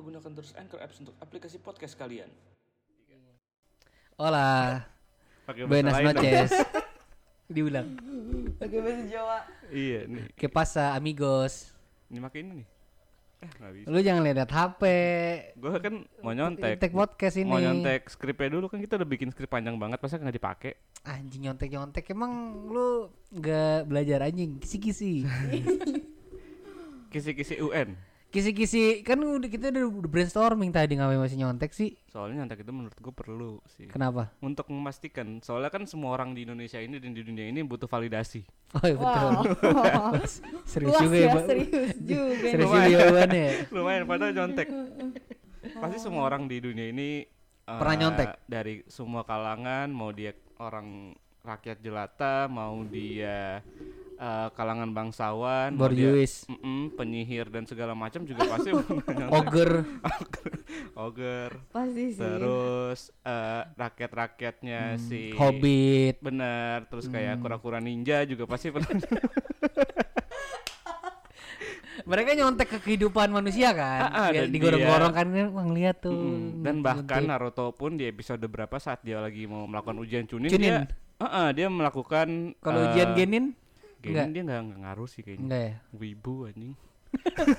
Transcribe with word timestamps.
lupa 0.00 0.16
gunakan 0.16 0.32
terus 0.32 0.56
Anchor 0.56 0.80
Apps 0.80 0.96
untuk 1.04 1.12
aplikasi 1.20 1.60
podcast 1.60 1.92
kalian. 1.92 2.32
Hola, 4.16 4.80
Pakai 5.44 5.68
bahasa 5.68 5.72
buenas 5.76 5.96
noches. 6.00 6.50
Diulang. 7.52 8.00
Pakai 8.56 8.80
bahasa 8.80 9.04
Jawa. 9.12 9.38
Iya 9.68 10.08
nih. 10.08 10.24
Que 10.40 10.48
pasa 10.48 10.96
amigos? 10.96 11.76
Ini 12.08 12.16
makin 12.16 12.40
ini 12.48 12.52
nih. 12.64 12.66
Eh 13.44 13.50
nggak 13.60 13.72
bisa. 13.76 13.86
Lu 13.92 13.98
jangan 14.00 14.22
lihat 14.24 14.48
HP. 14.48 14.82
Gue 15.60 15.70
kan 15.84 15.94
mau 16.24 16.32
nyontek. 16.32 16.80
Take 16.80 16.96
podcast 16.96 17.36
ini. 17.36 17.52
Mau 17.52 17.60
nyontek 17.60 18.08
skripnya 18.08 18.56
dulu 18.56 18.72
kan 18.72 18.80
kita 18.80 18.96
udah 18.96 19.08
bikin 19.08 19.28
skrip 19.36 19.52
panjang 19.52 19.76
banget 19.76 20.00
masa 20.00 20.16
nggak 20.16 20.36
dipakai? 20.40 20.72
Anjing 21.04 21.44
nyontek 21.44 21.68
nyontek 21.68 22.08
emang 22.08 22.32
lu 22.72 23.12
nggak 23.36 23.84
belajar 23.84 24.24
anjing 24.24 24.56
kisi-kisi. 24.64 25.28
Kisi-kisi 27.12 27.60
UN. 27.60 28.09
Kisi-kisi 28.30 29.02
kan 29.02 29.18
udah 29.18 29.50
kita 29.50 29.74
udah 29.74 30.06
brainstorming 30.06 30.70
tadi 30.70 30.94
ngapain 30.94 31.18
masih 31.18 31.34
nyontek 31.34 31.74
sih? 31.74 31.98
Soalnya 32.06 32.46
nyontek 32.46 32.62
itu 32.62 32.70
menurut 32.70 32.94
gue 32.94 33.10
perlu 33.10 33.58
sih. 33.74 33.90
Kenapa? 33.90 34.30
Untuk 34.38 34.70
memastikan, 34.70 35.42
soalnya 35.42 35.66
kan 35.66 35.82
semua 35.82 36.14
orang 36.14 36.30
di 36.30 36.46
Indonesia 36.46 36.78
ini 36.78 37.02
dan 37.02 37.10
di 37.10 37.26
dunia 37.26 37.50
ini 37.50 37.66
butuh 37.66 37.90
validasi. 37.90 38.46
Oh 38.78 38.86
iya 38.86 38.94
betul. 38.94 39.30
Wow. 39.74 40.12
Serius 40.70 40.94
Luas 40.94 41.02
juga 41.02 41.16
ya, 41.18 41.28
Mbak. 41.34 41.44
serius 41.50 41.94
juga. 41.98 42.46
Serius 42.46 42.70
juga 42.70 42.86
jawabannya 42.86 43.42
ya. 43.42 43.52
Lumayan 43.74 44.04
padahal 44.06 44.32
nyontek. 44.32 44.68
Pasti 45.60 45.98
semua 45.98 46.22
orang 46.22 46.46
di 46.46 46.56
dunia 46.62 46.86
ini 46.86 47.26
eh, 47.66 47.78
Pernah 47.82 47.96
nyontek? 47.98 48.28
dari 48.46 48.86
semua 48.86 49.26
kalangan, 49.26 49.90
mau 49.90 50.14
dia 50.14 50.38
orang 50.62 51.18
rakyat 51.42 51.82
jelata, 51.82 52.46
mau 52.46 52.78
dia 52.86 53.58
eh, 54.20 54.48
kalangan 54.52 54.92
bangsawan, 54.92 55.72
Borjuis. 55.74 56.44
penyihir 56.92 57.48
dan 57.48 57.64
segala 57.64 57.92
macam 57.94 58.22
juga 58.22 58.44
pasti. 58.46 58.70
Ogre. 59.40 59.80
Ogre. 60.92 61.56
Pasti 61.74 62.12
sih. 62.12 62.20
Terus 62.20 63.08
eh, 63.22 63.62
rakyat-rakyatnya 63.74 65.00
si 65.00 65.32
Hobbit. 65.32 66.20
Bener, 66.20 66.84
terus 66.86 67.08
kayak 67.08 67.32
Hmm. 67.32 67.42
kura-kura 67.42 67.78
ninja 67.78 68.20
juga 68.22 68.44
pasti 68.44 68.68
pernah. 68.74 68.92
Mereka 72.00 72.32
nyontek 72.34 72.68
ke 72.70 72.78
kehidupan 72.80 73.28
manusia 73.30 73.70
kan. 73.70 74.08
Ah, 74.08 74.18
ah, 74.18 74.28
dan 74.30 74.48
digorong-gorong 74.48 75.12
dia- 75.12 75.18
kan 75.20 75.26
ngeliat 75.62 75.96
tuh. 76.00 76.16
Mm, 76.16 76.64
dan 76.64 76.76
bahkan 76.80 77.22
nyontek. 77.22 77.30
Naruto 77.30 77.66
pun 77.70 77.94
di 77.94 78.04
episode 78.04 78.40
berapa 78.42 78.72
saat 78.76 79.00
dia 79.00 79.20
lagi 79.20 79.44
mau 79.44 79.64
melakukan 79.64 79.96
ujian 79.98 80.24
Chunin, 80.24 80.48
Chunin. 80.48 80.74
dia 80.80 80.88
Ah, 81.16 81.28
ah, 81.28 81.48
dia 81.52 81.68
melakukan 81.68 82.56
kalau 82.58 82.80
eh, 82.80 82.86
ujian 82.88 83.12
genin 83.12 83.44
Enggak. 84.02 84.26
dia 84.30 84.42
nggak 84.42 84.60
nggak 84.62 84.80
ngaruh 84.80 85.08
sih 85.08 85.20
kayaknya. 85.20 85.44
enggak 85.44 85.62
ya? 85.62 85.74
Wibu 85.92 86.34
anjing. 86.46 86.74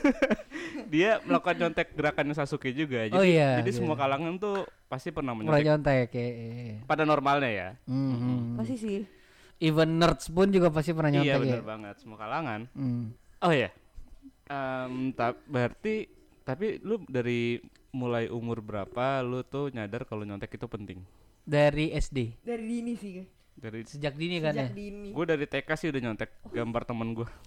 dia 0.87 1.19
melakukan 1.21 1.55
nyontek 1.57 1.91
gerakannya 1.91 2.31
Sasuke 2.31 2.71
juga. 2.71 3.03
Jadi, 3.03 3.13
Oh 3.13 3.21
iya, 3.21 3.59
jadi 3.59 3.67
iya. 3.67 3.77
semua 3.77 3.95
kalangan 3.95 4.35
tuh 4.37 4.63
pasti 4.87 5.09
pernah 5.09 5.33
Pernah 5.33 5.51
menyontek 5.53 5.67
nyontek 5.67 6.09
ya. 6.11 6.27
ya. 6.27 6.75
pada 6.85 7.03
normalnya 7.03 7.49
ya. 7.49 7.69
Mhm. 7.85 8.55
Pasti 8.55 8.75
sih. 8.75 8.99
Even 9.59 9.99
nerds 9.99 10.25
pun 10.27 10.49
juga 10.49 10.71
pasti 10.71 10.89
pernah 10.91 11.11
Iya 11.11 11.19
nyontek 11.21 11.37
ya. 11.37 11.43
benar 11.53 11.63
banget 11.63 11.95
semua 11.99 12.17
kalangan. 12.17 12.61
Hmm. 12.71 13.13
Oh 13.39 13.53
ya. 13.53 13.69
Em, 14.47 15.11
ta- 15.11 15.37
berarti 15.45 16.09
tapi 16.41 16.81
lu 16.81 17.03
dari 17.05 17.61
mulai 17.91 18.27
umur 18.27 18.59
berapa 18.59 19.19
lu 19.19 19.43
tuh 19.43 19.69
nyadar 19.69 20.03
kalau 20.03 20.23
nyontek 20.23 20.49
itu 20.49 20.65
penting? 20.65 21.03
Dari 21.43 21.91
SD. 21.91 22.39
Dari 22.39 22.63
dini 22.63 22.93
sih. 22.95 23.21
Dari 23.53 23.79
Sejak 23.83 24.13
dini 24.13 24.37
kan 24.37 24.51
ya. 24.51 24.65
Sejak 24.65 24.73
dini. 24.73 25.09
gue 25.11 25.25
dari 25.25 25.45
TK 25.45 25.69
sih 25.75 25.87
udah 25.89 26.01
nyontek 26.01 26.29
gambar 26.47 26.81
temen 26.83 27.07
gue. 27.13 27.27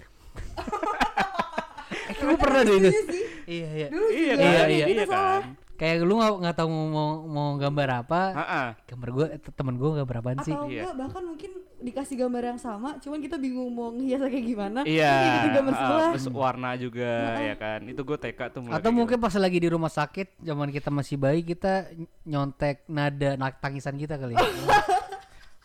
Eh, 2.04 2.12
gue 2.14 2.36
pernah 2.36 2.60
deh 2.60 2.74
itu. 2.74 2.84
Iya 2.84 3.00
sih. 3.02 3.22
Iya, 3.46 3.68
iya. 3.70 3.88
Dulu 3.88 4.06
iya 4.10 4.34
kan? 4.34 4.44
Iya, 4.44 4.62
Iya, 4.66 4.86
iya. 4.86 5.06
kan? 5.06 5.40
Kayak 5.74 5.96
lu 6.02 6.14
nggak 6.14 6.32
nggak 6.38 6.54
tahu 6.54 6.68
mau 6.68 6.86
mau, 6.86 7.08
mau 7.24 7.48
gambar 7.56 7.88
apa. 7.98 8.20
Ha-ha. 8.34 8.62
Gambar 8.84 9.08
gue 9.10 9.26
temen 9.50 9.74
gue 9.74 9.90
gambar 9.96 10.16
apaan 10.20 10.38
sih? 10.42 10.52
Atau 10.52 10.68
Iya. 10.68 10.82
enggak 10.82 10.96
bahkan 10.96 11.22
mungkin 11.24 11.50
dikasih 11.80 12.16
gambar 12.18 12.42
yang 12.46 12.60
sama, 12.62 12.96
cuman 12.98 13.18
kita 13.20 13.36
bingung 13.36 13.68
mau 13.68 13.88
ngehiasnya 13.90 14.28
kayak 14.30 14.46
gimana. 14.46 14.80
Iya. 14.84 15.12
Gitu 15.16 15.48
gambar 15.54 15.72
sebelah. 15.74 16.10
Terus 16.12 16.28
warna 16.30 16.70
juga 16.76 17.10
ya 17.40 17.54
kan. 17.54 17.80
Itu 17.84 18.02
gue 18.02 18.18
TK 18.18 18.40
tuh 18.50 18.60
mulai 18.62 18.74
Atau 18.76 18.90
mungkin 18.90 19.16
gitu. 19.16 19.24
pas 19.24 19.34
lagi 19.34 19.58
di 19.58 19.68
rumah 19.68 19.90
sakit 19.90 20.28
zaman 20.40 20.68
kita 20.70 20.88
masih 20.88 21.16
bayi 21.16 21.40
kita 21.40 21.88
nyontek 22.22 22.84
nada 22.86 23.30
nak 23.34 23.58
tangisan 23.58 23.96
kita 23.96 24.14
kali. 24.14 24.36
ya. 24.36 24.44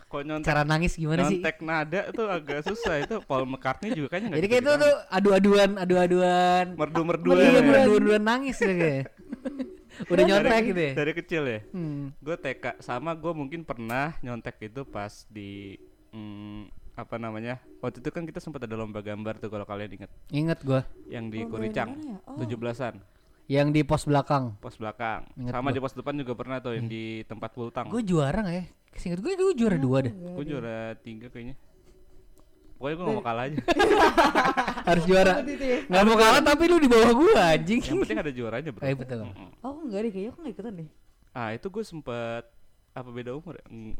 Kok 0.09 0.21
nyontek 0.21 0.47
Cara 0.47 0.61
nangis 0.63 0.93
gimana 0.93 1.21
sih? 1.23 1.37
nyontek 1.37 1.57
nada 1.61 2.01
tuh 2.09 2.25
agak 2.27 2.65
susah 2.65 2.95
itu 2.99 3.15
Paul 3.23 3.45
McCartney 3.45 3.93
juga 3.93 4.07
kayaknya 4.11 4.35
Jadi 4.35 4.47
kayak 4.47 4.61
itu 4.61 4.71
tuh 4.75 4.93
adu-aduan, 5.07 5.69
adu-aduan. 5.77 6.65
merdu-merdu 6.73 7.29
Iya, 7.31 7.45
ya. 7.45 7.61
merdu-merduan 7.61 8.23
nangis 8.23 8.57
ya 8.57 8.73
kayak. 8.73 9.05
Udah 10.11 10.23
nyontek 10.23 10.49
dari, 10.49 10.65
gitu 10.65 10.81
ya. 10.81 10.93
dari 10.95 11.11
kecil 11.13 11.43
ya 11.45 11.59
Hmm. 11.69 12.15
gue 12.17 12.35
TK 12.35 12.79
sama 12.79 13.11
gue 13.13 13.31
mungkin 13.31 13.61
pernah 13.61 14.15
nyontek 14.19 14.57
itu 14.63 14.81
pas 14.83 15.11
di 15.27 15.75
mm, 16.09 16.61
apa 16.95 17.15
namanya 17.15 17.59
waktu 17.77 17.99
itu 17.99 18.09
kan 18.09 18.23
kita 18.23 18.39
sempat 18.39 18.59
ada 18.61 18.73
lomba 18.73 18.99
gambar 18.99 19.37
tuh 19.37 19.47
kalau 19.47 19.63
kalian 19.63 19.91
inget 19.93 20.11
Ingat 20.29 20.59
gua 20.61 20.81
yang 21.05 21.27
di 21.27 21.43
Kuricang 21.43 21.95
ya? 21.95 22.15
Oh. 22.25 22.39
tujuh 22.39 22.55
belasan 22.55 22.99
yang 23.45 23.69
di 23.69 23.81
pos 23.81 24.03
belakang. 24.03 24.55
pos 24.57 24.75
belakang 24.75 25.25
Ingat 25.35 25.51
sama 25.53 25.67
gua. 25.67 25.75
di 25.75 25.81
pos 25.81 25.93
depan 25.93 26.13
juga 26.15 26.33
pernah 26.33 26.57
tuh 26.57 26.73
yang 26.73 26.85
di 26.85 27.03
tempat 27.23 27.49
pultang 27.49 27.87
Gue 27.87 28.01
juara 28.01 28.39
nggak 28.39 28.55
ya? 28.55 28.65
Seingat 28.91 29.19
gue 29.19 29.31
gue 29.31 29.55
juara 29.55 29.75
dua 29.75 29.97
deh. 30.01 30.13
gue 30.13 30.45
juara 30.45 30.77
tiga 30.97 31.27
kayaknya 31.27 31.55
pokoknya 32.75 32.95
gue 32.95 33.05
gak 33.05 33.13
mau 33.13 33.25
kalah 33.25 33.43
aja 33.45 33.57
Harus 34.89 35.03
juara. 35.03 35.33
Ya. 35.43 35.79
Nggak 35.85 36.03
mau 36.03 36.15
kalah 36.15 36.41
tapi 36.41 36.63
lu 36.65 36.77
di 36.77 36.87
bawah 36.87 37.11
gua 37.11 37.33
anjing. 37.51 37.79
yang 37.79 37.99
penting 37.99 38.17
ada 38.17 38.31
juaranya 38.31 38.69
bro 38.71 38.81
Eh 38.81 38.95
betul. 38.95 39.19
Oh 39.59 39.83
enggak 39.83 39.99
deh, 40.01 40.11
kayaknya 40.11 40.29
aku 40.29 40.39
nggak 40.39 40.53
ikutan 40.55 40.73
deh. 40.75 40.89
ah 41.29 41.49
itu 41.51 41.67
gue 41.67 41.83
sempet 41.83 42.43
apa 42.91 43.09
beda 43.09 43.31
umur 43.31 43.53
ya? 43.53 43.65
Mm, 43.67 43.93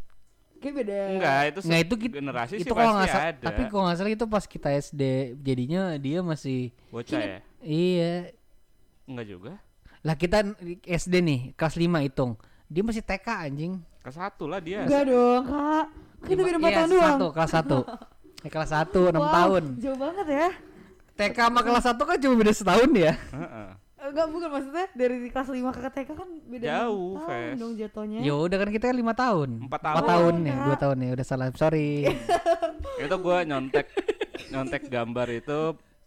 Kayak 0.58 0.74
beda. 0.76 0.98
enggak 1.14 1.40
itu 1.46 1.60
Nggak 1.62 1.78
se- 1.78 1.86
itu 1.86 1.96
kita, 2.00 2.14
generasi 2.16 2.54
itu 2.54 2.64
sih 2.66 2.72
kalau 2.74 2.94
pasti 2.98 3.12
ada 3.14 3.44
tapi 3.46 3.62
kalau 3.66 3.84
nggak 3.86 3.98
salah 3.98 4.12
itu 4.12 4.26
pas 4.26 4.46
kita 4.46 4.70
SD 4.74 5.02
jadinya 5.40 5.82
dia 5.96 6.20
masih 6.22 6.60
bocah 6.90 7.20
ya 7.22 7.38
iya 7.62 8.14
enggak 9.06 9.28
juga 9.30 9.52
lah 10.00 10.16
kita 10.16 10.38
SD 10.82 11.14
nih 11.22 11.40
kelas 11.54 11.76
5 11.76 11.86
hitung 12.02 12.32
dia 12.66 12.82
masih 12.82 13.00
TK 13.02 13.28
anjing 13.46 13.74
ke 14.00 14.10
satu 14.10 14.44
lah 14.46 14.60
dia 14.60 14.84
Enggak 14.84 15.04
dong, 15.06 15.44
Kak. 15.46 15.86
Kita 16.22 16.40
beda 16.42 16.58
4 16.58 16.62
Iya, 16.62 16.76
tahun 16.76 16.90
doang. 16.90 17.10
satu, 17.10 17.26
kelas 17.30 17.52
1 17.54 17.78
eh, 18.46 18.50
kelas 18.50 18.72
1 18.72 18.88
6 18.92 19.14
Wow, 19.14 19.28
tahun 19.30 19.64
Jauh 19.78 19.98
banget 19.98 20.28
ya. 20.30 20.50
TK 21.14 21.38
sama 21.38 21.60
kelas 21.62 21.86
1 21.86 22.00
kan 22.00 22.18
cuma 22.18 22.34
beda 22.36 22.54
setahun 22.54 22.90
ya 22.94 23.14
Heeh. 23.30 23.70
Enggak 24.00 24.26
bukan 24.26 24.50
maksudnya 24.50 24.86
dari 24.90 25.16
kelas 25.28 25.50
5 25.50 25.59
ke 25.70 25.90
TK 25.94 26.09
kan 26.09 26.30
beda 26.46 26.64
enam 26.64 26.72
Jauh, 26.74 27.12
tahun 27.20 27.56
dong 27.58 27.74
jatuhnya. 27.76 28.20
ya 28.22 28.34
udah 28.34 28.58
kan 28.58 28.70
kita 28.70 28.86
5 28.90 29.04
tahun 29.14 29.50
Empat 29.62 29.80
Empat 29.82 29.94
tahun. 29.94 30.08
tahun 30.08 30.34
Oh, 30.34 30.40
ya 30.40 30.50
enggak. 30.50 30.66
dua 30.66 30.76
tahun 30.78 30.98
ya 30.98 31.09
udah 31.12 31.26
salah 31.26 31.48
sorry 31.54 31.90
itu 33.04 33.16
gue 33.18 33.38
nyontek 33.46 33.86
nyontek 34.50 34.82
gambar 34.88 35.28
itu 35.30 35.59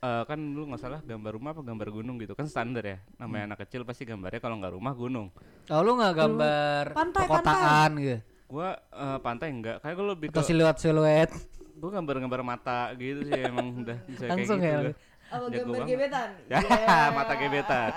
eh, 0.03 0.23
kan 0.27 0.39
lu 0.39 0.67
nggak 0.67 0.81
salah 0.81 1.01
gambar 1.01 1.33
rumah 1.33 1.51
apa 1.53 1.63
gambar 1.63 1.89
gunung 1.91 2.19
gitu 2.19 2.35
kan 2.35 2.45
standar 2.45 2.83
ya 2.83 2.99
namanya 3.17 3.55
anak 3.55 3.65
kecil 3.65 3.83
pasti 3.83 4.03
gambarnya 4.03 4.39
kalau 4.39 4.59
nggak 4.59 4.75
rumah 4.75 4.93
gunung 4.93 5.31
oh 5.65 5.81
lu 5.81 5.95
nggak 5.95 6.15
gambar 6.15 6.85
Pantai, 6.91 7.23
perkotaan 7.25 7.91
gitu 7.97 8.19
gua 8.47 8.71
eh, 8.77 9.19
pantai 9.19 9.49
enggak 9.49 9.77
kayak 9.81 9.95
gue 9.95 10.07
lebih 10.11 10.27
atau 10.29 10.43
ke 10.43 10.45
siluet 10.45 10.77
siluet 10.77 11.31
gue 11.73 11.91
gambar-gambar 11.91 12.41
mata 12.43 12.93
gitu 12.95 13.25
sih 13.25 13.41
emang 13.41 13.81
udah 13.81 13.99
bisa 14.05 14.25
Langsung 14.29 14.59
kayak 14.61 14.71
ya, 14.71 14.77
gitu 14.77 14.85
lu. 14.85 14.93
gua. 14.93 15.11
Apa 15.33 15.45
Jago 15.49 15.51
gambar 15.57 15.73
banget. 15.73 15.89
gebetan? 15.89 16.29
Ya, 16.53 16.59
Iya. 16.61 16.99
mata 17.11 17.35
gebetan. 17.35 17.91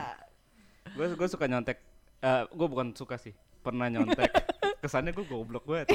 gue 0.96 1.06
gue 1.12 1.28
suka 1.28 1.46
nyontek 1.46 1.78
eh 2.18 2.42
gue 2.48 2.68
bukan 2.68 2.88
suka 2.94 3.16
sih 3.20 3.34
pernah 3.60 3.86
nyontek 3.86 4.32
kesannya 4.82 5.12
gue 5.12 5.26
goblok 5.26 5.64
tuh 5.66 5.84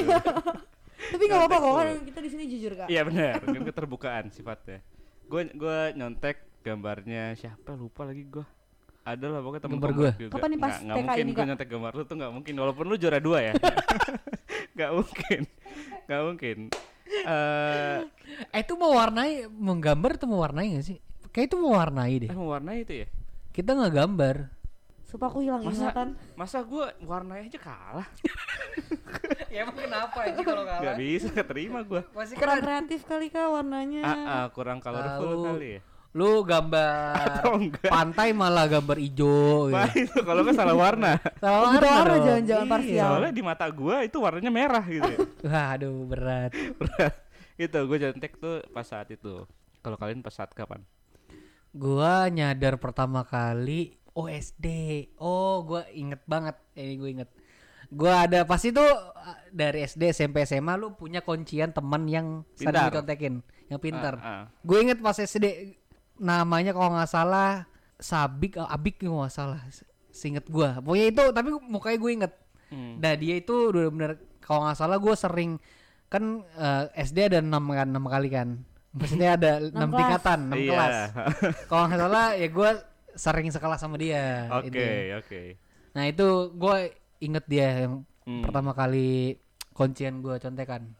Tapi 1.11 1.23
enggak 1.25 1.39
apa-apa 1.43 1.57
kok 1.57 1.73
kan 1.73 1.87
kita 2.07 2.19
di 2.21 2.29
sini 2.29 2.43
jujur, 2.47 2.71
Kak. 2.71 2.87
Iya 2.87 3.01
benar, 3.03 3.41
kan 3.41 3.63
keterbukaan 3.65 4.25
sifatnya. 4.31 4.79
Gue 5.31 5.47
gue 5.47 5.79
nyontek 5.95 6.43
gambarnya 6.59 7.31
siapa 7.33 7.71
lupa 7.73 8.03
lagi 8.03 8.27
gue. 8.27 8.43
Ada 9.01 9.31
lah 9.31 9.39
pokoknya 9.39 9.63
temen 9.63 9.75
Gambar 9.79 9.91
juga. 9.95 10.11
Kapan 10.29 10.49
nih 10.51 10.59
pas 10.59 10.75
Nggak- 10.77 10.97
mungkin 10.99 11.25
gue 11.31 11.45
nyontek 11.47 11.69
gambar 11.71 11.91
lu 11.95 12.03
tuh 12.03 12.15
nggak 12.19 12.31
mungkin 12.35 12.53
walaupun 12.59 12.85
lu 12.85 12.95
juara 12.99 13.17
dua 13.17 13.39
ya. 13.41 13.53
Nggak 14.75 14.91
mungkin, 14.93 15.39
nggak 16.07 16.21
mungkin. 16.27 16.57
Eh, 17.11 17.97
eh 18.55 18.59
itu 18.61 18.73
mau 18.75 18.91
warnai 18.95 19.45
mau 19.47 19.75
gambar 19.75 20.15
tuh 20.15 20.27
mau 20.31 20.39
warnai 20.39 20.79
gak 20.79 20.85
sih 20.87 20.97
kayak 21.31 21.51
itu 21.51 21.57
mau 21.59 21.75
warnai 21.75 22.13
deh 22.23 22.29
eh 22.31 22.37
mewarnai 22.37 22.77
itu 22.83 22.93
ya? 23.03 23.07
kita 23.51 23.75
nggak 23.75 23.93
gambar 23.93 24.35
Supaya 25.11 25.27
aku 25.27 25.43
hilang 25.43 25.59
Masa 25.61 25.91
ingatan. 25.91 26.07
masa 26.33 26.63
gue 26.63 26.85
warnai 27.03 27.45
aja 27.45 27.59
kalah? 27.59 28.07
ya 29.51 29.61
emang 29.61 29.75
kenapa 29.77 30.17
aja 30.23 30.39
kalau 30.39 30.63
Gak 30.63 30.95
bisa 30.95 31.27
keterima 31.29 31.83
gue. 31.83 31.99
masih 32.09 32.33
Kurang 32.33 32.57
kan 32.57 32.63
kreatif 32.63 33.03
kali 33.03 33.27
Kak 33.27 33.51
warnanya. 33.51 34.01
Ah, 34.01 34.15
ah, 34.15 34.45
kurang 34.47 34.79
colorful 34.79 35.51
kali 35.51 35.77
ya. 35.77 35.81
lu 36.11 36.43
gambar 36.43 37.39
pantai 37.95 38.31
malah 38.31 38.67
gambar 38.67 38.99
hijau 38.99 39.71
Wah 39.71 39.87
gitu. 39.87 40.11
itu 40.11 40.19
kalau 40.21 40.43
nggak 40.43 40.55
salah 40.57 40.75
warna. 40.75 41.15
Salah 41.39 41.59
warna 41.71 41.87
dong. 42.09 42.23
jangan-jangan 42.25 42.63
Iya. 42.63 42.71
parsial. 42.71 43.07
Soalnya 43.09 43.31
di 43.31 43.41
mata 43.41 43.65
gua 43.67 43.95
itu 44.01 44.17
warnanya 44.17 44.51
merah 44.51 44.83
gitu. 44.85 45.07
ya. 45.07 45.19
Wah, 45.41 45.65
aduh 45.71 46.03
berat. 46.05 46.51
gitu 47.53 47.79
gue 47.81 47.97
jontek 47.97 48.35
tuh 48.35 48.59
pas 48.69 48.83
saat 48.83 49.07
itu. 49.07 49.47
Kalau 49.79 49.95
kalian 49.95 50.19
pas 50.19 50.31
saat 50.31 50.51
kapan? 50.51 50.83
Gua 51.71 52.27
nyadar 52.27 52.75
pertama 52.75 53.23
kali 53.23 53.95
Oh 54.11 54.27
SD. 54.27 54.67
Oh, 55.17 55.63
gua 55.63 55.87
inget 55.89 56.19
banget. 56.27 56.55
Ini 56.75 56.95
gue 56.99 57.09
inget. 57.11 57.29
Gua 57.87 58.27
ada 58.27 58.43
pasti 58.43 58.71
tuh 58.71 58.87
uh, 58.87 59.37
dari 59.51 59.83
SD 59.83 60.11
SMP 60.11 60.43
SMA 60.43 60.75
lu 60.75 60.95
punya 60.95 61.19
kuncian 61.19 61.71
teman 61.71 62.07
yang 62.07 62.43
sering 62.55 62.87
dicontekin, 62.87 63.33
yang 63.67 63.79
pintar. 63.79 64.15
Ah, 64.19 64.27
ah. 64.27 64.43
Gue 64.63 64.83
inget 64.83 64.99
pas 64.99 65.15
SD 65.15 65.75
namanya 66.19 66.71
kalau 66.71 66.95
nggak 66.95 67.07
salah 67.07 67.67
Sabik, 68.01 68.57
oh, 68.57 68.65
Abik 68.65 68.99
kalau 69.03 69.23
nggak 69.23 69.35
salah. 69.35 69.59
Singet 70.11 70.47
gua. 70.47 70.79
Pokoknya 70.83 71.07
itu 71.07 71.23
tapi 71.31 71.49
mukanya 71.63 71.97
gue 71.99 72.11
inget. 72.11 72.33
Hmm. 72.67 72.99
Nah 72.99 73.13
dia 73.15 73.35
itu 73.39 73.55
bener-bener 73.71 74.19
kalau 74.39 74.67
nggak 74.67 74.75
salah 74.75 74.97
gue 74.99 75.13
sering 75.15 75.51
kan 76.07 76.43
eh, 76.59 76.83
SD 76.99 77.31
ada 77.31 77.39
enam 77.39 77.63
kan 77.71 77.87
enam 77.87 78.03
kali 78.07 78.27
kan. 78.27 78.59
Maksudnya 78.91 79.39
ada 79.39 79.51
enam 79.75 79.91
tingkatan, 79.91 80.39
enam 80.51 80.57
Iya. 80.59 80.67
kelas. 80.71 80.95
Kalau 81.67 81.83
nggak 81.87 82.01
salah 82.01 82.25
ya 82.35 82.47
gue 82.47 82.69
sering 83.13 83.47
sekelas 83.47 83.77
sama 83.77 83.95
dia. 83.95 84.47
Oke, 84.51 84.67
intinya. 84.67 85.17
oke. 85.17 85.41
Nah 85.91 86.03
itu 86.05 86.27
gue 86.51 86.77
inget 87.19 87.45
dia 87.45 87.85
yang 87.85 87.93
Hmm. 88.21 88.41
pertama 88.41 88.71
kali 88.71 89.41
kuncian 89.71 90.19
gue 90.19 90.37
contekan. 90.37 90.93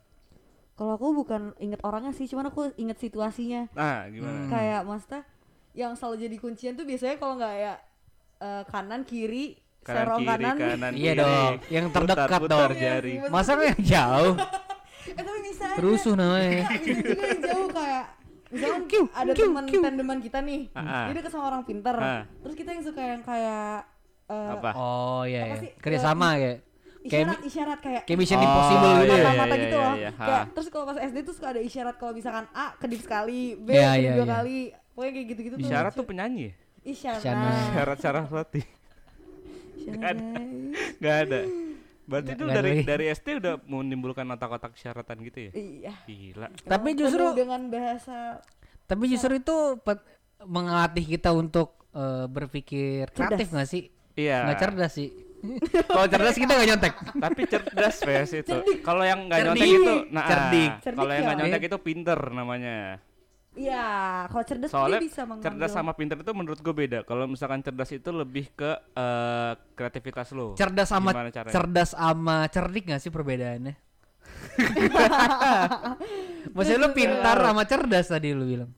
Kalau 0.73 0.95
aku 0.95 1.13
bukan 1.15 1.53
inget 1.57 1.77
orangnya 1.81 2.09
sih, 2.09 2.25
cuman 2.25 2.49
aku 2.49 2.73
inget 2.75 2.97
situasinya. 2.97 3.69
Nah, 3.71 4.07
gimana? 4.07 4.37
Hmm. 4.39 4.49
Kayak 4.49 4.81
maksudnya 4.83 5.21
yang 5.71 5.93
selalu 5.93 6.25
jadi 6.25 6.37
kuncian 6.37 6.73
tuh 6.73 6.83
biasanya 6.83 7.15
kalau 7.15 7.37
nggak 7.37 7.55
ya 7.55 7.73
eh, 8.39 8.63
kanan 8.65 9.01
kiri, 9.03 9.53
Kanan 9.79 9.95
serong 9.95 10.19
kiri, 10.19 10.29
kanan. 10.33 10.55
kanan 10.57 10.91
Iya 10.91 11.11
kiri. 11.11 11.21
dong, 11.21 11.53
yang 11.69 11.85
terdekat 11.87 12.27
Putar-putar 12.27 12.69
dong. 12.69 12.81
jari. 12.81 13.13
Masa 13.29 13.51
yang 13.55 13.79
jauh? 13.79 14.33
eh 15.07 15.13
tapi 15.15 15.39
bisa 15.43 15.65
aja. 15.67 15.77
Rusuh 15.77 16.13
namanya. 16.15 16.61
Bisa 16.73 17.01
juga 17.05 17.23
yang 17.23 17.41
jauh 17.43 17.69
kayak 17.71 18.05
misalkan 18.51 18.81
Kiu, 18.85 19.03
ada 19.09 19.31
teman 19.31 19.63
tandeman 19.65 20.19
kita 20.19 20.39
nih, 20.39 20.67
ah. 20.73 21.07
dia 21.07 21.15
deket 21.15 21.31
sama 21.31 21.47
orang 21.47 21.63
pinter, 21.63 21.95
Ah. 21.95 22.23
terus 22.39 22.53
kita 22.53 22.69
yang 22.69 22.83
suka 22.83 23.01
yang 23.01 23.21
kayak 23.21 23.87
eh, 24.27 24.49
Apa? 24.53 24.69
Oh 24.73 25.23
iya 25.23 25.43
Apa 25.43 25.55
ya. 25.55 25.61
sih? 25.61 25.69
Kerjasama 25.77 26.27
ya. 26.35 26.53
Kayak 27.01 27.09
isyarat 27.33 27.39
isyarat 27.43 27.79
kayak 27.81 28.01
Kayak 28.05 28.19
Mission 28.19 28.37
Oh, 28.37 28.45
Impossible 28.45 28.91
gitu 28.93 29.01
ya. 29.01 29.09
iya, 29.09 29.15
mata-mata 29.17 29.41
iya, 29.49 29.57
gitu 29.59 29.73
iya, 29.73 29.81
loh. 29.81 29.95
iya. 29.97 30.09
Kayak 30.13 30.37
Ha. 30.37 30.53
terus 30.53 30.67
kalau 30.69 30.85
pas 30.85 30.97
SD 31.01 31.17
tuh 31.21 31.33
suka 31.33 31.47
ada 31.49 31.61
isyarat 31.61 31.95
kalau 31.97 32.13
misalkan 32.13 32.45
A 32.51 32.65
kedip 32.75 33.01
sekali, 33.01 33.41
B 33.55 33.67
Iya, 33.67 33.89
kedip 33.89 33.97
iya, 33.97 34.11
dua 34.13 34.21
iya. 34.21 34.33
kali. 34.37 34.59
Pokoknya 34.91 35.11
kayak 35.11 35.27
gitu-gitu 35.27 35.55
tuh. 35.55 35.65
Isyarat 35.65 35.91
tuh 35.93 36.05
penyanyi. 36.05 36.43
ya? 36.43 36.53
isyarat. 36.83 37.19
Isyarat. 37.19 37.53
Syarat-syarat 37.71 38.25
roti. 38.27 38.61
Isyarat. 39.79 40.17
Gak 40.99 41.15
ada. 41.25 41.39
Berarti 42.11 42.31
itu 42.35 42.43
dari 42.43 42.71
dari 42.83 43.05
SD 43.07 43.27
udah 43.39 43.53
menimbulkan 43.63 44.27
otak-otak 44.35 44.75
syaratan 44.75 45.23
gitu 45.23 45.47
ya? 45.47 45.51
Iya. 45.55 45.93
Gila. 46.03 46.47
Tapi 46.67 46.89
justru 46.99 47.23
dengan 47.31 47.71
bahasa 47.71 48.43
Tapi 48.83 49.07
justru 49.07 49.39
itu 49.39 49.79
mengelatih 50.43 51.07
kita 51.07 51.31
untuk 51.31 51.87
eh, 51.95 52.27
berpikir 52.27 53.07
kreatif 53.15 53.47
nggak 53.55 53.69
sih? 53.71 53.87
Iya. 54.19 54.51
Nggak 54.51 54.59
cerdas 54.59 54.91
sih. 54.91 55.09
Kalau 55.89 56.05
cerdas 56.05 56.35
kita 56.37 56.51
nggak 56.53 56.67
nyontek. 56.69 56.93
Tapi 57.17 57.41
cerdas 57.49 57.95
Fes 58.03 58.29
itu. 58.35 58.55
Kalau 58.85 59.03
yang 59.07 59.25
nggak 59.25 59.39
Cerdik. 59.41 59.57
nyontek 59.57 59.69
itu, 59.73 59.93
nah 60.13 60.23
Cerdik. 60.27 60.69
ah, 60.69 60.93
kalau 60.93 61.11
yang 61.11 61.23
nggak 61.25 61.33
Cerdik 61.33 61.39
ya. 61.41 61.49
nyontek 61.49 61.63
itu 61.65 61.77
pinter 61.81 62.19
namanya. 62.29 62.77
Iya, 63.51 63.83
kalau 64.31 64.43
cerdas 64.47 64.71
Soalnya 64.71 65.03
dia 65.03 65.07
bisa 65.11 65.21
mengambil. 65.27 65.45
cerdas 65.51 65.71
sama 65.75 65.91
pinter 65.91 66.15
itu 66.23 66.31
menurut 66.31 66.59
gue 66.63 66.71
beda. 66.71 67.03
Kalau 67.03 67.27
misalkan 67.27 67.59
cerdas 67.59 67.91
itu 67.91 68.07
lebih 68.07 68.47
ke 68.55 68.71
eh, 68.95 69.51
kreativitas 69.75 70.31
lo. 70.31 70.55
Cerdas 70.55 70.87
sama 70.87 71.11
cerdas 71.51 71.91
sama 71.91 72.47
cerdik 72.47 72.87
nggak 72.87 73.01
sih 73.03 73.11
perbedaannya? 73.11 73.75
Maksudnya 76.55 76.79
lu 76.79 76.89
pintar 76.95 77.37
sama 77.43 77.63
cerdas 77.67 78.07
tadi 78.07 78.31
lu 78.31 78.47
bilang. 78.47 78.71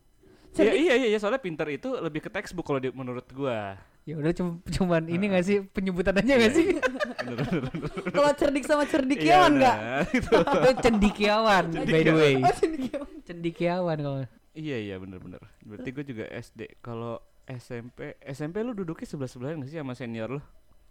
Iya 0.54 0.74
iya 0.74 0.94
iya 1.14 1.18
soalnya 1.22 1.42
pinter 1.42 1.66
itu 1.70 1.94
lebih 1.98 2.26
ke 2.26 2.30
textbook 2.34 2.66
kalau 2.66 2.82
menurut 2.94 3.26
gua. 3.34 3.78
Ya 4.04 4.20
udah 4.20 4.34
cum- 4.36 4.60
cuman 4.68 5.08
ini 5.08 5.32
nggak 5.32 5.46
sih 5.48 5.58
penyebutan 5.70 6.18
aja 6.18 6.34
nggak 6.34 6.54
sih? 6.54 6.66
Bener, 6.76 7.40
bener, 7.40 7.62
bener. 7.72 8.12
Kalau 8.12 8.32
cerdik 8.36 8.66
sama 8.68 8.84
Iya, 8.84 8.92
cerdikiawan 8.92 9.52
enggak? 9.56 9.78
bener. 9.80 10.04
Itu. 10.20 10.38
Cendikiawan 10.84 11.64
by 11.88 12.02
the 12.04 12.14
way. 12.14 12.34
Oh, 12.42 12.54
cerdikiawan. 12.58 13.10
Cendikiawan 13.24 13.98
kalau. 14.02 14.20
Iya 14.54 14.78
iya 14.78 14.96
bener-bener. 15.02 15.42
Berarti 15.66 15.90
gue 15.90 16.06
juga 16.06 16.26
SD. 16.30 16.78
Kalau 16.80 17.18
SMP, 17.44 18.14
SMP 18.22 18.62
lu 18.62 18.78
duduknya 18.78 19.10
sebelah 19.10 19.30
sebelahan 19.30 19.60
gak 19.60 19.70
sih 19.74 19.82
sama 19.82 19.98
senior 19.98 20.30
lu? 20.38 20.42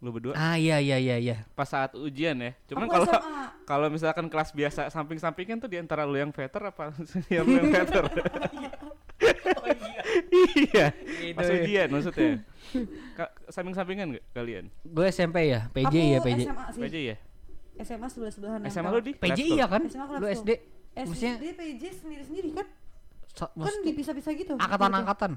Lu 0.03 0.11
berdua? 0.11 0.35
Ah 0.35 0.59
iya 0.59 0.82
iya 0.82 0.99
iya 0.99 1.17
iya. 1.17 1.37
Pas 1.55 1.70
saat 1.70 1.94
ujian 1.94 2.35
ya. 2.43 2.53
Cuman 2.67 2.91
kalau 2.91 3.06
kalau 3.70 3.87
misalkan 3.87 4.26
kelas 4.26 4.50
biasa 4.50 4.91
samping-sampingan 4.91 5.62
tuh 5.62 5.70
di 5.70 5.79
antara 5.79 6.03
lu 6.03 6.19
yang 6.19 6.35
veter 6.35 6.59
apa 6.59 6.91
senior 7.14 7.47
lu 7.47 7.55
yang 7.62 7.70
veter? 7.70 8.05
iya. 10.58 10.87
Pas 11.38 11.47
Itu 11.47 11.55
ya. 11.55 11.62
ujian 11.62 11.87
maksudnya. 11.88 12.31
Ka- 13.15 13.32
samping-sampingan 13.47 14.19
gak 14.19 14.25
kalian? 14.35 14.65
Gue 14.82 15.06
SMP 15.08 15.55
ya, 15.55 15.70
PJ 15.70 15.94
ya 15.94 16.19
PJ. 16.19 16.41
SMA 16.50 16.67
sih. 16.75 16.82
PJ 16.82 16.97
ya? 17.15 17.17
SMA 17.87 18.06
sebelah 18.11 18.32
sebelahan. 18.35 18.58
SMA 18.67 18.91
lu 18.91 19.00
di? 19.00 19.12
PJ 19.15 19.38
iya 19.55 19.70
kan? 19.70 19.87
SMA 19.87 20.05
kelas 20.11 20.20
Lu. 20.20 20.26
SD. 20.29 20.50
Maksudnya 20.93 21.35
SD 21.38 21.47
PJ 21.56 21.82
sendiri-sendiri 22.03 22.50
kan? 22.53 22.67
So- 23.32 23.50
Kan 23.50 23.75
dipisah-pisah 23.82 24.32
gitu. 24.34 24.52
angkatan-angkatan 24.56 25.32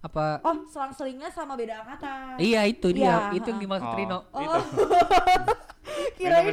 apa? 0.00 0.40
Oh, 0.40 0.56
selang-selingnya 0.66 1.28
sama 1.28 1.54
beda 1.54 1.84
angkatan. 1.84 2.40
Iya 2.40 2.64
itu 2.64 2.88
dia, 2.90 3.04
Iya, 3.28 3.36
itu 3.36 3.46
yang 3.46 3.60
dimaksud 3.60 3.84
Oh, 3.86 3.96
Rino. 3.96 4.18
Oh. 4.30 4.62
Kirain 6.16 6.52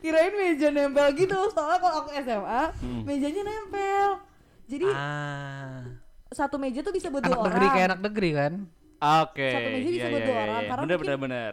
kirain 0.00 0.32
meja 0.32 0.68
nempel 0.68 1.06
gitu. 1.14 1.38
Soalnya 1.48 1.78
kalau 1.78 1.96
aku 2.02 2.10
SMA, 2.16 2.62
Hmm. 2.74 3.02
mejanya 3.04 3.42
nempel. 3.44 4.08
Jadi 4.66 4.86
Ah, 4.88 5.86
satu 6.28 6.58
meja 6.58 6.80
tuh 6.80 6.90
bisa 6.90 7.06
buat 7.06 7.22
anak 7.22 7.30
dua 7.30 7.38
orang. 7.38 7.52
negeri 7.52 7.66
kayak 7.70 7.86
anak 7.86 8.00
negeri 8.02 8.30
kan? 8.32 8.52
Oke. 9.22 9.50
Satu 9.52 9.68
meja 9.70 9.88
bisa 9.88 9.98
iya, 10.00 10.06
buat 10.08 10.18
iya, 10.18 10.26
dua 10.26 10.34
iya, 10.34 10.42
orang, 10.42 10.56
iya. 10.56 10.68
karena 10.68 10.82
Bener, 10.82 10.96
mungkin- 10.96 11.06
bener, 11.06 11.52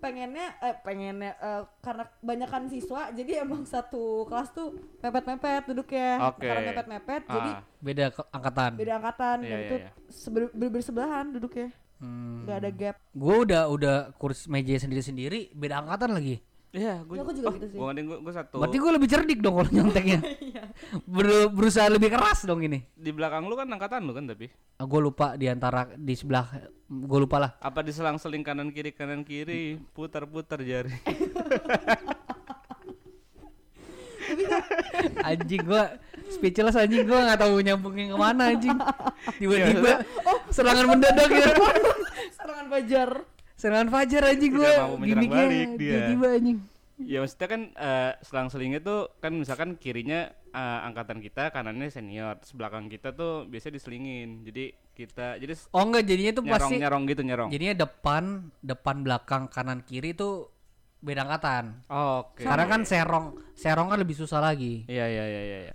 Pengennya 0.00 0.56
eh 0.58 0.74
pengennya 0.76 1.32
eh, 1.34 1.62
karena 1.78 2.04
kebanyakan 2.14 2.62
siswa 2.66 3.08
jadi 3.10 3.32
emang 3.40 3.62
satu 3.64 4.24
kelas 4.24 4.48
tuh 4.50 4.72
mepet-mepet 4.98 5.62
duduknya 5.66 6.08
Oke. 6.26 6.42
karena 6.42 6.60
mepet-mepet 6.66 7.22
jadi 7.26 7.50
Ah, 7.52 7.60
Beda 7.78 8.04
ke- 8.08 8.28
angkatan. 8.30 8.70
beda 8.74 8.92
angkatan 8.96 9.36
Iya, 9.38 9.46
dan 9.46 9.58
iya, 9.58 9.66
itu 9.66 9.76
sebe- 10.10 10.50
ber- 10.50 10.72
bersebelahan 10.72 11.30
duduknya 11.30 11.68
Hmm. 11.96 12.42
nggak 12.42 12.56
ada 12.58 12.70
gap 12.72 12.96
Gue 13.12 13.36
udah 13.38 13.62
udah 13.68 13.96
kursus 14.16 14.48
meja 14.48 14.72
sendiri-sendiri, 14.74 15.52
beda 15.52 15.84
angkatan 15.84 16.10
lagi. 16.10 16.40
Iya, 16.70 17.02
gue 17.02 17.18
Ya, 17.18 17.22
aku 17.26 17.34
juga 17.34 17.50
gitu 17.58 17.66
sih. 17.66 17.78
Gue 17.82 17.90
gue 17.90 18.18
gue 18.22 18.34
satu. 18.34 18.62
Berarti 18.62 18.78
gue 18.78 18.90
lebih 18.94 19.08
cerdik 19.10 19.42
dong 19.42 19.58
kalau 19.58 19.70
nyonteknya. 19.74 20.22
Ber- 21.14 21.50
berusaha 21.50 21.90
lebih 21.90 22.14
keras 22.14 22.46
dong 22.46 22.62
ini. 22.62 22.86
di 22.94 23.10
belakang 23.10 23.50
lu 23.50 23.58
kan 23.58 23.66
angkatan 23.66 24.06
lu 24.06 24.14
kan 24.14 24.30
tapi. 24.30 24.46
gue 24.80 25.00
lupa 25.02 25.34
di 25.34 25.50
antara 25.50 25.90
di 25.98 26.14
sebelah 26.14 26.46
gue 26.86 27.18
lupa 27.18 27.42
lah. 27.42 27.50
Apa 27.58 27.82
diselang-seling 27.82 28.46
kanan 28.46 28.70
kiri 28.70 28.94
kanan 28.94 29.26
kiri, 29.26 29.82
putar-putar 29.90 30.62
jari. 30.62 30.94
Anjing 35.26 35.66
gue 35.66 35.84
speechless 36.30 36.78
anjing 36.78 37.02
gue 37.02 37.18
nggak 37.18 37.40
tahu 37.42 37.58
nyambungin 37.66 38.14
ke 38.14 38.16
mana 38.18 38.54
anjing. 38.54 38.78
Tiba-tiba 39.42 40.06
oh 40.22 40.38
serangan 40.54 40.86
mendadak 40.86 41.30
ya. 41.34 41.50
serangan 42.38 42.66
fajar 42.70 43.10
Serangan 43.60 43.88
fajar 43.92 44.22
anjing 44.24 44.52
Tidak 44.56 44.64
gue. 44.64 44.96
menyerang 44.96 45.28
balik 45.28 45.70
dia. 45.76 45.92
Tiba-tiba 45.92 46.28
anjing. 46.40 46.58
ya 47.00 47.16
maksudnya 47.24 47.48
kan 47.48 47.62
eh, 47.80 48.12
selang-selingnya 48.20 48.80
tuh 48.84 49.08
kan 49.24 49.32
misalkan 49.32 49.76
kirinya 49.76 50.28
eh, 50.32 50.78
angkatan 50.84 51.20
kita, 51.20 51.48
kanannya 51.52 51.88
senior, 51.88 52.36
terus 52.40 52.52
belakang 52.56 52.88
kita 52.88 53.12
tuh 53.12 53.44
biasanya 53.48 53.76
diselingin. 53.76 54.44
Jadi 54.44 54.64
kita 54.96 55.36
jadi 55.40 55.52
Oh 55.72 55.84
enggak 55.84 56.04
jadinya 56.04 56.32
tuh 56.36 56.44
nyerong 56.44 56.60
pasti 56.60 56.74
nyerong 56.76 57.02
gitu 57.08 57.22
nyerong. 57.24 57.48
jadinya 57.48 57.74
depan 57.88 58.24
depan 58.60 58.96
belakang 59.00 59.42
kanan 59.48 59.80
kiri 59.80 60.12
tuh 60.12 60.52
beda 61.00 61.24
angkatan. 61.24 61.80
Oke. 61.88 62.44
Karena 62.44 62.64
kan 62.68 62.84
serong 62.84 63.26
serong 63.56 63.88
kan 63.88 63.96
lebih 63.96 64.16
susah 64.16 64.40
lagi. 64.44 64.84
Iya 64.84 65.08
iya 65.08 65.24
iya 65.24 65.42
iya. 65.44 65.58
iya. 65.68 65.74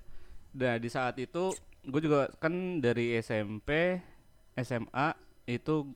Nah 0.53 0.77
di 0.77 0.89
saat 0.93 1.17
itu 1.17 1.49
gue 1.85 2.01
juga 2.01 2.29
kan 2.37 2.81
dari 2.81 3.17
SMP, 3.17 3.97
SMA 4.57 5.07
itu 5.49 5.89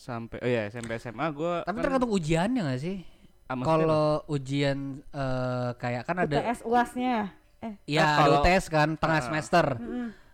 sampai 0.00 0.40
oh 0.40 0.48
ya 0.48 0.64
SMP 0.66 0.96
SMA 0.96 1.28
gue 1.30 1.54
Tapi 1.60 1.76
tergantung 1.78 2.08
ujiannya 2.08 2.62
gak 2.64 2.80
sih? 2.80 3.04
Ah, 3.44 3.58
Kalau 3.58 4.24
ujian 4.26 5.04
eh, 5.04 5.70
kayak 5.76 6.08
kan 6.08 6.16
ada 6.18 6.36
UTS 6.40 6.64
uasnya 6.64 7.28
eh 7.60 7.74
ya 7.84 8.00
Kan 8.00 8.08
ada 8.08 8.16
kalau- 8.16 8.40
UTS 8.40 8.64
kan 8.66 8.88
tengah 8.96 9.20
Ah. 9.20 9.26
semester. 9.26 9.66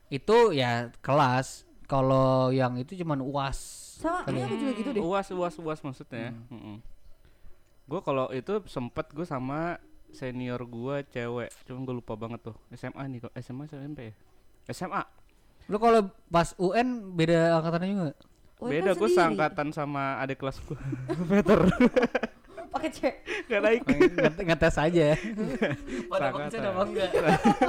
Itu 0.07 0.37
ya 0.53 0.95
kelas. 1.01 1.67
Kalau 1.85 2.51
yang 2.51 2.75
itu 2.77 2.95
cuman 2.97 3.19
UAS. 3.21 3.59
sama 3.97 4.23
ini 4.29 4.39
aku 4.41 4.55
juga 4.57 4.73
gitu 4.75 4.91
deh 4.93 5.01
uas 5.01 5.27
uas 5.31 5.55
uas 5.57 5.79
maksudnya. 5.81 6.31
Gue 7.85 8.01
kalau 8.01 8.31
itu 8.31 8.63
sempet 8.67 9.11
gue 9.11 9.23
sama 9.23 9.79
senior 10.11 10.59
gue 10.61 10.97
cewek, 11.09 11.51
cuman 11.65 11.81
gue 11.83 11.95
lupa 11.97 12.15
banget 12.15 12.41
tuh 12.43 12.57
SMA 12.71 13.03
nih 13.07 13.19
kok 13.21 13.33
SMA 13.37 13.67
SMP 13.67 13.99
ya 14.05 14.15
SMA 14.69 15.03
Lu 15.67 15.77
kalau 15.77 15.99
pas 16.27 16.55
UN 16.57 17.11
beda 17.13 17.57
angkatannya 17.57 17.89
juga? 17.89 18.15
Nggak? 18.59 18.63
UN 18.63 18.73
beda 18.73 18.91
gue 18.93 19.09
seangkatan 19.11 19.69
sama 19.71 20.17
adik 20.19 20.39
kelas 20.39 20.57
gue 20.61 20.79
Peter. 21.31 21.61
Pakai 22.67 22.91
C. 22.91 23.01
Gak 23.47 23.61
naik. 23.63 23.81
Nge- 23.85 24.45
Ngetes 24.45 24.77
aja. 24.77 25.07
Pada 26.13 26.29
Seangkatan. 26.29 26.61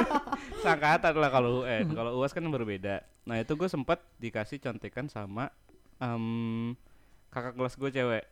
seangkatan 0.63 1.13
lah 1.13 1.29
kalau 1.29 1.49
UN 1.61 1.85
kalau 1.91 2.11
UAS 2.17 2.31
kan 2.31 2.43
berbeda. 2.43 2.95
Nah 3.23 3.35
itu 3.37 3.53
gue 3.53 3.67
sempet 3.67 3.99
dikasih 4.17 4.59
contekan 4.59 5.07
sama 5.07 5.51
em, 5.97 6.75
kakak 7.29 7.55
kelas 7.55 7.75
gue 7.75 7.89
cewek 7.89 8.23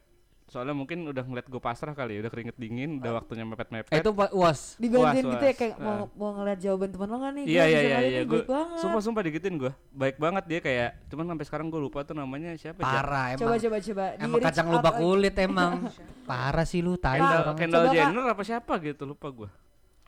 soalnya 0.45 0.71
mungkin 0.71 1.03
udah 1.05 1.21
ngeliat 1.21 1.47
gue 1.47 1.57
pasrah 1.57 1.91
kali 1.91 2.15
ya 2.15 2.19
udah 2.21 2.29
keringet 2.29 2.53
dingin 2.55 2.97
udah 2.97 3.17
waktunya 3.17 3.41
mepet 3.41 3.65
mepet 3.67 3.89
Eh, 3.89 3.97
itu 3.97 4.11
Pak 4.11 4.29
UAS. 4.31 4.77
Dibantuin 4.77 5.09
Was, 5.17 5.17
gitu 5.27 5.35
ya 5.35 5.41
was. 5.43 5.57
kayak 5.57 5.75
mau 5.79 5.89
Ah. 5.91 6.05
mau 6.13 6.29
ngeliat 6.33 6.59
jawaban 6.59 6.89
teman 6.89 7.07
lo 7.07 7.17
nggak 7.17 7.33
nih? 7.33 7.45
iya 7.45 7.63
iya 7.65 7.79
iya 7.81 7.99
iya 8.07 8.21
gue 8.23 8.41
sumpah 8.75 9.01
sumpah 9.01 9.21
digituin 9.21 9.57
gue 9.57 9.73
baik 9.91 10.15
banget 10.15 10.43
dia 10.45 10.59
kayak 10.59 10.89
cuman 11.07 11.25
sampai 11.27 11.45
sekarang 11.45 11.67
gue 11.67 11.81
lupa 11.81 11.99
tuh 12.01 12.13
namanya 12.13 12.53
siapa 12.55 12.77
Parah 12.77 13.33
emang. 13.33 13.41
Coba 13.41 13.55
coba 13.57 13.77
coba. 13.79 14.05
Emang 14.15 14.39
kacang 14.39 14.67
lupa 14.69 14.89
kulit 14.93 15.35
emang. 15.35 15.73
Parah 16.29 16.63
sih 16.63 16.79
lu, 16.79 16.93
tai 16.95 17.17
Kendall, 17.17 17.41
orang. 17.43 17.55
Kendall. 17.55 17.85
Jenner 17.91 18.25
apa 18.27 18.43
siapa 18.43 18.73
gitu 18.79 19.03
lupa 19.03 19.27
gue 19.29 19.49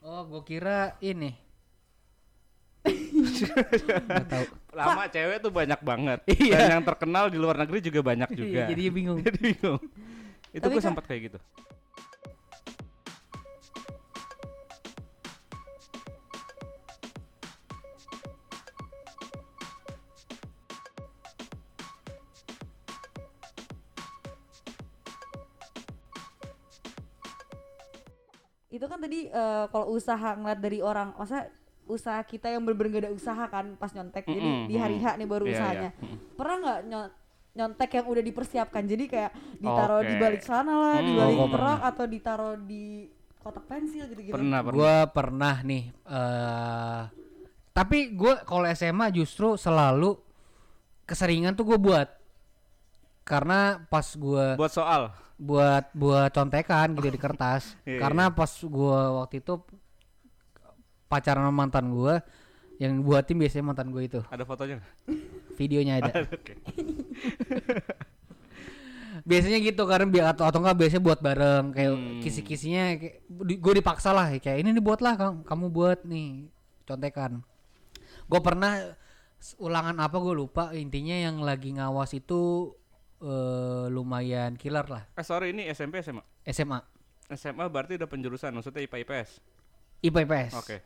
Oh, 0.00 0.22
gua 0.24 0.42
kira 0.42 0.78
ini. 1.00 1.34
Nggak 2.88 4.24
tahu. 4.24 4.44
lama 4.70 5.04
cewek 5.06 5.38
tuh 5.40 5.50
banyak 5.50 5.80
banget 5.80 6.18
Iya. 6.30 6.54
dan 6.56 6.70
yang 6.78 6.84
terkenal 6.86 7.26
di 7.26 7.36
luar 7.36 7.58
negeri 7.58 7.82
juga 7.82 8.00
banyak 8.00 8.30
juga 8.30 8.62
Iya, 8.62 8.70
jadi 8.70 8.82
bingung. 8.88 9.18
jadi 9.26 9.34
bingung 9.36 9.82
itu 10.58 10.66
gue 10.68 10.76
Kak- 10.76 10.86
sempat 10.90 11.04
kayak 11.06 11.22
gitu 11.30 11.38
Itu 28.68 28.84
kan 28.84 29.00
tadi 29.00 29.26
eh, 29.26 29.64
kalau 29.72 29.96
usaha 29.96 30.36
ngeliat 30.36 30.60
dari 30.60 30.78
orang, 30.84 31.16
masa 31.16 31.48
usaha 31.88 32.20
kita 32.20 32.52
yang 32.52 32.68
gak 32.68 33.00
ada 33.00 33.10
usaha 33.10 33.48
kan 33.48 33.80
pas 33.80 33.88
nyontek. 33.96 34.28
Jadi 34.28 34.44
Mm-mm, 34.44 34.68
di 34.68 34.76
hari. 34.76 35.00
H 35.00 35.16
nih 35.16 35.24
baru 35.24 35.48
Iya, 35.48 35.52
usahanya. 35.56 35.90
Mm-mm. 35.96 36.16
Pernah 36.36 36.56
nggak 36.60 36.80
nyontek 37.58 37.90
yang 37.98 38.06
udah 38.06 38.22
dipersiapkan? 38.22 38.86
Jadi 38.86 39.04
kayak 39.10 39.34
ditaruh 39.58 40.06
di 40.06 40.14
Oke. 40.14 40.22
balik 40.22 40.40
celana 40.46 40.74
lah, 40.78 40.96
di 41.02 41.10
Hmm. 41.10 41.18
balik 41.18 41.36
Oh, 41.42 41.48
kerak 41.50 41.80
atau 41.82 42.04
ditaruh 42.06 42.54
di 42.62 43.10
kotak 43.42 43.64
pensil 43.66 44.06
gitu-gitu. 44.06 44.34
pernah 44.34 44.60
pernah 44.62 44.76
Gua 44.76 44.94
pernah 45.08 45.56
nih 45.66 45.84
eh 46.04 47.02
tapi 47.72 48.10
gua 48.10 48.42
kalau 48.42 48.66
SMA 48.68 49.06
justru 49.14 49.54
selalu 49.54 50.18
keseringan 51.06 51.54
tuh 51.54 51.64
gue 51.64 51.78
buat 51.78 52.10
karena 53.22 53.80
pas 53.86 54.04
gua 54.18 54.58
buat 54.58 54.68
soal 54.68 55.14
buat 55.38 55.86
buat 55.94 56.28
contekan 56.34 56.92
gitu 56.98 57.08
di 57.08 57.16
kertas 57.16 57.72
Iya, 57.88 58.02
karena 58.02 58.28
pas 58.34 58.50
gua 58.66 59.22
waktu 59.22 59.38
itu 59.40 59.62
pacaran 61.06 61.46
sama 61.48 61.54
mantan 61.54 61.88
gua 61.94 62.20
yang 62.82 63.00
buatin 63.00 63.38
biasanya 63.38 63.64
mantan 63.72 63.88
gue 63.94 64.02
itu 64.04 64.20
ada 64.28 64.44
fotonya? 64.44 64.82
videonya 65.58 65.98
ada. 65.98 66.12
Biasanya 69.28 69.58
gitu 69.60 69.82
karena 69.84 70.06
bi 70.06 70.22
atau 70.22 70.46
atau 70.46 70.62
enggak 70.62 70.78
biasanya 70.78 71.02
buat 71.02 71.20
bareng. 71.20 71.74
Kayak 71.74 71.92
Hmm. 71.92 72.20
kisi-kisinya 72.22 72.96
gue 73.42 73.72
dipaksa 73.82 74.14
lah. 74.14 74.30
Kayak 74.38 74.62
ini 74.62 74.70
dibuat 74.72 75.02
lah 75.02 75.18
kamu, 75.18 75.44
kamu 75.44 75.66
buat 75.68 76.06
nih. 76.06 76.48
Contekan. 76.86 77.42
Gue 78.30 78.40
pernah 78.40 78.94
ulangan 79.58 79.98
apa 79.98 80.16
gue 80.16 80.32
lupa. 80.32 80.70
Intinya 80.72 81.18
yang 81.18 81.42
lagi 81.42 81.74
ngawas 81.74 82.14
itu 82.14 82.72
eh, 83.18 83.86
lumayan 83.90 84.54
killer 84.54 84.86
lah. 84.86 85.02
Eh 85.18 85.26
sorry 85.26 85.50
ini 85.50 85.66
SMP 85.68 86.00
SMA 86.00 86.22
SMA 86.46 86.78
SMA 87.34 87.66
berarti 87.68 88.00
udah 88.00 88.08
penjurusan 88.08 88.54
maksudnya 88.54 88.86
IPA 88.86 88.96
IPS 89.04 89.30
IPA 90.00 90.20
IPS 90.24 90.52
oke. 90.56 90.76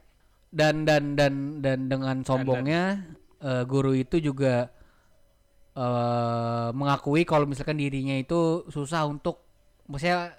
Dan 0.50 0.82
dan 0.82 1.14
dan 1.14 1.62
dan 1.62 1.86
dengan 1.86 2.26
sombongnya 2.26 2.98
eh, 3.42 3.64
guru 3.64 3.92
itu 3.92 4.16
juga 4.18 4.70
eh 5.72 6.68
mengakui 6.70 7.24
kalau 7.24 7.48
misalkan 7.48 7.76
dirinya 7.76 8.12
itu 8.12 8.68
susah 8.68 9.08
untuk 9.08 9.40
maksudnya 9.88 10.36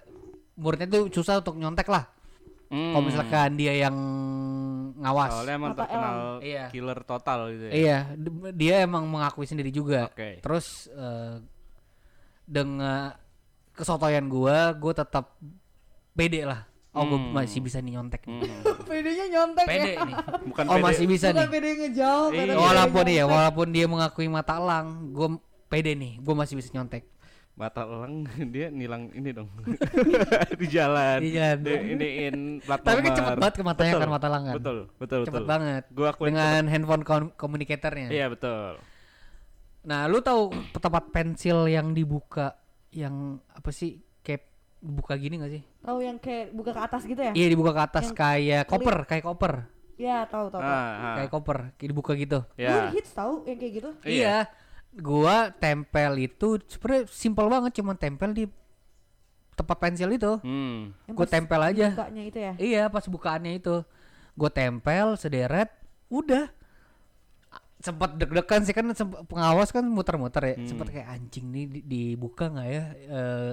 muridnya 0.55 0.85
itu 0.87 1.09
susah 1.11 1.41
untuk 1.41 1.57
nyontek 1.57 1.89
lah 1.89 2.05
Hmm. 2.73 2.89
kalau 2.89 3.05
misalkan 3.05 3.53
dia 3.53 3.85
yang 3.85 3.93
ngawas 4.97 5.29
soalnya 5.29 5.61
emang 5.61 5.77
Mata 5.77 5.85
terkenal 5.85 6.17
Iya. 6.41 6.65
killer 6.73 6.99
total 7.05 7.39
gitu 7.53 7.63
ya 7.69 7.71
iya 7.71 7.97
dia 8.49 8.81
emang 8.81 9.05
mengakui 9.05 9.45
sendiri 9.45 9.69
juga 9.69 10.09
Oke. 10.09 10.41
terus 10.41 10.89
eh, 10.89 11.37
dengan 12.49 13.13
kesotoyan 13.77 14.25
gua 14.25 14.73
gua 14.73 14.89
tetap 14.89 15.37
pede 16.17 16.49
lah 16.49 16.65
oh 16.93 17.03
gua 17.03 17.17
Hmm. 17.17 17.33
masih 17.33 17.59
bisa 17.59 17.77
nih 17.77 17.93
nyontek 17.93 18.21
nih. 18.23 18.39
Hmm. 18.39 18.77
Pedenya 18.87 19.25
nyontek 19.27 19.65
pede 19.65 19.91
ya. 19.91 20.01
nih 20.03 20.15
bukan 20.49 20.63
oh 20.63 20.73
pede. 20.73 20.83
masih 20.83 21.05
bisa 21.07 21.27
Bukan 21.27 21.35
nih 21.35 21.47
pede 21.49 21.69
ngejawab. 21.75 22.29
Iya. 22.31 22.53
walaupun 22.55 23.03
ya 23.03 23.13
nyontek. 23.15 23.33
walaupun 23.33 23.67
dia 23.69 23.85
mengakui 23.85 24.27
mata 24.27 24.53
elang 24.55 24.87
gue 25.09 25.27
pede 25.65 25.91
nih 25.93 26.13
gue 26.17 26.33
masih 26.33 26.53
bisa 26.53 26.69
nyontek 26.71 27.03
mata 27.53 27.81
elang 27.83 28.25
dia 28.53 28.67
nilang 28.69 29.09
ini 29.11 29.29
dong 29.31 29.49
di 30.55 30.65
jalan 30.67 31.17
Di 31.19 31.29
jalan. 31.31 31.57
Dia 31.59 31.77
iniin 31.83 32.35
plat 32.59 32.79
tapi 32.79 33.01
kan 33.03 33.13
cepet 33.13 33.33
banget 33.37 33.53
ke 33.53 33.63
matanya 33.63 33.91
Betul, 33.91 34.01
kan 34.01 34.09
mata 34.11 34.25
elang 34.27 34.43
kan 34.43 34.55
betul 34.55 34.77
betul 34.95 35.21
cepet 35.21 35.33
betul 35.35 35.45
banget 35.47 35.83
gua 35.89 36.07
akuin 36.09 36.27
dengan 36.29 36.61
handphone 36.67 37.03
kom- 37.03 37.33
komunikatornya 37.33 38.07
cepet. 38.07 38.15
iya 38.15 38.25
betul 38.27 38.77
nah 39.83 40.05
lu 40.05 40.17
tahu 40.19 40.49
tempat 40.71 41.03
pensil 41.09 41.67
yang 41.67 41.91
dibuka 41.91 42.57
yang 42.89 43.13
apa 43.49 43.69
sih 43.69 43.97
buka 44.83 45.15
gini 45.15 45.35
gak 45.37 45.47
sih 45.49 45.63
Tahu 45.79 45.97
yang 45.97 46.17
kayak 46.17 46.51
buka 46.51 46.71
ke 46.71 46.81
atas 46.83 47.01
gitu 47.03 47.21
ya? 47.21 47.31
iya 47.31 47.47
dibuka 47.47 47.71
ke 47.71 47.81
atas 47.81 48.05
Yang 48.05 48.17
kayak 48.17 48.63
koper 48.65 48.97
kayak 49.05 49.23
koper 49.23 49.53
Iya, 49.93 50.25
tahu 50.25 50.49
tahu. 50.49 50.59
tahu. 50.59 50.67
ah, 50.67 50.83
ah. 50.91 51.15
kayak 51.15 51.31
koper 51.31 51.57
kayak 51.73 51.89
dibuka 51.89 52.11
gitu 52.13 52.39
ya 52.53 52.89
hits 52.89 53.13
tahu 53.13 53.45
yang 53.45 53.55
kayak 53.55 53.73
gitu. 53.73 53.89
Iya. 54.01 54.11
iya 54.11 54.37
gua 54.93 55.35
tempel 55.51 56.11
itu 56.19 56.47
sebenarnya 56.67 57.03
simpel 57.07 57.45
banget 57.47 57.71
cuman 57.73 57.95
tempel 57.95 58.29
di 58.31 58.45
tempat 59.53 59.77
pensil 59.79 60.09
itu 60.09 60.33
hmm. 60.39 61.07
Gue 61.09 61.27
tempel 61.27 61.61
aja 61.61 61.93
Bukanya 61.93 62.23
itu 62.23 62.39
ya. 62.41 62.53
Iya 62.55 62.83
pas 62.89 63.05
bukaannya 63.05 63.53
itu 63.55 63.85
gue 64.33 64.49
tempel 64.51 65.13
sederet 65.13 65.69
udah 66.09 66.49
sempat 67.77 68.15
deg-degan 68.15 68.63
sih 68.63 68.71
kan 68.71 68.87
sempat 68.91 69.27
pengawas 69.27 69.69
kan 69.69 69.83
muter-muter 69.83 70.43
ya 70.43 70.55
Hmm. 70.55 70.67
sempat 70.67 70.87
kayak 70.89 71.05
anjing 71.05 71.45
nih 71.47 71.65
di- 71.69 71.85
dibuka 71.85 72.47
nggak 72.47 72.67
ya 72.67 72.83
eh, 72.95 73.51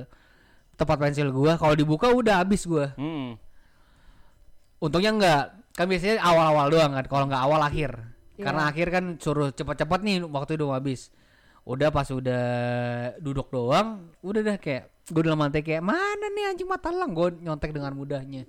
tempat 0.81 0.97
pensil 0.99 1.29
gua 1.29 1.55
kalau 1.55 1.75
dibuka 1.75 2.09
udah 2.09 2.41
habis 2.41 2.65
gua 2.65 2.97
Hmm. 2.97 3.37
untungnya 4.79 5.13
enggak 5.13 5.43
kan 5.71 5.85
biasanya 5.85 6.19
awal-awal 6.19 6.67
doang 6.69 6.93
kan 6.93 7.05
kalau 7.05 7.25
nggak 7.27 7.43
awal 7.43 7.61
akhir 7.61 7.93
Iya. 8.35 8.45
karena 8.47 8.63
akhir 8.67 8.87
kan 8.89 9.05
suruh 9.17 9.49
cepat-cepat 9.51 10.01
nih 10.01 10.25
waktu 10.25 10.57
udah 10.57 10.67
mau 10.67 10.75
habis 10.75 11.13
udah 11.63 11.89
pas 11.89 12.09
udah 12.09 12.45
duduk 13.19 13.49
doang 13.49 14.09
udah 14.19 14.41
dah 14.43 14.57
kayak 14.57 14.89
gue 15.07 15.23
dalam 15.23 15.39
hati 15.39 15.61
kayak 15.61 15.83
mana 15.83 16.27
nih 16.27 16.49
anjing 16.49 16.65
mata 16.65 16.89
lang 16.89 17.13
gue 17.13 17.29
nyontek 17.37 17.71
dengan 17.71 17.93
mudahnya 17.93 18.49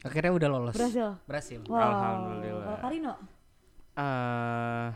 akhirnya 0.00 0.32
udah 0.32 0.48
lolos 0.50 0.74
Berhasil. 0.74 1.16
berhasil 1.24 1.60
Wow. 1.64 1.76
Alhamdulillah. 1.78 2.64
Kalau 2.66 2.78
Karino? 2.80 3.12
ah 3.94 4.92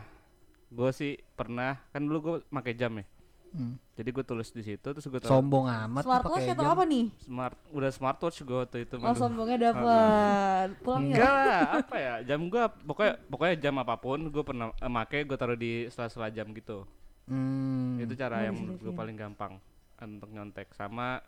gue 0.67 0.89
sih 0.91 1.13
pernah 1.31 1.77
kan 1.89 2.01
dulu 2.01 2.17
gue 2.21 2.35
pakai 2.47 2.73
jam 2.73 2.93
ya 2.93 3.05
Hmm. 3.51 3.79
Jadi 3.95 4.09
gue 4.11 4.21
tulis 4.21 4.49
di 4.49 4.59
situ 4.59 4.83
terus 4.85 5.03
gue 5.03 5.17
taruh 5.17 5.39
sombong 5.39 5.65
amat 5.65 6.03
Smartwatch 6.03 6.51
atau 6.51 6.67
apa 6.67 6.83
nih? 6.83 7.05
smart 7.17 7.55
udah 7.71 7.89
smartwatch 7.89 8.37
gue 8.41 8.57
waktu 8.59 8.77
itu 8.83 8.95
Oh, 8.97 9.15
sombongnya 9.15 9.71
dapat. 9.71 10.67
Pulang 10.79 11.07
ya. 11.07 11.15
Enggak 11.15 11.31
lah, 11.33 11.61
apa 11.79 11.95
ya 11.95 12.13
jam 12.23 12.39
gue 12.45 12.63
pokoknya 12.83 13.13
pokoknya 13.25 13.55
jam 13.57 13.75
apa 13.79 13.95
pun 13.95 14.19
gue 14.27 14.43
pernah 14.43 14.75
eh, 14.75 14.91
make 14.91 15.23
gue 15.23 15.35
taruh 15.35 15.55
di 15.55 15.87
sela-sela 15.87 16.27
jam 16.29 16.51
gitu 16.51 16.83
Hmm. 17.25 17.97
itu 17.97 18.13
cara 18.13 18.45
yang 18.45 18.53
menurut 18.53 18.77
gue 18.77 18.93
paling 18.93 19.17
gampang 19.17 19.57
untuk 19.97 20.29
nyontek 20.29 20.69
sama 20.71 21.25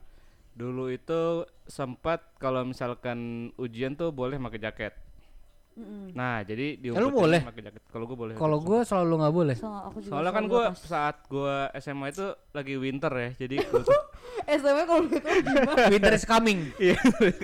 dulu 0.54 0.90
itu 0.90 1.42
sempat 1.66 2.22
kalau 2.38 2.62
misalkan 2.62 3.18
ujian 3.56 3.94
tuh 3.94 4.12
boleh 4.12 4.38
pakai 4.38 4.62
jaket 4.62 4.94
Mm-mm. 5.78 6.10
nah 6.12 6.42
jadi 6.42 6.74
di 6.74 6.90
Eh, 6.90 6.98
lu 6.98 7.14
boleh? 7.14 7.38
pakai 7.40 7.64
jaket. 7.64 7.82
Kalau 7.86 8.04
gue 8.04 8.18
boleh. 8.18 8.34
Kalau 8.34 8.58
gue 8.58 8.80
selalu 8.82 9.14
nggak 9.16 9.36
boleh. 9.36 9.56
Sama 9.56 9.80
aku 9.86 9.98
juga. 10.02 10.10
soalnya 10.10 10.32
kan 10.34 10.44
gue 10.44 10.64
saat 10.80 11.16
gue 11.24 11.56
SMA 11.78 12.06
itu 12.10 12.26
lagi 12.50 12.74
winter 12.76 13.14
ya 13.14 13.30
jadi 13.38 13.56
SMA 14.58 14.84
kalau 14.84 15.06
gitu 15.06 15.22
gimana? 15.22 15.86
winter 15.88 16.12
is 16.12 16.26
coming. 16.26 16.60
Iya 16.82 16.98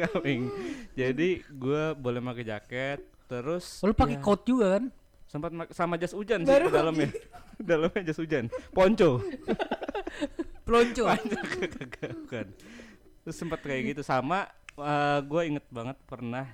coming. 0.09 0.49
Jadi 0.93 1.29
gue 1.43 1.83
boleh 1.93 2.19
pakai 2.23 2.45
jaket 2.47 2.99
terus 3.23 3.81
lu 3.81 3.93
pakai 3.93 4.17
ya, 4.17 4.21
coat 4.21 4.41
juga 4.43 4.65
kan? 4.75 4.83
Sempat 5.23 5.49
sama 5.69 5.97
jas 5.97 6.13
hujan 6.13 6.41
sih 6.41 6.49
Baru 6.49 6.69
dalamnya 6.69 7.09
dalamnya 7.69 8.01
jas 8.03 8.17
hujan. 8.17 8.49
Ponco. 8.71 9.21
Bukan 10.65 12.45
terus 13.23 13.35
sempat 13.35 13.61
kayak 13.61 13.93
gitu. 13.93 14.01
Sama 14.01 14.49
gue 15.21 15.41
inget 15.45 15.65
banget 15.69 15.97
pernah 16.03 16.49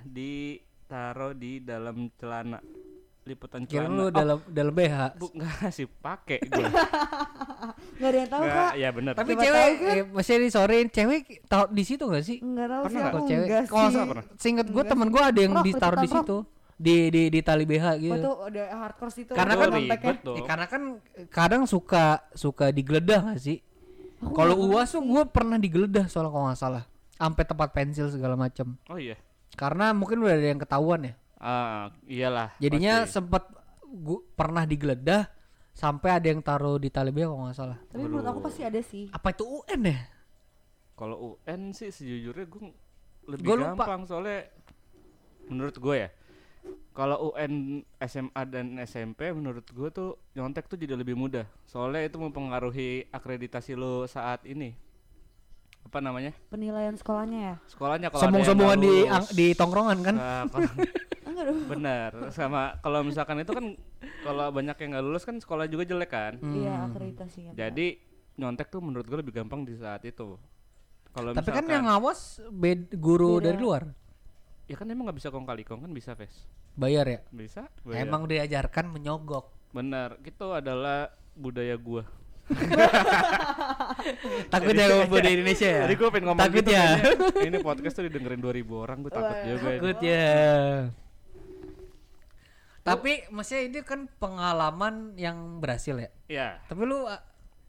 ditaruh 0.90 1.32
di 1.32 1.62
dalam 1.62 2.10
celana 2.12 2.58
liputan 3.22 3.62
kira 3.62 3.86
celana 3.86 3.94
lu 3.94 4.02
Oh, 4.02 4.10
dalam 4.10 4.38
dalam 4.44 4.74
BH 4.74 4.96
bu 5.14 5.26
nggak 5.30 5.70
sih 5.70 5.86
pakai 5.86 6.42
gue 6.50 6.66
Enggak 7.94 8.08
ada 8.08 8.18
yang 8.18 8.26
tahu, 8.26 8.42
nggak 8.42 8.56
Kak. 8.56 8.72
ya 8.74 8.88
bener 8.90 9.12
tapi 9.14 9.30
Siapa 9.30 9.42
cewek 9.44 9.62
tahu 9.62 9.70
kan? 9.78 9.92
eh, 9.92 10.04
masih 10.10 10.34
disorein 10.40 10.86
cewek 10.88 11.20
taruh 11.46 11.70
di 11.70 11.82
situ 11.84 12.04
gak 12.04 12.24
sih 12.24 12.38
Enggak 12.40 12.66
tahu 12.66 12.82
sih 12.82 12.90
Pernah 12.90 13.06
aku 13.06 13.14
kalau 13.14 13.28
cewek 13.28 13.46
enggak 13.46 13.62
kalau 13.64 13.78
sih. 13.84 13.94
sa- 13.94 14.08
pernah. 14.08 14.24
seinget 14.34 14.66
gue 14.66 14.74
Enggak 14.74 14.90
temen 14.90 15.06
sih. 15.06 15.12
gue 15.12 15.22
ada 15.22 15.40
yang 15.40 15.54
ditaruh 15.62 15.98
di 16.00 16.08
situ 16.10 16.36
di 16.74 16.96
di 17.06 17.22
di 17.28 17.40
tali 17.40 17.64
BH 17.64 17.86
gitu 18.00 18.18
tuh 18.18 18.34
udah 18.42 18.64
hardcore 18.74 19.12
situ. 19.12 19.30
Karena 19.30 19.54
kan 19.54 19.68
Betul. 19.70 20.34
Ya, 20.34 20.42
karena 20.42 20.66
kan 20.66 20.82
kadang 21.30 21.62
suka 21.66 22.04
suka 22.32 22.72
digeledah 22.72 23.30
gak 23.30 23.38
sih 23.38 23.62
Kalau 24.18 24.52
nggak 24.54 24.68
uas 24.74 24.88
tuh 24.90 25.00
gue 25.00 25.22
pernah 25.28 25.54
digeledah 25.56 26.04
soalnya 26.04 26.28
kalau 26.28 26.44
nggak 26.46 26.58
salah, 26.58 26.84
sampai 27.14 27.40
tempat 27.42 27.68
pensil 27.70 28.04
segala 28.08 28.34
macam. 28.34 28.76
Oh 28.86 28.96
iya. 28.96 29.16
Karena 29.58 29.90
mungkin 29.94 30.22
udah 30.22 30.34
ada 30.34 30.48
yang 30.50 30.60
ketahuan 30.60 31.00
ya. 31.10 31.14
Ah, 31.40 31.90
iyalah. 32.04 32.48
Jadinya 32.60 33.08
pasti. 33.08 33.16
sempet 33.16 33.44
gua 33.90 34.20
pernah 34.36 34.62
digeledah 34.68 35.26
sampai 35.72 36.10
ada 36.20 36.26
yang 36.28 36.44
taruh 36.44 36.76
di 36.76 36.92
tali 36.92 37.10
B 37.10 37.24
kalau 37.24 37.48
nggak 37.48 37.56
salah. 37.56 37.78
Tapi 37.88 38.04
menurut 38.04 38.26
aku 38.28 38.40
pasti 38.44 38.62
ada 38.62 38.80
sih. 38.84 39.08
Apa 39.10 39.32
itu 39.32 39.44
UN 39.46 39.82
ya? 39.88 39.98
kalau 41.00 41.16
UN 41.40 41.72
sih 41.72 41.88
sejujurnya 41.88 42.44
gue 42.44 42.60
lebih 43.32 43.46
Gua 43.48 43.56
lupa. 43.56 43.88
gampang 43.88 44.04
soalnya 44.04 44.52
menurut 45.48 45.72
gue 45.80 45.96
ya. 45.96 46.10
Kalau 46.92 47.32
UN 47.32 47.80
SMA 48.04 48.42
dan 48.52 48.76
SMP 48.84 49.32
menurut 49.32 49.64
gue 49.64 49.88
tuh 49.88 50.20
nyontek 50.36 50.68
tuh 50.68 50.76
jadi 50.76 50.92
lebih 50.92 51.16
mudah. 51.16 51.48
Soalnya 51.64 52.04
itu 52.04 52.20
mempengaruhi 52.20 53.08
akreditasi 53.08 53.80
lo 53.80 54.04
saat 54.04 54.44
ini. 54.44 54.76
Apa 55.90 55.98
namanya? 55.98 56.30
Penilaian 56.46 56.94
sekolahnya 56.94 57.38
ya. 57.40 57.56
Sekolahnya 57.66 58.08
kalau 58.08 58.22
Sombong-sombongan 58.22 58.78
nggak 58.78 58.86
di 58.86 58.94
ang- 59.04 59.30
di 59.32 59.46
tongkrongan 59.52 59.98
kan? 60.00 60.14
Nah, 60.14 60.42
benar 61.66 62.10
sama 62.30 62.76
kalau 62.78 63.00
misalkan 63.00 63.38
itu 63.38 63.50
kan 63.50 63.74
kalau 64.20 64.50
banyak 64.50 64.76
yang 64.76 64.90
nggak 64.92 65.02
lulus 65.02 65.24
kan 65.24 65.34
sekolah 65.34 65.64
juga 65.64 65.82
jelek 65.84 66.10
kan 66.10 66.34
Iya, 66.38 66.74
Hmm. 66.76 66.86
akreditasinya. 66.86 67.52
jadi 67.52 67.86
nyontek 68.36 68.68
tuh 68.68 68.78
menurut 68.78 69.02
gue 69.04 69.16
lebih 69.16 69.34
gampang 69.34 69.62
di 69.62 69.72
saat 69.72 70.04
itu 70.04 70.36
kalau 71.10 71.30
Tapi 71.32 71.48
kan 71.48 71.64
yang 71.64 71.86
ngawas 71.86 72.44
bed 72.46 72.92
guru 72.94 73.38
Beda. 73.38 73.46
dari 73.46 73.58
luar. 73.58 73.82
ya 74.64 74.76
kan 74.76 74.86
emang 74.86 75.08
nggak 75.08 75.18
bisa 75.18 75.28
kong 75.28 75.42
kali 75.42 75.62
kong 75.62 75.80
kan 75.80 75.90
bisa 75.90 76.12
Ves 76.12 76.44
Bayar 76.72 77.02
ya? 77.04 77.20
bisa 77.30 77.66
Bayar. 77.80 78.04
Emang 78.04 78.22
diajarkan 78.24 78.86
menyogok. 78.88 79.50
benar 79.70 80.20
itu 80.20 80.46
adalah 80.46 81.08
budaya 81.32 81.74
gua 81.74 82.04
Takut 84.52 84.72
ya 84.72 84.84
ngomong 84.90 85.18
di 85.18 85.30
Indonesia 85.36 85.66
ya? 85.68 85.80
Tadi 85.84 85.94
gue 85.94 86.08
pengen 86.08 86.24
ngomong 86.26 86.42
Takut 86.42 86.56
gitu 86.58 86.70
ya? 86.70 86.84
kayaknya. 86.96 87.44
Ini 87.48 87.56
podcast 87.60 87.94
tuh 87.94 88.02
didengerin 88.06 88.40
2000 88.40 88.74
orang 88.74 88.96
gue 89.00 89.10
takut 89.10 89.36
juga 89.40 89.62
ini. 89.62 89.70
Takut 89.76 89.98
ya. 90.00 90.28
Tapi 92.80 93.10
maksudnya 93.28 93.60
itu 93.62 93.78
kan 93.82 94.00
pengalaman 94.16 94.94
yang 95.14 95.58
berhasil 95.58 95.94
ya. 95.94 96.10
Ya 96.26 96.48
Tapi 96.64 96.80
lu 96.82 97.04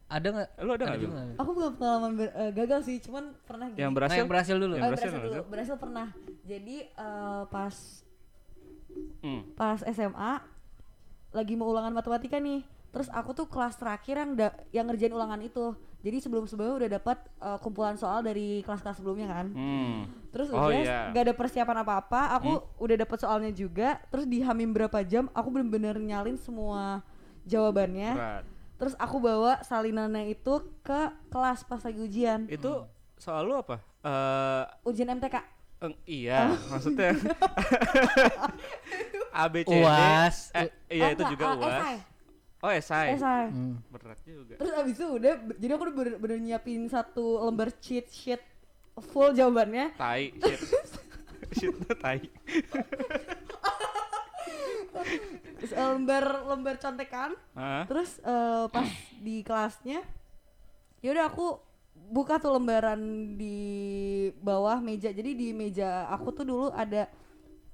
ada 0.07 0.27
nggak? 0.27 0.49
Lu 0.57 0.69
ada 0.71 0.83
nggak, 0.85 0.97
juga 0.97 1.05
Lu? 1.05 1.13
nggak? 1.13 1.25
Aku 1.37 1.49
bukan 1.51 1.71
pengalaman 1.77 2.11
ber- 2.15 2.33
eh, 2.33 2.51
gagal 2.53 2.79
sih, 2.83 2.97
cuman 2.99 3.23
pernah 3.41 3.65
gini. 3.67 3.77
yang 3.77 3.89
Nah, 3.89 3.93
berhasil 3.93 4.17
yang 4.17 4.27
berhasil 4.27 4.55
dulu. 4.55 4.73
Yang 4.73 4.77
Eh, 4.77 4.89
berhasil, 4.89 5.07
berhasil 5.07 5.21
dulu. 5.21 5.31
berhasil. 5.31 5.49
Berhasil 5.49 5.75
pernah. 5.77 6.07
Jadi 6.43 6.75
eh, 6.85 7.41
pas 7.47 7.75
Hmm. 9.23 9.41
pas 9.55 9.79
SMA 9.85 10.31
lagi 11.31 11.53
mau 11.55 11.65
ulangan 11.65 11.93
matematika 11.93 12.37
nih. 12.37 12.61
Terus 12.91 13.07
aku 13.09 13.31
tuh 13.31 13.47
kelas 13.47 13.75
terakhir 13.75 14.15
yang 14.17 14.31
da- 14.33 14.55
yang 14.69 14.85
ngerjain 14.85 15.09
ulangan 15.09 15.39
itu. 15.39 15.71
Jadi 16.01 16.17
sebelum-sebelumnya 16.19 16.75
udah 16.77 16.91
dapat 16.93 17.17
eh, 17.39 17.57
kumpulan 17.57 17.93
soal 17.93 18.19
dari 18.19 18.59
kelas-kelas 18.61 18.97
sebelumnya 18.97 19.29
kan. 19.29 19.47
Hmm. 19.49 19.97
Terus 20.29 20.49
Oh, 20.49 20.67
udah 20.67 20.75
iya. 20.77 20.99
gak 21.09 21.23
ada 21.23 21.33
persiapan 21.33 21.77
apa-apa, 21.79 22.21
aku 22.35 22.51
udah 22.77 22.95
dapat 22.97 23.17
soalnya 23.17 23.51
juga. 23.51 24.01
Terus 24.07 24.25
di 24.25 24.41
hamim 24.41 24.71
berapa 24.71 24.99
jam, 25.01 25.29
aku 25.29 25.47
bener-bener 25.49 25.95
nyalin 25.95 26.35
semua 26.35 27.05
jawabannya. 27.43 28.11
Berat. 28.11 28.43
Terus 28.75 28.93
aku 28.97 29.17
bawa 29.19 29.61
salinannya 29.61 30.25
itu 30.27 30.53
ke 30.81 30.99
kelas 31.27 31.61
pas 31.63 31.79
lagi 31.79 31.99
ujian. 31.99 32.49
Itu 32.49 32.89
soal 33.15 33.45
lu 33.45 33.55
apa? 33.55 33.77
Eh 34.01 34.63
Ujian 34.83 35.05
MTK. 35.11 35.37
eng- 35.79 36.01
iya, 36.03 36.49
maksudnya 36.67 37.13
A 39.33 39.45
B 39.47 39.61
C 39.61 39.69
D. 39.69 39.77
UAS. 39.77 40.51
Eh, 40.51 40.67
iya 40.91 41.05
Oh, 41.07 41.09
itu 41.11 41.21
enggak, 41.23 41.31
juga 41.31 41.45
UAS. 41.55 42.10
Oh, 42.61 42.69
esai. 42.69 43.17
Esai. 43.17 43.49
Hmm. 43.49 43.81
Berat 43.89 44.21
juga. 44.21 44.53
Terus 44.61 44.71
abis 44.77 44.93
itu 44.93 45.07
udah, 45.17 45.33
jadi 45.57 45.71
aku 45.73 45.83
udah 45.89 45.95
bener, 45.97 46.15
bener 46.21 46.37
nyiapin 46.37 46.85
satu 46.85 47.41
lembar 47.49 47.73
cheat 47.81 48.05
sheet 48.13 48.41
full 49.09 49.33
jawabannya. 49.33 49.97
Tai, 49.97 50.29
shit. 50.45 50.61
shit 51.57 51.73
tai. 51.97 52.21
Terus, 55.57 55.71
eh, 55.73 55.87
lembar 55.89 56.45
lembar 56.45 56.75
contekan. 56.77 57.33
Hah? 57.57 57.89
Terus 57.89 58.21
eh, 58.21 58.65
pas 58.69 58.89
di 59.17 59.41
kelasnya, 59.41 60.05
yaudah 61.01 61.33
aku 61.33 61.57
buka 62.13 62.37
tuh 62.37 62.61
lembaran 62.61 63.01
di 63.41 63.57
bawah 64.37 64.77
meja. 64.77 65.09
Jadi 65.09 65.33
di 65.33 65.49
meja 65.49 66.05
aku 66.13 66.29
tuh 66.29 66.45
dulu 66.45 66.67
ada 66.77 67.09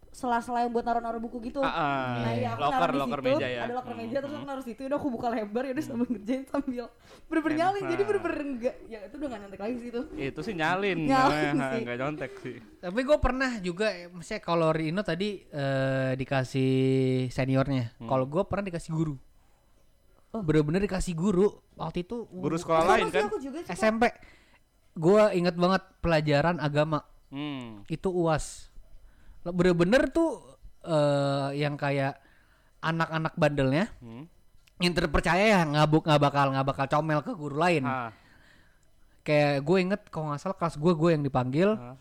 sela-sela 0.09 0.61
yang 0.61 0.71
buat 0.71 0.81
naruh-naruh 0.81 1.19
buku 1.19 1.37
gitu. 1.43 1.59
Ah, 1.59 1.69
ah. 1.69 2.07
Nah, 2.19 2.31
iya 2.31 2.49
aku 2.51 2.61
loker, 2.63 2.73
naruh 2.73 2.89
di 2.89 2.99
loker 2.99 3.19
situ, 3.19 3.29
meja 3.31 3.47
ya. 3.47 3.61
ada 3.61 3.73
loker 3.75 3.89
Hmm, 3.89 3.99
meja 3.99 4.17
terus 4.17 4.31
aku 4.31 4.39
hmm. 4.39 4.49
naruh 4.49 4.65
situ 4.65 4.79
udah 4.83 4.97
aku 4.97 5.07
buka 5.09 5.27
lebar 5.29 5.63
ya 5.63 5.71
udah 5.71 5.83
sambil 5.83 6.07
ngerjain 6.07 6.43
sambil 6.43 6.85
bener-bener 7.23 7.55
nyalin 7.57 7.83
jadi 7.85 8.03
bener-bener 8.03 8.39
enggak 8.43 8.75
ya 8.85 8.99
itu 9.03 9.15
udah 9.15 9.27
gak 9.27 9.39
nyontek 9.39 9.59
lagi 9.59 9.75
sih 9.77 9.89
itu 9.89 10.01
Itu 10.13 10.39
sih 10.41 10.53
nyalin, 10.53 10.97
Nyalin 11.03 11.45
namanya, 11.51 11.69
sih. 11.69 11.81
nggak 11.83 11.97
nyontek 11.97 12.31
sih. 12.39 12.55
Tapi 12.77 12.99
gue 12.99 13.17
pernah 13.17 13.51
juga, 13.57 13.87
maksudnya 14.07 14.39
kalau 14.39 14.69
Rino 14.69 15.01
tadi 15.01 15.29
eh, 15.43 16.11
dikasih 16.13 16.71
seniornya, 17.27 17.93
Hmm. 17.95 18.07
kalau 18.07 18.25
gue 18.25 18.43
pernah 18.43 18.65
dikasih 18.65 18.91
guru. 18.91 19.15
Oh. 20.29 20.41
Bener-bener 20.41 20.83
dikasih 20.83 21.13
guru 21.13 21.47
waktu 21.73 22.03
itu 22.03 22.27
Guru 22.27 22.53
uh, 22.53 22.59
sekolah 22.59 22.83
lain 22.85 23.07
kan? 23.09 23.27
aku 23.27 23.39
juga. 23.39 23.63
SMP. 23.65 24.11
Gue 24.93 25.21
inget 25.31 25.53
banget 25.53 25.85
pelajaran 25.99 26.57
agama 26.57 27.05
Hmm. 27.27 27.83
itu 27.85 28.07
uas. 28.07 28.71
Bener-bener 29.49 30.07
tuh 30.07 30.43
eh, 30.81 31.49
yang 31.57 31.75
kayak 31.75 32.15
anak-anak 32.79 33.33
bandelnya 33.33 33.86
Hmm. 33.97 34.23
yang 34.77 34.93
terpercaya 34.93 35.41
ya 35.41 35.62
nggak 35.63 35.86
nggak 35.89 36.21
bakal 36.21 36.45
nggak 36.51 36.67
bakal 36.67 36.86
comel 36.88 37.19
ke 37.19 37.31
guru 37.31 37.57
lain. 37.57 37.83
Ah, 37.83 38.13
Kayak 39.21 39.60
gue 39.62 39.77
inget 39.81 40.01
kalau 40.07 40.31
nggak 40.31 40.39
salah 40.39 40.55
kelas 40.55 40.75
gue 40.75 40.93
gue 40.93 41.10
yang 41.12 41.21
dipanggil. 41.21 41.69
ah. 41.73 41.97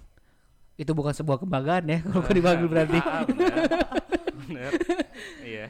Itu 0.77 0.93
bukan 0.93 1.11
sebuah 1.11 1.41
kebanggaan 1.41 1.85
ya 1.87 1.99
kalau 2.05 2.21
gue 2.23 2.35
dipanggil 2.35 2.69
berarti. 2.69 2.99
Ah, 3.01 3.23
bener. 3.25 3.53
Bener. 4.37 4.71
Iya. 5.43 5.67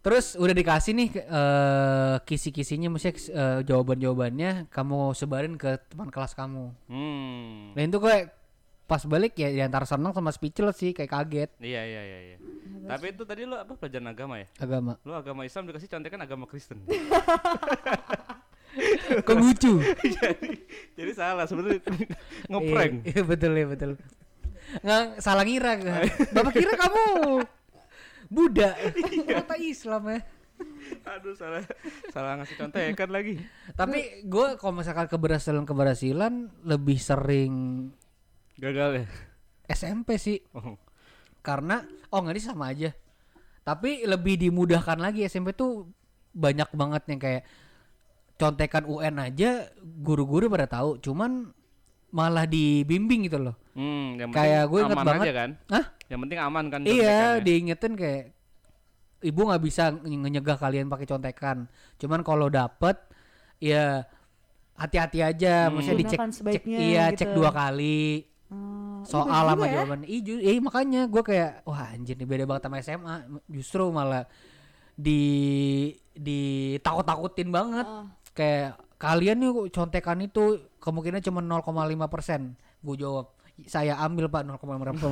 Terus 0.00 0.34
udah 0.34 0.54
dikasih 0.54 0.92
nih 0.94 1.08
eh 1.14 2.16
kisi-kisinya 2.24 2.88
maksudnya 2.88 3.14
eh, 3.28 3.58
jawaban-jawabannya 3.62 4.66
kamu 4.66 4.98
sebarin 5.12 5.54
ke 5.54 5.76
teman 5.86 6.08
kelas 6.08 6.32
kamu. 6.32 6.72
Hmm. 6.86 7.74
Nah 7.74 7.82
itu 7.82 7.98
kayak 7.98 8.32
pas 8.86 9.02
balik 9.02 9.34
ya 9.34 9.50
di 9.50 9.58
antara 9.58 9.82
senang 9.82 10.14
sama 10.14 10.30
speechless 10.30 10.78
sih 10.78 10.94
kayak 10.94 11.10
kaget 11.10 11.50
Iya, 11.58 11.82
iya, 11.82 12.02
iya, 12.06 12.18
iya. 12.32 12.36
Tapi 12.86 13.10
itu 13.10 13.26
tadi 13.26 13.42
lu 13.42 13.58
apa 13.58 13.74
pelajaran 13.74 14.14
agama 14.14 14.38
ya? 14.38 14.46
agama. 14.62 14.94
Lu 15.02 15.10
agama 15.10 15.42
Islam 15.42 15.66
dikasih 15.66 15.90
contekan 15.90 16.22
agama 16.22 16.46
Kristen. 16.46 16.86
Konghucu. 19.26 19.80
jadi, 20.20 20.50
jadi 20.94 21.12
salah 21.16 21.44
sebenarnya 21.48 21.80
ngeprank. 22.46 22.94
Iya, 23.02 23.12
iya, 23.16 23.22
betul 23.24 23.52
ya 23.56 23.66
betul. 23.66 23.90
Nggak 24.82 25.02
salah 25.22 25.44
ngira 25.46 25.72
kan. 25.78 26.06
Bapak 26.34 26.52
kira 26.54 26.72
kamu 26.78 27.04
Buddha. 28.30 28.70
Ternyata 28.94 29.54
Islam 29.58 30.02
ya. 30.10 30.20
Aduh 31.04 31.36
salah 31.36 31.62
salah 32.10 32.40
ngasih 32.40 32.56
contekan 32.56 33.10
lagi. 33.12 33.34
Tapi 33.76 34.24
gue 34.24 34.46
kalau 34.56 34.80
misalkan 34.80 35.10
keberhasilan 35.10 35.64
keberhasilan 35.68 36.48
lebih 36.64 36.96
sering 36.96 37.52
Gagal 38.56 38.90
ya. 38.96 39.04
SMP 39.66 40.16
sih 40.16 40.38
Oh. 40.52 40.78
karena 41.40 41.82
oh 42.08 42.20
nggak 42.20 42.38
sama 42.38 42.70
aja. 42.70 42.94
Tapi 43.62 44.02
lebih 44.02 44.38
dimudahkan 44.38 44.96
lagi 44.96 45.22
SMP 45.22 45.50
tuh 45.50 45.90
banyak 46.30 46.70
banget 46.70 47.02
yang 47.06 47.18
kayak 47.18 47.42
contekan 48.36 48.84
UN 48.84 49.16
aja 49.18 49.66
guru-guru 49.76 50.46
pada 50.46 50.66
tahu, 50.66 51.00
cuman 51.00 51.50
malah 52.08 52.44
dibimbing 52.44 53.26
gitu 53.26 53.40
loh. 53.40 53.56
Hmm, 53.72 54.16
yang 54.16 54.30
Kayak 54.30 54.68
gue 54.68 54.80
inget 54.80 54.94
aman 54.94 55.06
banget. 55.06 55.24
aja 55.24 55.32
kan? 55.34 55.50
Hah? 55.68 55.84
Yang 56.06 56.20
penting 56.22 56.38
aman 56.38 56.64
kan 56.68 56.80
Iya, 56.82 57.40
diingetin 57.40 57.92
kayak 57.92 58.24
ibu 59.20 59.40
nggak 59.42 59.62
bisa 59.64 59.90
nge- 59.90 60.20
ngenyegah 60.22 60.56
kalian 60.56 60.86
pakai 60.86 61.04
contekan. 61.04 61.66
Cuman 61.96 62.20
kalau 62.20 62.46
dapet 62.46 62.94
ya 63.58 64.04
hati-hati 64.74 65.20
aja, 65.20 65.66
Hmm. 65.66 65.74
maksudnya 65.74 65.98
dicek 65.98 66.20
cek 66.22 66.64
iya 66.68 67.10
gitu. 67.10 67.24
cek 67.24 67.30
dua 67.32 67.50
kali 67.50 68.28
Oh, 68.46 69.02
iya 69.02 69.10
soal 69.10 69.46
juga 69.52 69.66
ya. 69.66 69.72
jawaban. 69.82 70.00
Ih, 70.06 70.20
ju- 70.22 70.38
iya 70.38 70.52
makanya 70.62 71.00
gue 71.06 71.22
kayak 71.22 71.66
wah 71.66 71.90
anjir 71.90 72.14
nih 72.14 72.28
beda 72.28 72.44
banget 72.46 72.62
sama 72.64 72.76
SMA. 72.78 73.14
Justru 73.46 73.90
malah 73.90 74.24
di 74.94 75.22
di 76.12 76.40
takut-takutin 76.80 77.50
banget. 77.50 77.86
Oh. 77.86 78.06
Kayak 78.32 78.78
kalian 78.96 79.36
nih 79.42 79.50
contekan 79.70 80.18
itu 80.20 80.62
kemungkinan 80.78 81.20
cuma 81.20 81.40
0,5 81.42 82.06
persen. 82.06 82.54
Gue 82.80 82.96
jawab 82.96 83.34
saya 83.64 83.96
ambil 83.98 84.28
pak 84.28 84.44
0,5 84.44 84.62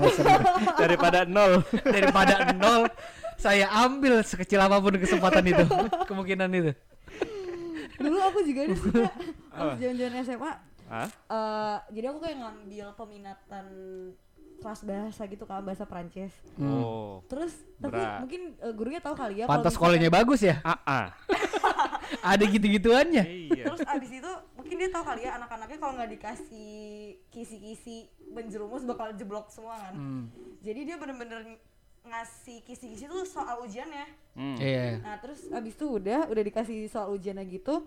persen 0.05 0.25
daripada 0.83 1.25
nol. 1.25 1.64
daripada 1.97 2.53
nol 2.53 2.85
saya 3.35 3.66
ambil 3.83 4.23
sekecil 4.23 4.61
apa 4.61 4.79
pun 4.79 4.94
kesempatan 4.94 5.42
itu 5.42 5.64
kemungkinan 6.09 6.53
itu 6.55 6.73
dulu 7.94 8.18
aku 8.20 8.38
juga 8.47 8.62
ada 8.68 8.75
sih 8.75 8.90
Kak. 8.92 9.12
pas 9.51 9.75
jaman-jaman 9.79 10.23
SMA 10.23 10.53
Hah? 10.87 11.09
eh, 11.09 11.77
jadi 11.90 12.07
aku 12.09 12.18
kayak 12.20 12.38
ngambil 12.38 12.87
peminatan 12.94 13.66
kelas 14.57 14.81
bahasa 14.83 15.23
gitu 15.25 15.44
kan 15.44 15.61
bahasa 15.61 15.83
Prancis 15.83 16.33
Oh. 16.57 17.20
terus 17.27 17.53
tapi 17.77 17.94
Berat. 17.94 18.20
mungkin 18.20 18.40
eh, 18.55 18.73
gurunya 18.73 18.99
tahu 18.99 19.12
kali 19.12 19.35
ya 19.37 19.47
pantas 19.47 19.73
sekolahnya 19.73 20.09
bagus 20.09 20.40
ya 20.40 20.61
Ah, 20.61 20.79
ah. 20.85 21.07
ada 22.33 22.40
gitu-gituannya 22.42 23.25
Iya. 23.51 23.64
terus 23.66 23.81
abis 23.83 24.11
itu 24.14 24.31
mungkin 24.55 24.77
dia 24.77 24.88
tahu 24.88 25.05
kali 25.05 25.20
ya 25.23 25.37
anak-anaknya 25.37 25.77
kalau 25.77 25.92
nggak 25.94 26.11
dikasih 26.12 26.73
kisi-kisi 27.29 27.97
menjerumus 28.27 28.83
bakal 28.83 29.12
jeblok 29.12 29.49
semua 29.49 29.77
kan 29.79 29.92
Hmm. 29.92 30.25
jadi 30.61 30.81
dia 30.85 30.97
bener-bener 30.97 31.59
ngasih 32.03 32.61
kisi-kisi 32.62 33.05
tuh 33.05 33.25
soal 33.25 33.61
ujiannya 33.61 34.07
Hmm. 34.33 34.57
Iya. 34.57 35.01
nah 35.01 35.16
terus 35.16 35.44
abis 35.49 35.73
itu 35.73 35.87
udah 35.90 36.27
udah 36.27 36.42
dikasih 36.42 36.87
soal 36.87 37.11
ujiannya 37.11 37.44
gitu 37.51 37.85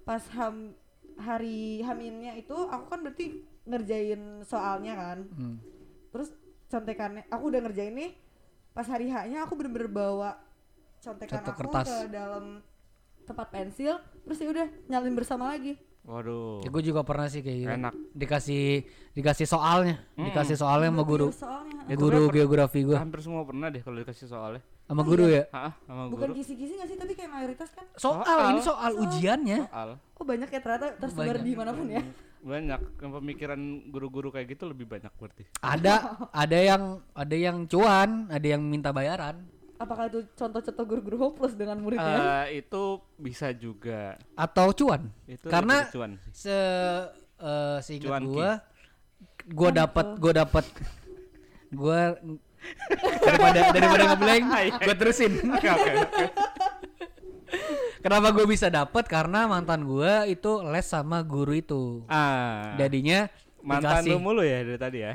pas 0.00 0.22
ham 0.30 0.74
hari 1.16 1.80
haminnya 1.80 2.34
itu 2.34 2.54
aku 2.54 2.86
kan 2.86 3.00
berarti 3.00 3.26
ngerjain 3.64 4.20
soalnya 4.42 4.94
kan 4.94 5.18
Hmm. 5.30 5.56
terus 6.10 6.30
contekannya 6.66 7.26
aku 7.26 7.44
udah 7.48 7.60
ngerjain 7.60 7.92
nih 7.92 8.10
pas 8.70 8.84
hari 8.84 9.08
H-nya 9.08 9.42
aku 9.42 9.54
bener-bener 9.54 9.88
bawa 9.88 10.38
contekan 10.98 11.40
Contoh 11.40 11.52
aku 11.52 11.60
kertas. 11.66 11.86
ke 11.86 11.98
dalam 12.08 12.44
tempat 13.22 13.46
pensil 13.48 13.94
terus 14.20 14.38
ya 14.38 14.48
udah 14.48 14.66
nyalin 14.86 15.14
bersama 15.14 15.50
lagi 15.50 15.74
Waduh. 16.00 16.64
Ya, 16.64 16.72
gue 16.72 16.82
juga 16.82 17.04
pernah 17.04 17.28
sih 17.28 17.44
kayak 17.44 17.58
gitu. 17.60 17.68
Enak. 17.70 17.92
Dikasih 18.16 18.88
dikasih 19.12 19.44
soalnya, 19.44 20.00
dikasih 20.16 20.56
soalnya 20.56 20.88
sama 20.88 21.04
guru. 21.04 21.28
soalnya 21.28 21.84
Itu 21.92 22.08
Guru 22.08 22.32
geografi 22.32 22.88
gue. 22.88 22.96
Hampir 22.96 23.20
semua 23.20 23.44
pernah 23.44 23.68
deh 23.68 23.84
kalau 23.84 24.00
dikasih 24.00 24.24
soalnya. 24.24 24.64
Sama 24.90 25.06
guru 25.06 25.22
ya. 25.24 25.46
Hah, 25.50 25.70
sama 25.80 26.10
bukan 26.10 26.28
guru. 26.28 26.38
kisi-kisi 26.42 26.74
gak 26.74 26.84
sih 26.84 26.98
tapi 26.98 27.14
kayak 27.14 27.30
mayoritas 27.30 27.70
kan 27.70 27.86
Soal, 27.94 28.26
Soal. 28.26 28.50
ini 28.50 28.60
soal 28.60 28.92
ujiannya. 28.98 29.58
Soal. 29.64 29.90
oh 30.12 30.24
banyak 30.26 30.48
ya 30.48 30.58
ternyata 30.58 30.86
tersebar 30.98 31.38
Banyak. 31.38 31.46
di 31.46 31.52
mana 31.54 31.70
pun 31.70 31.86
ya 31.88 32.02
Banyak 32.40 32.80
yang 32.96 33.12
pemikiran 33.14 33.60
guru-guru 33.86 34.28
kayak 34.28 34.50
gitu 34.50 34.66
lebih 34.66 34.90
banyak 34.90 35.12
berarti. 35.12 35.46
Ada 35.60 35.94
ada 36.42 36.58
yang 36.58 36.82
ada 37.12 37.36
yang 37.36 37.56
cuan, 37.64 38.26
ada 38.28 38.46
yang 38.48 38.60
minta 38.60 38.90
bayaran. 38.90 39.46
apakah 39.76 40.08
itu 40.08 40.26
contoh-contoh 40.34 40.84
guru-guru 40.84 41.16
hopeless 41.22 41.54
dengan 41.54 41.78
muridnya 41.78 42.44
Eh, 42.44 42.60
itu 42.60 42.82
bisa 43.16 43.48
juga. 43.50 44.18
Atau 44.34 44.74
cuan. 44.74 45.06
Itu 45.24 45.46
Karena 45.46 45.86
cuan 45.86 46.18
se 46.34 46.52
eh, 47.38 47.78
seingat 47.78 48.20
gua 48.20 48.58
gua 49.48 49.70
dapat 49.70 50.06
gua 50.18 50.32
dapat 50.34 50.64
gua 51.70 52.18
daripada 53.20 53.60
daripada 53.70 54.02
ngeblank 54.10 54.44
gua 54.78 54.94
terusin 54.94 55.32
Oke 55.50 55.68
oke. 55.68 55.90
oke. 55.98 56.24
kenapa 58.00 58.28
gua 58.30 58.46
bisa 58.46 58.66
dapat 58.68 59.04
karena 59.04 59.44
mantan 59.44 59.82
gua 59.82 60.24
itu 60.24 60.62
les 60.64 60.84
sama 60.84 61.20
guru 61.20 61.52
itu 61.52 61.82
Ah. 62.06 62.74
jadinya 62.76 63.26
mantan 63.60 64.00
dikasih 64.00 64.12
lu 64.12 64.20
mulu 64.20 64.42
ya 64.42 64.62
dari 64.62 64.78
tadi 64.78 64.98
ya. 65.00 65.14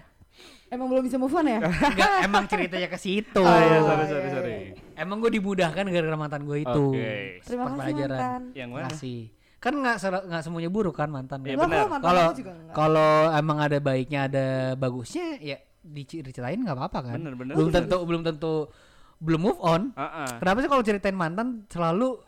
emang 0.67 0.88
belum 0.88 1.03
bisa 1.03 1.15
move 1.15 1.31
on 1.31 1.47
ya 1.47 1.60
Enggak, 1.62 2.12
emang 2.27 2.43
ceritanya 2.45 2.88
ke 2.88 2.97
situ 2.97 3.39
Oh 3.39 3.47
iya, 3.55 3.77
Oh, 3.77 3.86
sorry 3.86 3.95
iya, 3.97 4.08
sorry 4.08 4.21
iya, 4.21 4.31
sorry. 4.31 4.55
emang 4.95 5.17
gua 5.17 5.31
dimudahkan 5.31 5.84
gara-gara 5.86 6.17
mantan 6.17 6.41
gua 6.43 6.58
itu 6.58 6.84
Oke. 6.91 7.13
terima 7.41 7.63
kasih 7.67 7.77
pelajaran. 7.86 8.10
mantan 8.12 8.41
Yang 8.53 8.69
mana? 8.69 8.86
Makasih. 8.86 9.19
kan 9.55 9.73
nggak 9.73 9.97
ser- 9.97 10.25
nggak 10.25 10.43
semuanya 10.43 10.69
buruk 10.69 10.93
kan 10.93 11.10
mantan 11.10 11.41
Iya, 11.41 11.58
mantan 11.58 11.89
kalau 11.97 12.25
kalau 12.69 13.12
emang 13.31 13.58
ada 13.58 13.77
baiknya 13.79 14.27
ada 14.27 14.45
bagusnya 14.75 15.39
ya 15.39 15.58
diceritain 15.86 16.58
nggak 16.58 16.74
apa-apa 16.74 17.00
kan 17.06 17.17
Bener, 17.17 17.34
bener. 17.34 17.54
belum 17.54 17.69
tentu 17.69 17.98
belum 18.02 18.21
tentu 18.24 18.54
belum 19.17 19.41
move 19.41 19.60
on 19.60 19.82
Ah, 19.93 20.26
ah. 20.26 20.32
kenapa 20.38 20.58
sih 20.60 20.67
kalau 20.67 20.82
ceritain 20.82 21.13
mantan 21.13 21.63
selalu 21.67 22.19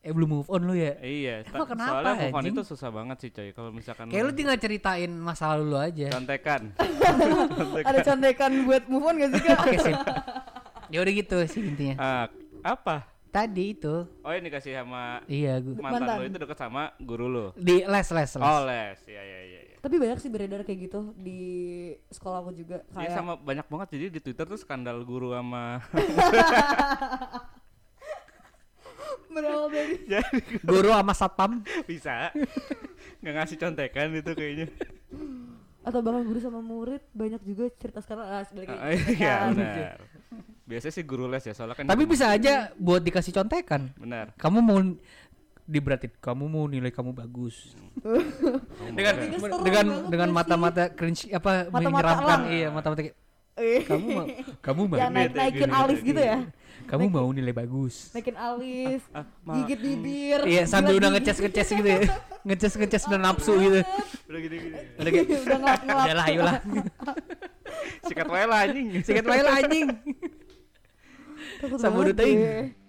eh 0.00 0.10
belum 0.10 0.30
move 0.34 0.48
on 0.48 0.62
lu 0.62 0.74
ya 0.74 0.98
Iya, 0.98 1.46
Emang 1.46 1.68
kenapa, 1.68 1.94
soalnya 1.94 2.14
move 2.18 2.28
on 2.28 2.40
anjing? 2.40 2.52
itu 2.52 2.62
susah 2.64 2.90
banget 2.90 3.16
sih 3.18 3.30
coy. 3.30 3.48
Kalau 3.50 3.70
misalkan 3.70 4.04
kayak 4.06 4.24
lu 4.24 4.32
tinggal 4.32 4.56
ceritain 4.56 5.12
masa 5.14 5.52
lalu 5.52 5.64
lu 5.68 5.78
aja 5.78 6.08
contekan. 6.10 6.74
ada 7.86 7.98
contekan 8.02 8.50
buat 8.62 8.82
move 8.86 9.04
on 9.04 9.14
gak 9.16 9.30
sih 9.30 9.42
kak 9.42 9.58
oke 9.60 9.76
sip 9.78 9.96
ya 10.88 10.98
udah 10.98 11.12
gitu 11.14 11.36
sih 11.46 11.60
intinya 11.62 11.94
Ah, 11.96 12.24
apa? 12.64 13.06
tadi 13.28 13.72
itu 13.72 14.04
Oh 14.20 14.28
ini 14.28 14.44
dikasih 14.44 14.76
sama 14.76 15.22
iya 15.24 15.56
gua 15.56 15.72
mantan, 15.80 15.92
Mantan. 16.02 16.16
lu 16.18 16.24
itu 16.26 16.38
deket 16.38 16.58
sama 16.58 16.82
guru 16.98 17.26
lu. 17.26 17.46
di 17.54 17.80
les 17.80 18.08
les 18.08 18.28
les 18.28 18.32
Oh 18.36 18.60
les, 18.62 18.98
iya 19.06 19.22
iya 19.22 19.40
iya. 19.46 19.60
Tapi 19.82 19.98
banyak 19.98 20.14
sih 20.16 20.30
beredar 20.30 20.62
kayak 20.62 20.86
gitu 20.86 21.10
di 21.16 21.40
sekolah 22.08 22.38
aku 22.40 22.50
juga 22.54 22.86
Iya 22.88 22.94
kayak 23.02 23.12
sama 23.12 23.32
banyak 23.34 23.66
banget 23.66 23.88
jadi 23.92 24.06
di 24.08 24.20
Twitter 24.20 24.46
tuh 24.46 24.54
skandal 24.56 25.02
guru 25.02 25.34
sama 25.34 25.82
berawal 29.28 29.66
dari 29.66 29.94
jadi 30.12 30.38
guru 30.62 30.88
sama 30.88 31.12
satpam 31.12 31.52
bisa 31.82 32.30
nggak 33.18 33.34
ngasih 33.34 33.56
contekan 33.56 34.12
itu 34.12 34.30
kayaknya. 34.32 34.66
atau 35.82 35.98
bahkan 35.98 36.22
guru 36.22 36.38
sama 36.38 36.60
murid 36.60 37.02
banyak 37.10 37.42
juga 37.42 37.66
cerita 37.74 37.98
sekarang 37.98 38.22
ah 38.24 38.42
balik 38.46 38.68
Ah, 38.68 38.76
lagi 38.86 39.02
Iya 39.16 39.34
Kan. 39.34 39.50
benar. 39.52 39.98
Biasanya 40.62 40.94
sih 40.94 41.02
guru 41.02 41.26
les 41.26 41.42
ya 41.42 41.52
soalnya 41.52 41.74
kan 41.74 41.84
tapi 41.84 42.04
bisa 42.04 42.30
aja 42.30 42.70
buat 42.76 43.00
dikasih 43.00 43.34
contekan 43.34 43.90
benar. 43.96 44.30
kamu 44.36 44.58
mau 44.60 44.78
diberatin 45.62 46.10
kamu 46.18 46.44
mau 46.46 46.64
nilai 46.66 46.90
kamu 46.90 47.14
bagus. 47.14 47.72
Dengan 48.98 49.14
dengan 49.62 49.86
dengan 50.10 50.28
mata-mata 50.30 50.90
cringe 50.90 51.30
apa 51.30 51.70
menyeramkan. 51.70 52.38
iya 52.50 52.68
mata-mata 52.68 53.00
kayak, 53.00 53.16
kamu 53.88 54.06
mau 54.10 54.26
kamu 54.58 54.80
mau 54.88 54.96
yang 54.98 55.12
naik 55.12 55.32
naikin 55.32 55.70
alis 55.70 56.00
gitu 56.02 56.18
ya. 56.18 56.38
Kamu 56.82 57.06
mau 57.06 57.30
nilai 57.30 57.54
bagus. 57.54 58.10
naikin 58.10 58.34
alis 58.34 59.06
Ah, 59.14 59.22
ma- 59.46 59.62
gigit 59.62 59.78
bibir 59.78 60.40
iya 60.44 60.66
sambil 60.66 60.98
udah 60.98 61.14
ngeces 61.14 61.38
ngeces 61.38 61.68
gitu 61.70 61.88
ya. 61.88 62.00
Ngeces 62.48 62.74
ngeces 62.74 63.02
udah 63.06 63.20
nafsu 63.22 63.54
gitu. 63.54 63.80
Udah 64.26 64.40
gini 64.42 64.56
gini. 64.58 64.76
udah 64.98 65.10
kayak 65.14 65.26
udah 65.46 65.58
ngelap 65.62 65.80
ngelap 65.86 66.06
udah 66.06 66.16
lah 66.18 66.26
ayolah. 66.26 66.54
Sikat 68.02 68.26
wae 68.26 68.44
lah 68.50 68.58
anjing. 68.66 68.86
sikat 69.06 69.24
wae 69.30 69.42
lah 69.46 69.54
anjing. 69.62 69.86
Sabun 71.78 72.10
banget 72.10 72.81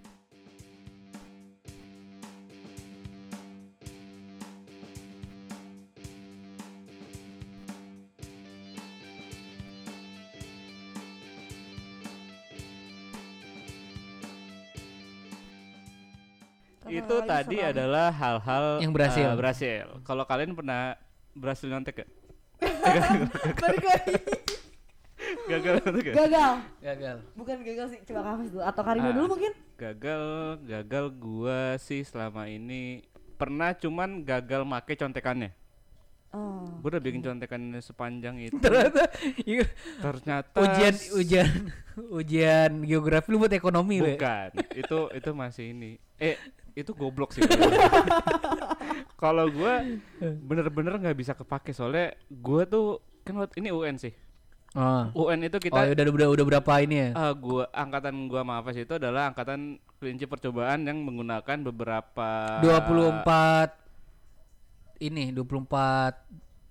itu 16.96 17.16
Kakak 17.16 17.28
tadi 17.28 17.58
adalah 17.60 18.08
hal-hal 18.10 18.66
Yang 18.80 18.92
berhasil. 18.92 19.26
eh, 19.26 19.36
berhasil. 19.36 19.86
Kalau 20.02 20.24
kalian 20.24 20.54
pernah 20.54 20.94
berhasil 21.34 21.66
nyontek 21.66 21.96
gak? 22.00 22.10
Gagal 23.54 23.74
gak? 23.80 24.02
gagal 26.14 26.52
gagal 26.80 27.18
bukan 27.34 27.58
gagal 27.64 27.88
sih 27.90 28.00
coba 28.04 28.22
kamu 28.26 28.44
dulu 28.50 28.62
atau 28.62 28.82
Karina 28.82 29.08
Ah. 29.08 29.14
dulu 29.14 29.26
mungkin 29.34 29.52
Gagal, 29.74 30.24
gagal 30.62 31.06
gua 31.14 31.60
sih 31.78 32.02
selama 32.02 32.46
ini 32.46 33.04
pernah 33.34 33.72
cuman 33.74 34.22
gagal 34.22 34.64
make 34.64 34.94
contekannya. 34.94 35.52
oh 36.30 36.64
Gua 36.80 36.90
udah 36.90 37.02
bikin 37.02 37.20
contekannya 37.22 37.80
sepanjang 37.80 38.36
itu. 38.42 38.56
ternyata 38.58 39.12
iya, 39.42 39.64
Ternyata 39.98 40.56
ujian 40.58 40.96
ujian 41.14 41.50
ujian 42.10 42.72
geografi 42.82 43.28
lu 43.30 43.40
buat 43.40 43.52
ekonomi 43.52 44.00
bukan. 44.02 44.50
itu 44.74 45.00
itu 45.10 45.30
masih 45.32 45.66
ini. 45.70 45.92
Eh, 46.18 46.36
itu 46.76 46.92
goblok 46.92 47.32
sih. 47.32 47.42
kalau- 47.42 47.70
Kalau 49.16 49.46
gua 49.48 49.80
bener-bener 50.20 50.94
nggak 50.98 51.16
bisa 51.16 51.32
kepake 51.32 51.72
soalnya 51.72 52.12
gua 52.30 52.64
tuh 52.64 52.98
kan 53.22 53.38
waktu- 53.38 53.58
ini 53.58 53.70
UN 53.70 53.96
sih. 53.96 54.12
oh. 54.74 55.08
UN 55.24 55.44
itu 55.44 55.56
oh 55.56 55.62
kita 55.62 55.80
udah 55.88 56.06
udah 56.10 56.28
udah 56.30 56.46
berapa 56.50 56.72
ini 56.82 56.96
ya 56.98 57.10
Ah, 57.14 57.32
gua 57.32 57.70
angkatan 57.70 58.26
gua 58.26 58.42
Mafas 58.42 58.76
itu 58.76 58.92
adalah 58.92 59.30
angkatan 59.30 59.78
kelinci 59.96 60.26
percobaan 60.26 60.84
yang 60.84 61.00
menggunakan 61.00 61.58
beberapa 61.64 62.60
24 62.60 63.72
ini 65.00 65.32
24 65.32 66.20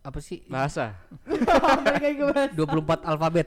apa 0.02 0.18
sih 0.18 0.42
bahasa. 0.44 0.98
balik 1.24 2.02
lagi 2.02 2.16
ke 2.18 2.24
bahas 2.26 2.50
24 2.52 3.06
alfabet 3.06 3.46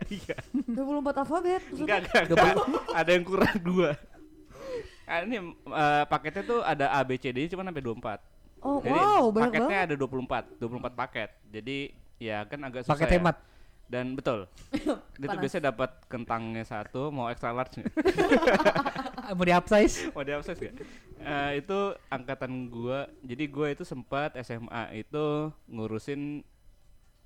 24 0.65 1.19
alfabet 1.19 1.61
Enggak, 1.69 1.97
enggak, 2.01 2.23
enggak. 2.25 2.55
ada 2.95 3.09
yang 3.11 3.23
kurang 3.23 3.55
dua. 3.59 3.89
Ah, 5.05 5.21
ini 5.21 5.37
eh, 5.53 6.03
paketnya 6.05 6.43
tuh 6.43 6.59
ada 6.61 6.89
A 6.89 7.05
B 7.05 7.15
C 7.15 7.29
D 7.29 7.45
cuma 7.47 7.61
sampai 7.61 7.81
24. 7.81 8.19
oh 8.65 8.81
Jadi 8.81 8.97
wow 8.97 9.23
banyak 9.29 9.61
paketnya 9.61 9.77
banget 9.85 9.87
ada 9.93 9.95
24, 9.95 10.57
24 10.57 10.93
paket. 10.97 11.29
Jadi 11.49 11.77
ya 12.17 12.37
kan 12.45 12.59
agak 12.63 12.81
susah. 12.83 12.93
paket 12.97 13.09
ya. 13.09 13.13
hemat 13.17 13.37
Dan 13.85 14.17
betul. 14.17 14.49
Itu 15.21 15.29
Panas. 15.29 15.37
biasanya 15.37 15.69
dapat 15.69 15.93
kentangnya 16.09 16.65
satu, 16.65 17.13
mau 17.13 17.29
extra 17.29 17.53
large 17.53 17.77
mau 19.37 19.45
di 19.45 19.53
upsize 19.53 20.09
mau 20.09 20.25
di 20.25 20.33
upsize 20.33 20.57
nggak? 20.57 20.75
Eh, 21.21 21.51
itu 21.61 21.77
angkatan 22.09 22.65
gua. 22.67 23.05
Jadi 23.21 23.45
gua 23.45 23.69
itu 23.69 23.85
sempat 23.85 24.33
SMA 24.41 25.05
itu 25.05 25.25
ngurusin 25.69 26.41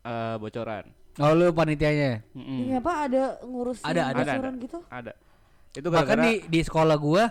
eh, 0.03 0.35
bocoran. 0.35 0.83
oh 1.19 1.35
lu 1.35 1.51
panitianya 1.51 2.23
Mm-mm. 2.31 2.59
ini 2.63 2.73
apa 2.75 3.07
ada 3.07 3.23
ngurusin 3.43 3.83
Ada, 3.83 4.01
ada. 4.07 4.19
Ada, 4.19 4.31
bocoran 4.35 4.51
ada. 4.51 4.63
gitu 4.63 4.79
Ada. 4.87 5.13
Itu 5.75 5.87
bahkan 5.87 6.15
gara-gara 6.15 6.27
di 6.27 6.33
di 6.47 6.59
sekolah 6.59 6.95
gua 6.95 7.23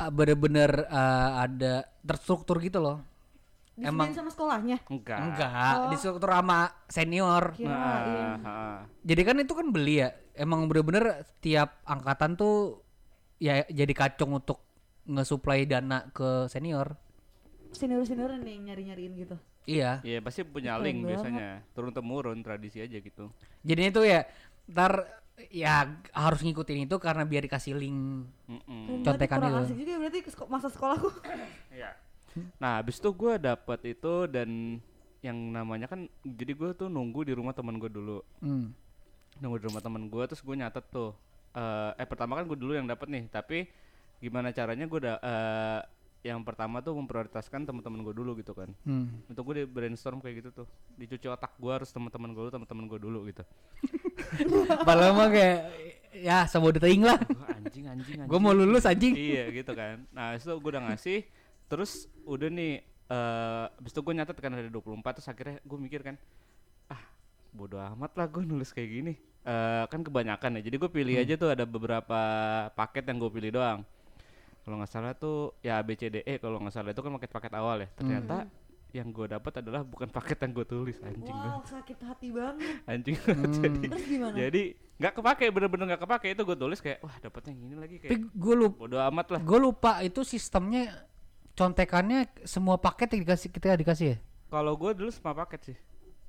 ah, 0.00 0.10
bener-bener 0.10 0.88
ah, 0.88 1.44
ada 1.44 1.84
terstruktur 2.00 2.56
gitu 2.58 2.80
loh 2.80 2.98
Disediain 3.70 3.96
Emang- 3.96 4.12
sama 4.12 4.28
sekolahnya 4.28 4.76
enggak. 4.86 5.18
enggak 5.18 5.72
Oh. 5.74 5.88
di 5.88 5.96
struktur 5.96 6.30
sama 6.30 6.58
senior 6.86 7.44
kirain 7.54 8.36
Nah, 8.36 8.36
ha. 8.42 8.56
jadi 9.00 9.22
kan 9.22 9.36
itu 9.38 9.52
kan 9.52 9.68
beli 9.68 10.00
ya 10.00 10.08
emang 10.34 10.64
bener-bener 10.64 11.04
tiap 11.38 11.80
angkatan 11.84 12.34
tuh 12.34 12.84
ya 13.36 13.64
jadi 13.66 13.92
kacung 13.94 14.34
untuk 14.34 14.60
ngesuplai 15.06 15.64
dana 15.64 16.08
ke 16.10 16.44
senior 16.46 16.92
senior 17.70 18.04
senior 18.04 18.34
nih 18.34 18.52
yang 18.54 18.64
nyari 18.66 18.82
nyariin 18.86 19.14
gitu 19.18 19.36
Iya. 19.64 20.00
Iya 20.02 20.18
pasti 20.18 20.40
punya 20.42 20.76
link 20.76 21.04
biasanya 21.04 21.62
turun 21.70 21.92
temurun 21.92 22.40
tradisi 22.40 22.80
aja 22.80 22.96
gitu. 22.96 23.28
Jadinya 23.60 23.90
itu 23.92 24.02
ya 24.02 24.20
ntar 24.66 25.19
ya 25.48 25.74
harus 26.10 26.40
ngikutin 26.40 26.84
itu 26.84 26.96
karena 26.96 27.22
biar 27.22 27.42
dikasih 27.42 27.72
link. 27.72 28.28
Mm-mm. 28.44 29.00
Keren 29.00 29.02
Contekan 29.02 29.38
itu. 29.40 29.56
asik 29.62 29.76
juga 29.76 29.90
ya 29.90 29.98
berarti 29.98 30.18
masa 30.46 30.68
sekolahku 30.68 31.08
Iya. 31.78 31.90
Nah 32.56 32.78
habis 32.78 32.96
itu 32.96 33.10
gue 33.10 33.32
dapat 33.36 33.80
itu 33.88 34.14
dan 34.26 34.78
yang 35.20 35.36
namanya 35.50 35.84
kan 35.84 36.04
jadi 36.22 36.52
gue 36.52 36.70
tuh 36.74 36.86
nunggu 36.86 37.22
di 37.22 37.32
rumah 37.32 37.52
teman 37.52 37.76
gue 37.76 37.88
dulu 37.88 38.24
Hmm. 38.40 38.72
nunggu 39.36 39.56
di 39.56 39.66
rumah 39.66 39.80
teman 39.80 40.06
gue 40.06 40.24
terus 40.24 40.40
gue 40.40 40.54
nyatet 40.54 40.84
tuh 40.88 41.12
eh 41.50 41.92
eh 41.94 42.06
pertama 42.06 42.34
kan 42.34 42.44
gue 42.44 42.54
dulu 42.54 42.72
yang 42.72 42.84
dapat 42.84 43.06
nih 43.06 43.24
tapi 43.26 43.68
gimana 44.16 44.48
caranya 44.50 44.84
gue 44.84 45.00
da 45.00 45.14
eh, 45.16 45.80
yang 46.20 46.44
pertama 46.44 46.84
tuh 46.84 46.92
memprioritaskan 47.00 47.64
teman-teman 47.64 48.04
gue 48.04 48.12
dulu 48.12 48.36
gitu 48.36 48.52
kan. 48.52 48.68
Hmm. 48.84 49.24
untuk 49.24 49.40
gue 49.50 49.64
di 49.64 49.64
brainstorm 49.64 50.20
kayak 50.20 50.44
gitu 50.44 50.50
tuh. 50.64 50.66
Dicuci 51.00 51.26
otak 51.32 51.56
gue 51.56 51.72
harus 51.72 51.88
teman-teman 51.88 52.36
gue 52.36 52.42
dulu 52.44 52.52
teman-teman 52.52 52.84
gue 52.84 53.00
dulu 53.00 53.18
gitu. 53.32 53.42
Padahal 54.88 55.16
mah 55.16 55.32
kayak 55.32 55.58
ya 56.12 56.44
sama 56.44 56.68
udah 56.68 56.82
teing 56.84 57.04
lah. 57.08 57.16
Anjing 57.56 57.88
anjing 57.88 58.20
anjing. 58.20 58.28
Gue 58.28 58.38
mau 58.38 58.52
lulus 58.52 58.84
anjing. 58.84 59.16
iya 59.16 59.48
gitu 59.48 59.72
kan. 59.72 60.04
Nah 60.12 60.36
itu 60.36 60.52
gue 60.52 60.70
udah 60.76 60.92
ngasih 60.92 61.24
terus 61.72 62.04
udah 62.28 62.52
nih 62.52 62.84
eh 63.10 63.64
abis 63.80 63.90
itu 63.96 64.00
gue 64.04 64.14
nyatet 64.14 64.36
kan 64.38 64.52
ada 64.52 64.68
24 64.68 65.16
terus 65.16 65.28
akhirnya 65.32 65.56
gue 65.64 65.78
mikir 65.80 66.00
kan 66.04 66.14
ah 66.86 67.02
bodo 67.50 67.80
amat 67.80 68.12
lah 68.20 68.26
gue 68.28 68.44
nulis 68.44 68.76
kayak 68.76 68.90
gini. 68.92 69.14
Eh 69.40 69.84
kan 69.88 70.04
kebanyakan 70.04 70.60
ya. 70.60 70.68
Jadi 70.68 70.76
gue 70.76 70.90
pilih 70.92 71.16
aja 71.16 71.34
tuh 71.40 71.48
ada 71.48 71.64
beberapa 71.64 72.20
paket 72.76 73.08
yang 73.08 73.16
gue 73.24 73.32
pilih 73.32 73.56
doang 73.56 73.80
kalau 74.64 74.76
nggak 74.80 74.90
salah 74.90 75.12
tuh 75.16 75.56
ya 75.64 75.80
A 75.80 75.82
B 75.84 75.96
C 75.96 76.08
D 76.12 76.22
E 76.22 76.38
kalau 76.38 76.60
nggak 76.60 76.74
salah 76.74 76.90
itu 76.92 77.00
kan 77.00 77.10
paket-paket 77.16 77.52
awal 77.56 77.76
ya 77.84 77.88
ternyata 77.96 78.36
yang 78.90 79.14
gue 79.14 79.26
dapat 79.30 79.62
adalah 79.62 79.86
bukan 79.86 80.10
paket 80.10 80.38
yang 80.42 80.50
gue 80.50 80.66
tulis 80.66 80.98
anjing 81.06 81.30
wow 81.30 81.62
gua. 81.62 81.78
sakit 81.78 81.98
hati 82.02 82.28
banget 82.34 82.58
anjing 82.90 83.16
Hmm. 83.30 83.54
jadi 83.54 83.86
terus 83.86 84.04
gimana 84.10 84.34
jadi 84.34 84.62
nggak 84.98 85.12
kepake 85.14 85.44
bener-bener 85.54 85.84
nggak 85.94 86.02
kepake 86.02 86.26
itu 86.34 86.42
gue 86.42 86.56
tulis 86.58 86.78
kayak 86.82 86.98
wah 87.06 87.14
dapetnya 87.22 87.50
yang 87.54 87.62
ini 87.70 87.76
lagi 87.78 87.96
Tapi 88.02 88.08
kayak 88.10 88.20
gue 88.34 88.54
lupa, 88.58 88.76
bodo 88.82 88.96
amat 88.98 89.26
lah 89.30 89.40
gue 89.46 89.58
lupa 89.62 89.92
itu 90.02 90.20
sistemnya 90.26 91.06
contekannya 91.54 92.30
semua 92.48 92.80
paket 92.80 93.12
yang 93.12 93.20
dikasih 93.28 93.48
kita 93.52 93.76
dikasih 93.76 94.06
ya. 94.14 94.18
Kalau 94.48 94.74
gue 94.80 94.90
dulu 94.96 95.10
semua 95.12 95.36
paket 95.36 95.60
sih. 95.72 95.76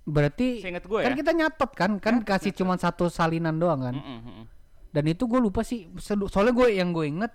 Berarti 0.04 0.60
Seinget 0.60 0.84
gue 0.84 1.00
kan 1.00 1.14
ya. 1.14 1.18
kita 1.18 1.32
nyatet 1.32 1.72
kan, 1.72 1.92
kan 2.02 2.16
kasih 2.26 2.52
cuma 2.52 2.76
satu 2.76 3.08
salinan 3.08 3.56
doang 3.56 3.80
kan. 3.80 3.96
Dan 4.92 5.04
itu 5.08 5.24
gue 5.30 5.40
lupa 5.40 5.64
sih. 5.64 5.88
Soalnya 6.04 6.52
gue 6.52 6.68
yang 6.76 6.92
gue 6.92 7.08
inget 7.08 7.32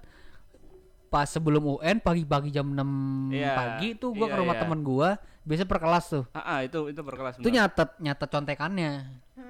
pas 1.17 1.25
sebelum 1.25 1.65
UN 1.73 1.97
pagi-pagi 1.99 2.53
jam 2.53 2.69
6 2.69 3.33
Iya, 3.33 3.57
pagi 3.57 3.89
tuh 3.97 4.13
gue 4.13 4.21
ke 4.23 4.37
iya, 4.37 4.37
rumah 4.37 4.53
iya. 4.53 4.61
temen 4.61 4.81
gue 4.85 5.09
biasa 5.49 5.65
per 5.65 5.79
kelas 5.81 6.05
tuh. 6.07 6.25
Ah, 6.31 6.41
ah, 6.45 6.59
itu 6.61 6.93
itu 6.93 7.01
berkelas. 7.01 7.41
Itu 7.41 7.49
benar. 7.49 7.73
nyatet 7.73 7.91
nyatet 7.97 8.29
contekannya. 8.29 8.93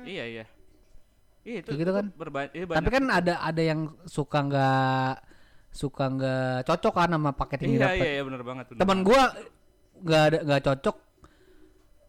Iya 0.07 0.25
iya. 0.31 0.45
Iya 1.43 1.57
itu, 1.59 1.71
gitu 1.75 1.83
itu 1.83 1.91
kan. 1.91 2.07
berba- 2.15 2.53
iya, 2.53 2.65
Tapi 2.69 2.87
kan 2.89 3.05
ada 3.09 3.35
ada 3.41 3.63
yang 3.63 3.81
suka 4.07 4.39
nggak 4.43 5.13
suka 5.73 6.05
nggak 6.07 6.57
cocok 6.65 6.95
kan 6.95 7.11
sama 7.11 7.31
paket 7.33 7.59
yang 7.61 7.71
Iya 7.71 7.79
didapat. 7.83 7.99
iya 7.99 8.11
iya 8.13 8.23
benar 8.23 8.43
banget. 8.43 8.65
benar 8.71 8.79
Temen 8.79 8.99
banget. 8.99 9.09
gua 9.11 9.23
nggak 9.97 10.23
ada 10.23 10.39
nggak 10.47 10.63
cocok 10.63 10.97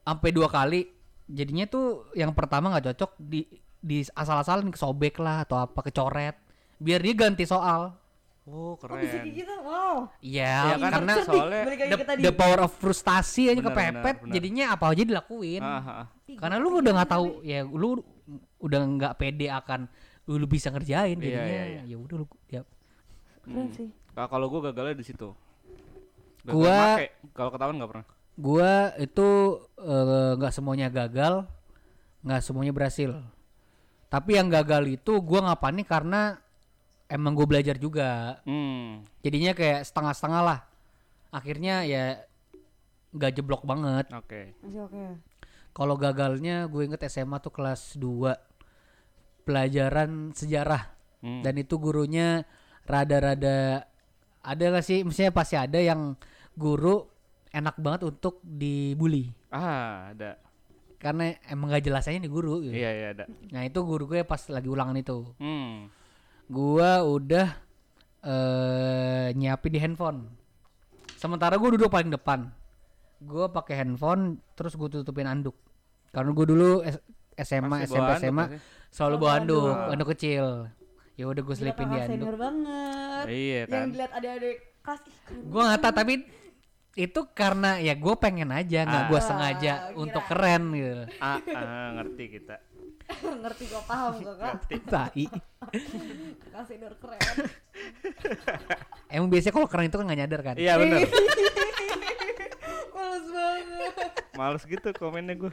sampai 0.04 0.30
dua 0.30 0.48
kali. 0.48 0.82
Jadinya 1.28 1.66
tuh 1.66 1.86
yang 2.14 2.32
pertama 2.32 2.70
nggak 2.70 2.94
cocok 2.94 3.12
di 3.18 3.42
di 3.78 4.06
asal-asalan 4.06 4.70
kesobek 4.70 5.18
lah 5.18 5.42
atau 5.42 5.58
apa 5.60 5.82
kecoret 5.82 6.38
biar 6.78 7.02
dia 7.02 7.16
ganti 7.16 7.44
soal. 7.44 7.98
Oh 8.48 8.74
oh 8.74 8.96
bisa 8.96 9.20
keren. 9.20 9.28
kayak 9.28 9.36
gitu 9.36 9.56
wow 9.60 10.08
Iya, 10.18 10.56
Iya 10.72 10.76
kan, 10.78 10.92
karena 10.94 11.14
soalnya 11.20 11.64
the, 11.68 11.98
tadi 12.02 12.22
the 12.22 12.32
power 12.32 12.60
of 12.64 12.72
frustasi 12.74 13.52
aja 13.52 13.60
kepepet 13.60 13.92
benar, 13.94 14.16
benar. 14.18 14.34
jadinya 14.34 14.66
apa 14.72 14.86
aja 14.88 15.04
dilakuin. 15.04 15.60
Ah, 15.60 15.76
ah, 15.76 15.90
ah. 16.02 16.06
Karena 16.32 16.56
gua 16.56 16.64
lu 16.64 16.80
udah 16.80 16.92
nggak 16.94 17.06
gitu 17.06 17.14
tahu 17.14 17.26
tapi- 17.28 17.44
ya 17.46 17.60
lu 17.64 17.90
udah 18.58 18.82
nggak 18.90 19.14
pede 19.16 19.48
akan 19.50 19.80
lu, 20.24 20.34
lu 20.38 20.48
bisa 20.48 20.68
ngerjain 20.70 21.14
Iya, 21.14 21.24
jadinya 21.28 21.44
iya, 21.46 21.64
iya. 21.68 21.82
ya 21.86 21.98
udah 21.98 22.16
lu 22.16 22.26
ya 22.48 22.62
keren 23.42 23.68
sih 23.70 23.88
Ka- 24.12 24.26
Kalau 24.26 24.48
gue 24.48 24.60
gagalnya 24.64 24.96
di 24.96 25.06
situ. 25.06 25.30
Gagal 26.42 26.56
Gua- 26.56 26.98
kalau 27.34 27.50
ketahuan 27.52 27.76
nggak 27.76 27.92
pernah. 27.92 28.06
gua 28.34 28.74
itu 28.96 29.28
eh, 29.78 30.32
nggak 30.34 30.54
semuanya 30.54 30.88
gagal 30.88 31.44
nggak 32.20 32.40
semuanya 32.40 32.72
berhasil 32.72 33.12
tapi 34.08 34.36
yang 34.36 34.48
gagal 34.48 34.88
itu 34.90 35.20
gua 35.20 35.44
nggak 35.44 35.60
panik 35.60 35.86
karena 35.86 36.40
emang 37.08 37.34
gue 37.34 37.46
belajar 37.46 37.76
juga 37.76 38.40
Hmm. 38.44 39.04
jadinya 39.22 39.52
kayak 39.52 39.84
setengah-setengah 39.84 40.42
lah 40.42 40.60
akhirnya 41.30 41.84
ya 41.84 42.04
nggak 43.10 43.34
jeblok 43.34 43.64
banget 43.64 44.08
Oke. 44.12 44.54
masih 44.60 44.84
oke 44.84 45.06
kalau 45.72 45.96
gagalnya 45.96 46.66
gue 46.66 46.84
inget 46.84 47.06
SMA 47.06 47.38
tuh 47.38 47.52
kelas 47.52 47.96
2 47.96 48.36
pelajaran 49.44 50.32
sejarah 50.32 50.94
Hmm. 51.18 51.42
dan 51.42 51.58
itu 51.58 51.76
gurunya 51.78 52.46
rada-rada 52.84 53.90
ada 54.40 54.64
gak 54.70 54.86
sih 54.86 55.02
misalnya 55.02 55.34
pasti 55.34 55.58
ada 55.58 55.76
yang 55.76 56.14
guru 56.54 57.10
enak 57.50 57.74
banget 57.76 58.06
untuk 58.06 58.38
dibully 58.40 59.34
Ah 59.50 60.12
ada. 60.12 60.38
karena 60.98 61.30
emang 61.46 61.70
gak 61.70 61.84
jelas 61.84 62.06
aja 62.06 62.16
nih 62.16 62.28
guru 62.28 62.62
gitu. 62.62 62.74
Iya 62.74 62.90
iya 62.92 63.08
ada. 63.14 63.26
nah 63.50 63.62
itu 63.62 63.80
guru 63.82 64.06
gue 64.06 64.22
pas 64.22 64.40
lagi 64.48 64.68
ulangan 64.68 64.94
itu 64.94 65.26
Hmm. 65.38 65.90
Gua 66.48 67.04
udah 67.04 67.48
eh 68.20 69.28
nyiapin 69.34 69.70
di 69.70 69.80
handphone 69.80 70.20
sementara 71.14 71.56
gue 71.56 71.70
duduk 71.72 71.88
paling 71.88 72.10
depan 72.10 72.50
gue 73.20 73.46
pakai 73.48 73.76
handphone 73.80 74.24
terus 74.54 74.74
gue 74.74 74.90
tutupin 74.92 75.26
anduk 75.26 75.56
karena 76.10 76.32
gue 76.32 76.46
dulu 76.46 76.70
S- 76.82 77.02
SMA 77.40 77.78
Pasti 77.80 77.88
SMP 77.90 78.04
anduk 78.04 78.20
SMA 78.20 78.46
selalu 78.90 79.16
bawa 79.18 79.32
anduk 79.38 79.64
anduk. 79.66 79.92
anduk 79.92 80.08
kecil 80.12 80.46
ya 81.14 81.26
udah 81.26 81.42
gue 81.42 81.50
Gila, 81.50 81.62
selipin 81.64 81.86
di 81.86 81.98
anduk 81.98 82.10
senior 82.12 82.36
banget 82.38 83.26
Iya 83.28 83.60
yang 83.60 83.70
kan. 83.72 83.86
dilihat 83.90 84.12
adik-adik 84.14 84.56
kelas 84.80 85.02
gue 85.30 85.62
nggak 85.64 85.80
tahu 85.80 85.94
tapi 85.96 86.14
itu 86.96 87.22
karena 87.32 87.70
ya 87.78 87.94
gue 87.94 88.14
pengen 88.18 88.50
aja 88.50 88.80
nggak 88.82 89.04
gue 89.08 89.16
Ah. 89.16 89.24
sengaja 89.24 89.74
kira. 89.86 89.94
untuk 89.96 90.24
keren 90.26 90.64
gitu 90.72 91.04
Ah, 91.18 91.38
ah, 91.48 91.88
ngerti 91.94 92.24
kita. 92.32 92.56
ngerti 93.42 93.64
kok 93.66 93.84
paham 93.84 94.14
kakak 94.26 94.54
tai 94.84 95.26
kakak 96.44 96.64
senior 96.66 96.94
keren 96.96 97.22
emang 99.14 99.28
biasanya 99.28 99.54
kalau 99.54 99.68
keren 99.68 99.88
itu 99.88 99.96
kan 99.96 100.06
nggak 100.06 100.20
nyadar 100.20 100.42
kan 100.44 100.56
Iya 100.56 100.74
benar. 100.76 101.00
males 102.94 103.26
banget 103.26 104.12
Males 104.34 104.64
gitu 104.64 104.90
komennya 104.94 105.34
gue. 105.36 105.52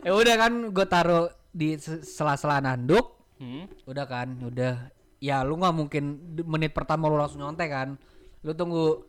ya 0.00 0.12
udah 0.12 0.34
kan 0.36 0.52
gue 0.70 0.86
taruh 0.86 1.26
di 1.50 1.76
se- 1.76 2.02
sela-sela 2.02 2.60
anduk 2.60 3.12
Hmm. 3.36 3.68
udah 3.84 4.06
kan 4.06 4.32
udah 4.40 4.88
ya 5.18 5.44
lu 5.44 5.56
nggak 5.56 5.74
mungkin 5.74 6.04
menit 6.42 6.72
pertama 6.72 7.04
lu 7.04 7.14
langsung 7.14 7.36
nyontek 7.38 7.68
kan 7.68 7.88
lu 8.40 8.52
tunggu 8.52 9.04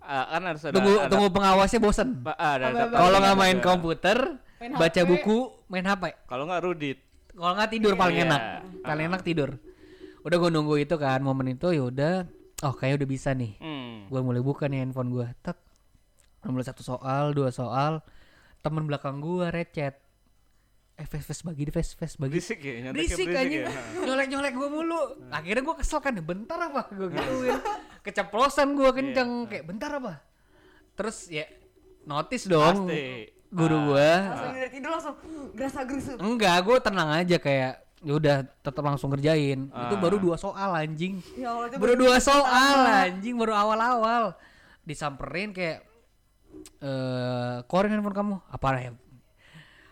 Ah, 0.00 0.24
kan 0.32 0.42
harus 0.42 0.64
ada. 0.64 0.72
tunggu 0.72 0.94
ada, 0.96 1.06
tunggu 1.06 1.28
pengawasnya 1.28 1.78
bosen 1.78 2.18
Ba- 2.18 2.34
ada, 2.34 2.66
ada 2.66 2.82
Apa- 2.82 2.96
kalau 2.96 3.18
nggak 3.20 3.36
main 3.36 3.56
ada. 3.56 3.62
komputer 3.62 4.18
Main 4.58 4.74
baca 4.74 4.90
HP. 4.96 5.06
buku 5.06 5.38
main 5.66 5.84
hp 5.84 6.02
Kalau 6.24 6.44
nggak 6.44 6.62
Rudit. 6.62 6.98
kalau 7.30 7.54
nggak 7.54 7.70
tidur 7.70 7.92
paling 7.94 8.16
Iya. 8.16 8.26
enak. 8.26 8.42
Paling 8.82 9.04
enak 9.06 9.22
tidur. 9.22 9.50
Udah 10.20 10.36
gue 10.36 10.50
nunggu 10.50 10.74
itu 10.76 10.94
kan 10.94 11.20
momen 11.20 11.52
itu 11.52 11.70
ya 11.70 11.82
udah. 11.84 12.14
Oh 12.60 12.72
kayak 12.72 12.98
udah 12.98 13.08
bisa 13.08 13.30
nih. 13.32 13.54
Hmm. 13.58 14.06
gue 14.06 14.18
mulai 14.18 14.40
buka 14.40 14.66
nih 14.66 14.80
handphone 14.80 15.12
gue 15.12 15.26
tak 15.38 15.54
mulai 16.44 16.64
satu 16.64 16.80
soal 16.80 17.30
dua 17.30 17.48
soal. 17.48 18.02
Temen 18.58 18.84
belakang 18.84 19.18
gue 19.18 19.46
recet. 19.48 19.94
Eh 20.94 21.06
face 21.06 21.22
face 21.24 21.42
bagi 21.42 21.62
di 21.62 21.70
face 21.70 21.94
face 21.94 22.18
bagi. 22.18 22.34
Berisik 22.34 22.58
ya, 22.58 22.90
berisik 22.90 23.22
berisik 23.22 23.26
anjing. 23.30 23.62
ya. 23.62 23.70
nyolek 24.02 24.26
nyolek 24.26 24.52
gue 24.52 24.68
mulu 24.68 25.00
akhirnya 25.30 25.62
gue 25.62 25.76
kesel 25.78 26.00
kan 26.00 26.18
bentar 26.18 26.58
apa? 26.58 26.90
Gue 26.90 27.06
gituin. 27.08 27.54
Keceplosan 28.02 28.74
gue 28.74 28.90
kenceng. 28.90 29.46
Kayak 29.46 29.64
bentar 29.64 29.90
apa? 29.94 30.18
Terus 30.98 31.30
ya 31.30 31.46
notice 32.02 32.50
dong. 32.50 32.90
Pasti. 32.90 33.37
Guru 33.48 33.74
Ah. 33.74 33.82
gue 33.82 34.08
langsung 34.28 34.52
dari 34.54 34.70
tidur 34.70 34.90
langsung 34.92 35.14
gerasa 35.52 35.80
gerusu 35.82 36.12
enggak 36.16 36.56
gue 36.60 36.76
tenang 36.78 37.10
aja 37.14 37.36
kayak 37.36 37.72
ya 37.98 38.12
udah 38.14 38.36
tetap 38.62 38.80
langsung 38.80 39.10
kerjain 39.10 39.66
itu 39.66 39.94
Ah. 39.94 39.98
baru 39.98 40.16
dua 40.16 40.36
soal 40.36 40.70
anjing. 40.72 41.18
Ya 41.34 41.50
Allah 41.50 41.66
itu 41.66 41.76
baru 41.76 41.94
dua 41.96 42.16
soal. 42.18 42.78
anjing 43.02 43.34
baru 43.34 43.52
awal-awal. 43.52 44.38
Disamperin 44.84 45.50
kayak 45.50 45.82
eh 46.78 47.58
korin 47.66 47.90
handphone 47.90 48.14
kamu. 48.14 48.34
Apa 48.46 48.78
ya? 48.78 48.92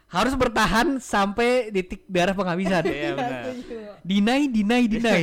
Harus 0.06 0.38
bertahan 0.38 1.02
sampai 1.02 1.74
detik 1.74 2.06
darah 2.06 2.30
penghabisan. 2.30 2.86
Iya 2.86 3.10
benar. 3.12 3.42
Dinai 4.06 4.46
dinai 4.46 4.86
dinai 4.86 5.22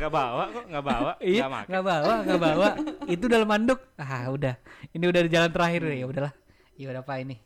Nggak 0.00 0.08
bawa 0.10 0.44
kok, 0.48 0.64
nggak 0.72 0.84
bawa, 0.88 1.12
iya 1.20 1.44
nggak 1.44 1.52
make. 1.52 1.68
nggak 1.68 1.84
bawa 1.84 2.12
nggak 2.24 2.40
bawa. 2.40 2.68
Itu 3.04 3.24
dalam 3.28 3.44
manduk. 3.44 3.80
Ah 4.00 4.32
udah. 4.32 4.56
Ini 4.88 5.04
udah 5.04 5.20
di 5.20 5.28
jalan 5.28 5.52
terakhir 5.52 5.84
ya 5.84 6.08
udahlah. 6.08 6.32
Ya 6.80 6.88
udah 6.88 7.04
apa 7.04 7.20
ini 7.20 7.36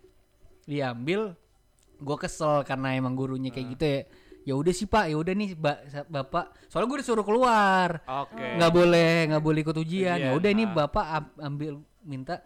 diambil 0.66 1.32
gua 1.96 2.18
kesel 2.18 2.60
karena 2.62 2.92
emang 2.92 3.14
gurunya 3.14 3.48
kayak 3.48 3.66
gitu 3.72 3.84
ya. 3.86 4.00
Ya 4.44 4.54
udah 4.54 4.70
sih 4.70 4.84
pak. 4.84 5.06
Ya 5.06 5.16
udah 5.16 5.32
nih 5.32 5.54
ba- 5.54 5.80
bapak. 6.06 6.54
Soalnya 6.68 6.86
gue 6.88 6.98
disuruh 7.00 7.22
keluar. 7.22 7.98
Oke. 8.04 8.46
nggak 8.54 8.70
boleh 8.70 9.10
nggak 9.26 9.42
boleh 9.42 9.60
ikut 9.60 9.76
ujian. 9.76 10.18
Ya 10.20 10.30
udah 10.32 10.46
ini 10.48 10.64
ah. 10.64 10.70
bapak 10.76 11.06
am- 11.08 11.34
ambil 11.44 11.72
minta 12.00 12.38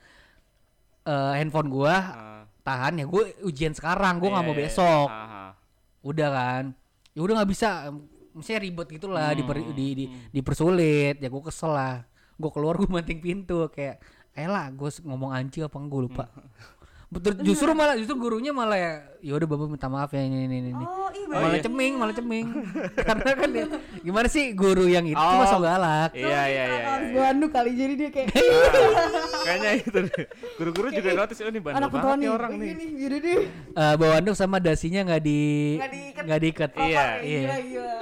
eh, 1.03 1.33
handphone 1.35 1.69
gua 1.69 1.95
Ah. 1.97 2.43
tahan. 2.63 2.97
Ya 2.97 3.05
gue 3.05 3.23
ujian 3.43 3.73
sekarang 3.73 4.17
gue 4.17 4.29
nggak 4.29 4.41
Iya, 4.41 4.49
mau 4.49 4.57
iya. 4.57 4.63
besok. 4.65 5.09
Aha. 5.09 5.45
udah 6.01 6.29
kan? 6.31 6.65
Ya 7.11 7.21
udah 7.21 7.35
nggak 7.37 7.51
bisa. 7.51 7.69
Misalnya 8.31 8.61
ribet 8.63 8.89
gitu 8.89 9.05
lah 9.05 9.35
diper, 9.35 9.59
Hmm, 9.59 9.75
di, 9.75 9.87
di, 9.93 10.05
dipersulit. 10.31 11.19
Ya 11.19 11.29
gue 11.29 11.43
kesel 11.43 11.69
lah. 11.71 12.07
Gue 12.35 12.49
keluar 12.49 12.79
gue 12.79 12.87
banting 12.87 13.21
pintu 13.21 13.69
kayak 13.69 14.01
elah 14.33 14.71
gue 14.71 14.89
ngomong 15.03 15.29
anci 15.31 15.61
apa 15.61 15.75
enggak 15.75 15.91
gue 15.91 16.03
lupa 16.07 16.25
betul 17.11 17.42
justru 17.42 17.75
malah 17.75 17.99
justru 17.99 18.14
gurunya 18.14 18.55
malah 18.55 18.79
ya 18.79 18.92
ya 19.18 19.35
udah 19.35 19.42
bapak 19.44 19.66
minta 19.66 19.90
maaf 19.90 20.14
ya 20.14 20.23
ini 20.23 20.46
ini 20.46 20.57
ini 20.64 20.79
Oh, 20.79 21.11
iya 21.11 21.27
malah 21.27 21.51
iya. 21.53 21.64
ceming 21.66 21.92
malah 21.99 22.14
ceming 22.14 22.46
karena 23.11 23.31
kan 23.35 23.49
dia 23.51 23.66
gimana 23.99 24.27
sih 24.31 24.55
guru 24.55 24.87
yang 24.87 25.03
itu 25.05 25.18
Oh. 25.18 25.42
masa 25.42 25.59
galak 25.59 26.11
Iya 26.14 26.42
iya 26.46 26.64
iya. 26.64 26.83
Harus 26.87 27.11
iya. 27.11 27.23
anduk 27.29 27.51
kali 27.51 27.70
jadi 27.75 27.94
dia 27.96 28.11
kayak 28.11 28.29
Kayaknya 29.46 29.70
itu. 29.75 30.01
Guru-guru 30.55 30.88
juga 30.92 31.11
notice 31.16 31.40
oh 31.40 31.51
ini 31.51 31.59
bandel 31.59 31.79
anak 31.79 31.90
banget 31.90 32.07
nih 32.07 32.20
nih. 32.20 32.31
orang 32.31 32.53
nih. 32.55 32.68
Gini, 32.70 32.87
gini. 32.94 33.35
Eh, 33.73 33.94
bawa 33.99 34.14
anduk 34.16 34.37
sama 34.37 34.57
dasinya 34.57 35.01
nggak 35.03 35.20
di 35.20 35.40
Nggak 36.20 36.40
diikat. 36.40 36.70
Iya. 36.77 36.87
Iya, 36.87 37.40
Iya. 37.42 37.49
gila. 37.59 37.96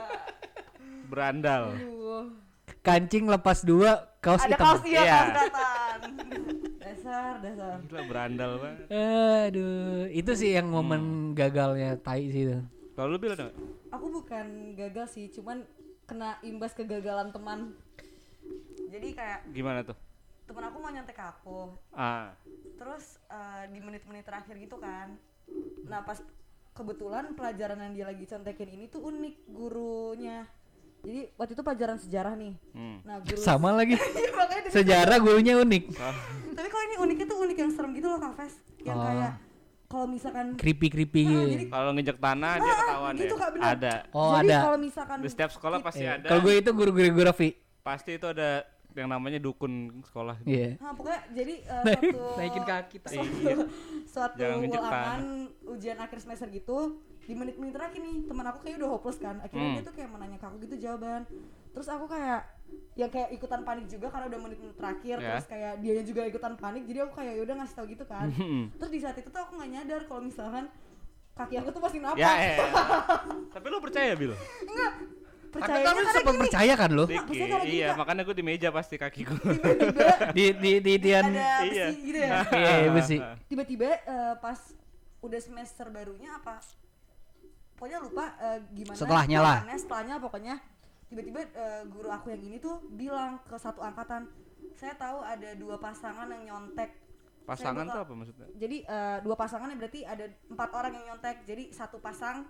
Berandal. 1.07 1.63
Aduh. 1.73 2.25
kancing 2.79 3.25
lepas 3.25 3.61
dua 3.63 4.05
kaos 4.19 4.41
Ada 4.43 4.49
hitam 4.51 4.65
kaos 4.67 4.83
iya, 4.85 5.01
Iya. 5.01 5.19
kaos. 5.25 6.58
Dasar, 7.09 7.35
dasar. 7.41 7.77
Gila 7.89 8.03
berandal 8.05 8.51
banget. 8.61 8.85
Aduh, 9.49 10.05
itu 10.13 10.33
sih 10.37 10.51
yang 10.53 10.69
Hmm. 10.69 10.77
momen 10.77 11.03
gagalnya 11.33 11.97
tai 11.97 12.29
sih 12.29 12.45
itu. 12.45 12.59
Kalau 12.93 13.09
lu 13.09 13.19
bilang? 13.19 13.49
Aku 13.89 14.13
bukan 14.13 14.77
gagal 14.77 15.09
sih, 15.09 15.33
cuman 15.33 15.65
kena 16.05 16.37
imbas 16.43 16.77
kegagalan 16.77 17.33
teman. 17.33 17.73
Jadi 18.89 19.17
kayak 19.17 19.49
gimana 19.51 19.81
tuh? 19.83 19.97
teman 20.45 20.65
aku 20.65 20.81
mau 20.81 20.89
nyontek 20.89 21.21
aku, 21.21 21.77
Ah. 21.93 22.33
terus 22.81 23.21
eh, 23.29 23.69
di 23.69 23.85
menit-menit 23.85 24.25
terakhir 24.25 24.57
gitu 24.57 24.81
kan. 24.81 25.13
Nah 25.85 26.01
pas 26.01 26.25
kebetulan 26.73 27.37
pelajaran 27.37 27.77
yang 27.77 27.93
dia 27.93 28.07
lagi 28.09 28.25
contekin 28.25 28.73
ini 28.73 28.89
tuh 28.89 29.13
unik 29.13 29.45
gurunya. 29.45 30.49
Jadi 30.99 31.31
waktu 31.33 31.53
itu 31.53 31.63
pelajaran 31.63 31.97
sejarah 31.97 32.35
nih. 32.35 32.53
Hmm. 32.71 32.99
Nah 33.03 33.17
guru 33.21 33.39
Sama 33.39 33.71
lagi. 33.71 33.95
Iya, 33.99 34.31
dia- 34.61 34.75
Sejarah 34.75 35.17
gurunya 35.17 35.55
unik. 35.57 35.85
Tapi 36.57 36.69
kalau 36.69 36.85
ini 36.85 36.97
uniknya 36.99 37.27
tuh 37.27 37.39
unik 37.41 37.57
yang 37.57 37.71
serem 37.71 37.91
gitu 37.93 38.07
loh 38.07 38.19
Kak 38.19 38.33
Fes. 38.35 38.55
Yang 38.81 38.97
Oh. 38.97 39.05
kayak 39.05 39.33
kalau 39.87 40.07
misalkan 40.07 40.47
Creepy-creepy 40.55 41.21
Ah, 41.21 41.29
gitu. 41.31 41.43
jadi 41.49 41.65
Kalau 41.71 41.91
ngejek 41.93 42.19
tanah 42.19 42.53
dia 42.57 42.67
Ah, 42.67 42.77
ketahuan 42.77 43.15
gitu, 43.15 43.25
ya. 43.27 43.39
Kak, 43.39 43.49
bener. 43.51 43.65
Ada. 43.71 43.95
Oh, 44.11 44.33
jadi 44.35 44.45
ada. 44.45 44.59
kalau 44.61 44.79
misalkan 44.79 45.17
Di 45.19 45.29
setiap 45.29 45.51
sekolah 45.51 45.79
pasti 45.81 46.03
Iya. 46.03 46.13
ada. 46.19 46.27
Kalau 46.29 46.41
gue 46.43 46.55
itu 46.57 46.71
guru 46.71 46.91
geografi. 46.93 47.49
Pasti 47.81 48.11
itu 48.13 48.27
ada 48.27 48.51
yang 48.91 49.09
namanya 49.09 49.39
dukun 49.39 49.73
sekolah. 50.03 50.37
Iya. 50.43 50.77
Nah, 50.77 50.93
pokoknya 50.93 51.21
jadi 51.31 51.55
uh, 51.65 51.85
Naikin- 51.87 52.13
suatu 52.13 52.37
naikin 52.37 52.65
kaki, 52.67 52.97
tak. 52.99 53.11
suatu, 53.15 53.37
Iya. 53.39 53.57
suatu 54.05 54.37
ulangan 54.69 55.23
ujian 55.69 55.97
akhir 55.97 56.19
semester 56.19 56.49
gitu 56.51 56.79
di 57.29 57.37
menit-menit 57.37 57.71
terakhir 57.71 58.01
nih 58.01 58.25
teman 58.25 58.47
aku 58.47 58.59
kayak 58.63 58.77
udah 58.79 58.89
hopeless 58.89 59.19
kan 59.19 59.37
akhirnya 59.39 59.61
Hmm. 59.63 59.77
dia 59.77 59.85
tuh 59.85 59.95
kayak 59.95 60.09
menanya 60.09 60.37
ke 60.37 60.47
aku 60.47 60.57
gitu 60.59 60.75
jawaban 60.81 61.23
terus 61.69 61.85
aku 61.87 62.09
kayak 62.09 62.41
yang 62.95 63.09
kayak 63.09 63.29
ikutan 63.31 63.61
panik 63.63 63.85
juga 63.87 64.07
karena 64.09 64.27
udah 64.27 64.41
menit-menit 64.41 64.75
terakhir 64.75 65.17
Ya. 65.19 65.29
terus 65.31 65.47
kayak 65.47 65.73
dianya 65.79 66.05
juga 66.05 66.21
ikutan 66.25 66.53
panik 66.55 66.83
jadi 66.83 66.99
aku 67.05 67.13
kayak 67.15 67.33
udah 67.39 67.55
ngasih 67.55 67.75
tau 67.75 67.87
gitu 67.87 68.05
kan 68.05 68.29
Hmm. 68.31 68.73
terus 68.75 68.91
di 68.91 68.99
saat 68.99 69.15
itu 69.15 69.29
tuh 69.29 69.39
aku 69.39 69.53
nggak 69.55 69.71
nyadar 69.71 70.01
kalau 70.03 70.23
misalkan 70.23 70.65
kaki 71.35 71.55
aku 71.55 71.69
tuh 71.71 71.81
masih 71.81 72.01
napak 72.01 72.17
Ya, 72.17 72.33
eh. 72.35 72.59
Tapi 73.55 73.67
lu 73.67 73.79
percaya, 73.79 74.11
Bil? 74.13 74.33
enggak 74.65 74.93
Tapi 75.49 75.53
percaya 75.55 75.85
kamu 75.87 76.01
sempat 76.11 76.35
percaya 76.39 76.75
kan 76.75 76.91
lo? 76.91 77.05
Gini, 77.07 77.49
Iya, 77.71 77.87
Kak. 77.89 77.97
makanya 77.97 78.23
gue 78.23 78.35
di 78.35 78.45
meja 78.45 78.69
pasti 78.69 78.97
kakiku. 78.97 79.33
tiba-tiba 79.39 80.09
Di 80.37 80.45
di 80.53 80.73
di 80.79 80.93
tian. 80.99 81.25
Iya. 81.31 81.89
gitu 81.95 82.19
ya 82.19 82.43
Iya, 82.45 82.89
besi. 82.91 83.17
tiba-tiba 83.51 83.87
eh, 83.99 84.35
pas 84.37 84.59
udah 85.19 85.39
semester 85.39 85.89
barunya 85.89 86.31
apa 86.33 86.59
pokoknya 87.79 87.99
lupa 88.03 88.25
eh, 88.43 88.59
gimana 88.75 88.99
Setelahnya 88.99 89.39
lah. 89.39 89.59
setelahnya 89.79 90.17
pokoknya 90.19 90.55
tiba-tiba 91.07 91.41
eh, 91.47 91.83
guru 91.87 92.11
aku 92.11 92.35
yang 92.35 92.43
ini 92.43 92.59
tuh 92.59 92.83
bilang 92.91 93.39
ke 93.47 93.55
satu 93.55 93.81
angkatan 93.81 94.27
saya 94.75 94.99
tahu 94.99 95.23
ada 95.23 95.55
dua 95.55 95.79
pasangan 95.79 96.27
yang 96.29 96.43
nyontek 96.51 96.91
Pasangan 97.49 97.89
tuh 97.89 98.03
apa 98.05 98.13
maksudnya? 98.13 98.47
jadi 98.59 98.77
eh, 98.85 99.19
dua 99.23 99.37
pasangan 99.39 99.71
berarti 99.79 100.03
ada 100.05 100.27
empat 100.51 100.71
orang 100.75 100.93
yang 100.99 101.05
nyontek 101.15 101.47
jadi 101.47 101.71
satu 101.71 102.03
pasang 102.03 102.45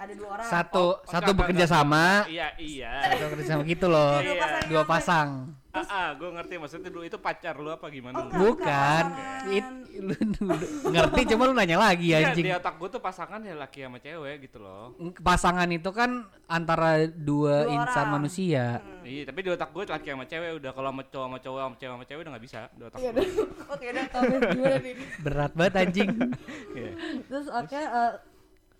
ada 0.00 0.12
dua 0.16 0.28
orang 0.32 0.46
Satu 0.48 0.84
Oh, 0.90 1.04
satu 1.04 1.20
enggak, 1.28 1.38
bekerja 1.44 1.64
enggak, 1.64 1.76
sama. 1.76 2.04
Iya, 2.24 2.48
iya. 2.56 2.92
Satu 3.04 3.22
bekerja 3.28 3.44
sama 3.46 3.62
gitu 3.64 3.86
loh. 3.86 4.12
Iya, 4.16 4.32
dua 4.64 4.80
Iya. 4.80 4.88
pasang. 4.88 5.28
Ah, 5.70 5.86
ah 5.86 6.08
gue 6.12 6.26
ngerti 6.26 6.58
maksudnya 6.58 6.90
dulu 6.90 7.04
itu 7.04 7.14
pacar 7.14 7.54
lu 7.54 7.70
apa 7.70 7.86
gimana? 7.86 8.16
Oh, 8.16 8.26
enggak. 8.26 8.40
Bukan. 8.42 9.04
It, 9.46 9.66
lu, 10.00 10.14
lu- 10.42 10.90
ngerti 10.90 11.20
cuma 11.30 11.42
lu 11.44 11.52
nanya 11.52 11.78
lagi 11.78 12.10
Iya, 12.10 12.26
anjing. 12.26 12.42
di 12.42 12.50
otak 12.50 12.74
gue 12.74 12.88
tuh 12.88 12.98
pasangan 12.98 13.38
ya 13.38 13.54
laki 13.54 13.78
sama 13.80 13.98
cewek 13.98 14.36
gitu 14.42 14.58
loh. 14.58 14.96
Pasangan 15.20 15.68
itu 15.68 15.90
kan 15.90 16.10
antara 16.44 17.06
dua, 17.06 17.68
Dua 17.68 17.70
insan 17.70 18.02
orang. 18.02 18.12
manusia. 18.18 18.64
Iya, 19.04 19.22
tapi 19.26 19.38
di 19.38 19.50
otak 19.52 19.70
gue 19.70 19.84
laki 19.84 20.08
sama 20.08 20.24
cewek 20.24 20.50
udah 20.58 20.72
kalau 20.72 20.90
sama 20.90 21.02
cowok 21.04 21.26
sama 21.28 21.38
cowok 21.38 21.60
sama 21.60 21.74
cewek 21.76 21.92
sama 21.92 22.04
cewek 22.04 22.20
udah 22.20 22.32
nggak 22.32 22.44
bisa 22.44 22.60
di 22.68 22.82
otak 22.82 22.98
Iya 22.98 23.10
gue. 23.12 23.26
oke 23.76 23.84
udah 23.86 24.04
tahu 24.08 24.24
gimana 24.48 24.78
nih 24.80 24.94
Berat 25.20 25.52
banget 25.54 25.74
anjing. 25.78 26.10
Iya. 26.72 26.90
Terus 27.22 27.46
oke 27.46 27.78
eh, 27.78 28.12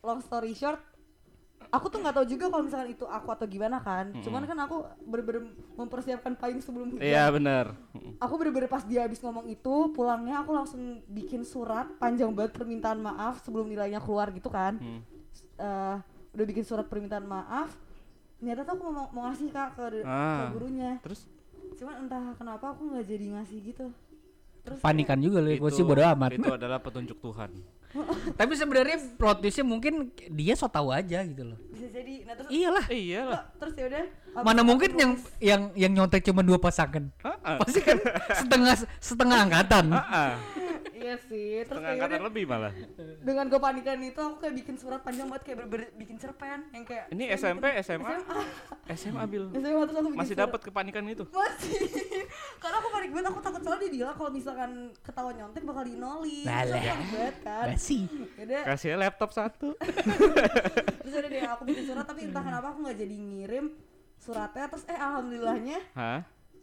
long 0.01 0.19
story 0.19 0.53
short 0.53 0.81
aku 1.71 1.87
tuh 1.87 1.99
nggak 2.03 2.15
tahu 2.19 2.27
juga 2.27 2.51
kalau 2.51 2.63
misalkan 2.67 2.91
itu 2.91 3.07
aku 3.07 3.29
atau 3.31 3.47
gimana 3.47 3.79
kan. 3.79 4.11
Cuman 4.21 4.43
kan 4.45 4.59
aku 4.59 4.83
bener-bener 5.07 5.55
mempersiapkan 5.75 6.35
payung 6.35 6.61
sebelum 6.61 6.95
hujan. 6.95 7.07
Iya 7.07 7.31
benar. 7.31 7.75
Aku 8.19 8.35
bener-bener 8.37 8.67
pas 8.67 8.83
dia 8.83 9.07
habis 9.07 9.23
ngomong 9.23 9.47
itu 9.47 9.75
pulangnya 9.95 10.43
aku 10.43 10.51
langsung 10.51 11.01
bikin 11.07 11.47
surat 11.47 11.87
panjang 11.97 12.35
banget 12.35 12.59
permintaan 12.59 12.99
maaf 12.99 13.41
sebelum 13.47 13.71
nilainya 13.71 14.03
keluar 14.03 14.29
gitu 14.35 14.51
kan. 14.51 14.77
Hmm. 14.83 15.01
Eh, 15.57 15.97
udah 16.35 16.45
bikin 16.47 16.67
surat 16.67 16.91
permintaan 16.91 17.25
maaf. 17.25 17.73
Ternyata 18.43 18.65
tuh 18.67 18.73
aku 18.77 18.83
mau, 18.91 19.07
mau 19.13 19.23
ngasih 19.29 19.53
kak 19.53 19.77
ke, 19.77 19.85
ke 20.01 20.09
Ah. 20.09 20.49
gurunya. 20.51 20.99
Terus 21.05 21.29
Cuman 21.79 22.05
entah 22.05 22.37
kenapa 22.37 22.77
aku 22.77 22.93
nggak 22.93 23.09
jadi 23.09 23.27
ngasih 23.41 23.59
gitu. 23.73 23.89
Terus 24.61 24.79
Panikan 24.79 25.19
juga 25.19 25.41
loh, 25.41 25.51
gue 25.51 25.71
sih 25.73 25.83
bodo 25.83 26.05
amat. 26.05 26.37
Itu 26.37 26.53
adalah 26.53 26.79
petunjuk 26.79 27.17
Tuhan. 27.19 27.51
Tapi 28.39 28.53
sebenarnya 28.55 29.19
plot 29.19 29.43
twistnya 29.43 29.67
mungkin 29.67 30.15
dia 30.31 30.55
so 30.55 30.71
tahu 30.71 30.95
aja 30.95 31.27
gitu 31.27 31.43
loh. 31.43 31.59
bisa 31.75 31.91
jadi. 31.91 32.23
Nah 32.23 32.35
terus 32.39 32.51
Iyalah. 32.53 32.85
Eh, 32.87 33.01
iyalah. 33.11 33.43
terus 33.59 33.75
ya 33.75 33.85
udah. 33.91 34.05
Mana 34.47 34.63
mungkin 34.63 34.91
yang 34.95 35.13
yang 35.43 35.63
yang 35.75 35.93
nyontek 35.99 36.23
cuma 36.23 36.47
dua 36.47 36.63
pasangan. 36.63 37.11
Pasti 37.59 37.83
kan 37.83 37.99
setengah 38.47 38.75
setengah 39.03 39.39
angkatan. 39.43 39.87
Iya 40.91 41.15
sih. 41.19 41.51
Terus 41.61 41.71
Setengah 41.71 41.87
kayak 41.87 42.03
angkatan 42.03 42.23
lebih 42.25 42.45
malah. 42.45 42.73
dengan 43.21 43.45
gue 43.47 43.59
panikan 43.59 43.99
itu 43.99 44.17
aku 44.19 44.37
kayak 44.39 44.55
bikin 44.57 44.75
surat 44.75 45.01
panjang 45.01 45.27
banget 45.27 45.43
kayak 45.45 45.57
bener-bener 45.59 45.89
bikin 45.95 46.17
cerpen 46.17 46.61
yang 46.71 46.85
kayak 46.85 47.05
Ini 47.09 47.25
SMP, 47.35 47.65
bikin- 47.67 47.83
SMA? 47.83 48.13
SMA 48.91 49.25
Bil. 49.25 49.45
SMA 49.61 49.83
terus 49.83 49.97
aku 49.97 50.09
bikin 50.09 50.21
Masih 50.21 50.37
dapat 50.37 50.61
kepanikan 50.63 51.05
itu. 51.07 51.25
masih 51.27 51.81
karena 52.63 52.77
aku 52.77 52.89
panik 52.91 53.11
banget 53.11 53.27
aku 53.29 53.41
takut 53.41 53.61
soalnya 53.61 53.81
dia 53.83 53.93
bilang 53.97 54.15
kalau 54.15 54.31
misalkan 54.31 54.71
ketahuan 55.01 55.35
nyontek 55.35 55.63
bakal 55.63 55.85
Balah. 56.43 56.81
panik 56.81 57.09
banget 57.09 57.37
kan. 57.41 57.67
Yaudah, 58.37 58.63
Kasih 58.67 58.91
laptop 58.95 59.31
satu. 59.31 59.69
terus 61.01 61.15
udah 61.15 61.29
deh 61.29 61.43
aku 61.45 61.63
bikin 61.65 61.85
surat 61.87 62.05
tapi 62.05 62.21
entah 62.25 62.41
kenapa 62.41 62.67
aku 62.69 62.79
nggak 62.83 62.99
jadi 62.99 63.17
ngirim 63.17 63.67
suratnya 64.17 64.67
terus 64.67 64.85
eh 64.85 64.95
alhamdulillahnya 64.95 65.79
Hah? 65.93 66.21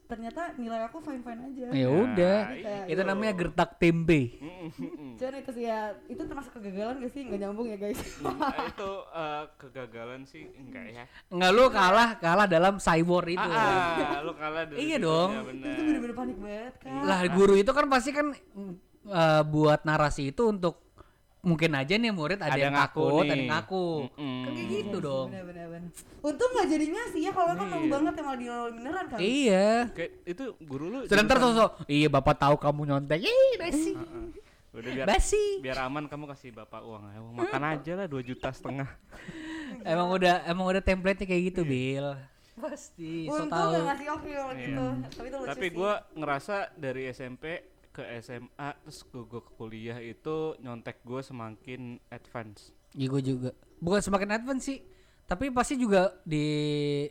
Ternyata 0.08 0.56
nilai 0.56 0.82
aku 0.84 0.98
fine 0.98 1.20
fine 1.20 1.42
aja 1.46 1.68
Ya 1.70 1.88
udah. 1.88 2.40
iya. 2.50 2.88
Itu 2.88 3.02
namanya 3.02 3.34
gertak 3.34 3.76
tempe. 3.76 4.40
cuman 5.20 5.36
itu 5.36 5.52
sih 5.52 5.66
ya 5.66 5.92
itu 6.08 6.22
termasuk 6.22 6.56
kegagalan 6.56 7.00
gak 7.00 7.12
sih 7.12 7.22
nggak 7.24 7.40
nyambung 7.40 7.68
ya 7.68 7.76
guys 7.76 8.00
Eh, 8.00 8.08
itu 8.72 8.92
eh, 9.10 9.44
kegagalan 9.56 10.22
sih 10.24 10.48
enggak 10.50 10.86
ya? 10.88 11.04
Enggak 11.28 11.52
lu 11.52 11.64
kalah 11.68 12.10
kalah 12.18 12.48
dalam 12.48 12.78
cyber 12.78 13.24
itu. 13.28 13.44
Ah, 13.44 14.00
ah, 14.00 14.20
lu 14.22 14.32
kalah 14.32 14.64
dari 14.64 14.80
Iya 14.80 14.98
dong. 14.98 15.30
ya 15.30 15.42
bener. 15.44 15.68
itu 15.68 15.82
bener-bener 15.84 16.16
panik 16.16 16.38
banget 16.38 16.74
kan 16.80 17.02
Lah 17.04 17.20
guru 17.28 17.54
itu 17.54 17.72
kan 17.72 17.86
pasti 17.88 18.10
kan 18.12 18.28
eh, 19.06 19.42
buat 19.44 19.84
narasi 19.84 20.32
itu 20.32 20.48
untuk 20.48 20.87
mungkin 21.48 21.72
aja 21.74 21.94
nih 21.94 22.12
murid 22.12 22.38
ada, 22.38 22.52
Ada 22.52 22.60
yang 22.60 22.76
ngaku 22.76 23.06
ada 23.18 23.32
yang 23.32 23.48
ngaku. 23.48 23.86
Mm-mm. 24.12 24.44
Kan 24.44 24.52
kayak 24.52 24.68
gitu 24.70 24.98
dong. 25.00 25.28
bener 25.30 25.44
bener 25.46 25.66
bener 25.70 25.92
untung 26.20 26.50
nggak 26.52 26.68
jadi 26.68 26.86
ngasih 26.90 27.22
ya 27.22 27.32
kalau 27.32 27.48
kan 27.50 27.66
malu 27.66 27.80
Iya. 27.80 27.90
banget 27.90 28.14
yang 28.14 28.26
malah 28.26 28.38
dinolin 28.38 28.74
beneran 28.76 29.06
kan 29.08 29.18
Iya. 29.18 29.68
Kayak 29.90 30.12
itu 30.26 30.44
guru 30.62 30.86
lu. 30.86 31.00
Sebentar 31.06 31.38
sosok, 31.38 31.72
iya 31.88 32.08
bapak 32.08 32.36
tahu 32.36 32.56
kamu 32.58 32.82
nyontek. 32.86 33.20
Ih, 33.22 33.52
basi. 33.58 33.92
Ah, 33.92 34.04
ah. 34.04 34.28
Udah 34.74 34.92
biar 34.94 35.08
Basi. 35.08 35.44
biar 35.58 35.78
aman 35.82 36.06
kamu 36.06 36.30
kasih 36.30 36.54
bapak 36.54 36.84
uang 36.84 37.02
ayo 37.08 37.22
makan 37.34 37.64
aja 37.68 37.92
lah 37.96 38.06
2 38.06 38.22
juta 38.22 38.52
setengah 38.52 38.86
Emang 39.84 40.12
udah 40.12 40.46
emang 40.46 40.66
udah 40.68 40.80
template 40.80 41.18
kayak 41.20 41.50
gitu, 41.50 41.62
Bil. 41.64 42.14
Pasti, 42.54 43.26
so 43.26 43.38
untung 43.40 43.50
tahu. 43.52 43.70
nggak 43.72 43.86
ngasih 43.88 44.08
oke 44.12 44.30
kalau 44.32 44.50
Iya. 44.52 44.62
gitu 44.64 44.86
tapi 45.08 45.26
itu 45.26 45.38
lucu 45.38 45.48
tapi 45.48 45.66
gue 45.72 45.94
ngerasa 46.16 46.56
dari 46.74 47.04
SMP 47.08 47.44
ke 47.98 48.06
SMA 48.22 48.70
terus 48.78 49.02
gue 49.04 49.26
ke 49.26 49.52
kuliah 49.54 49.98
itu 49.98 50.54
nyontek 50.62 51.02
gue 51.02 51.20
semakin 51.20 51.82
advance 52.08 52.70
Iya 52.94 53.08
gue 53.10 53.22
juga. 53.22 53.50
Bukan 53.78 54.00
semakin 54.00 54.30
advance 54.32 54.64
sih, 54.64 54.80
tapi 55.24 55.52
pasti 55.52 55.76
juga 55.76 56.16
di 56.24 56.46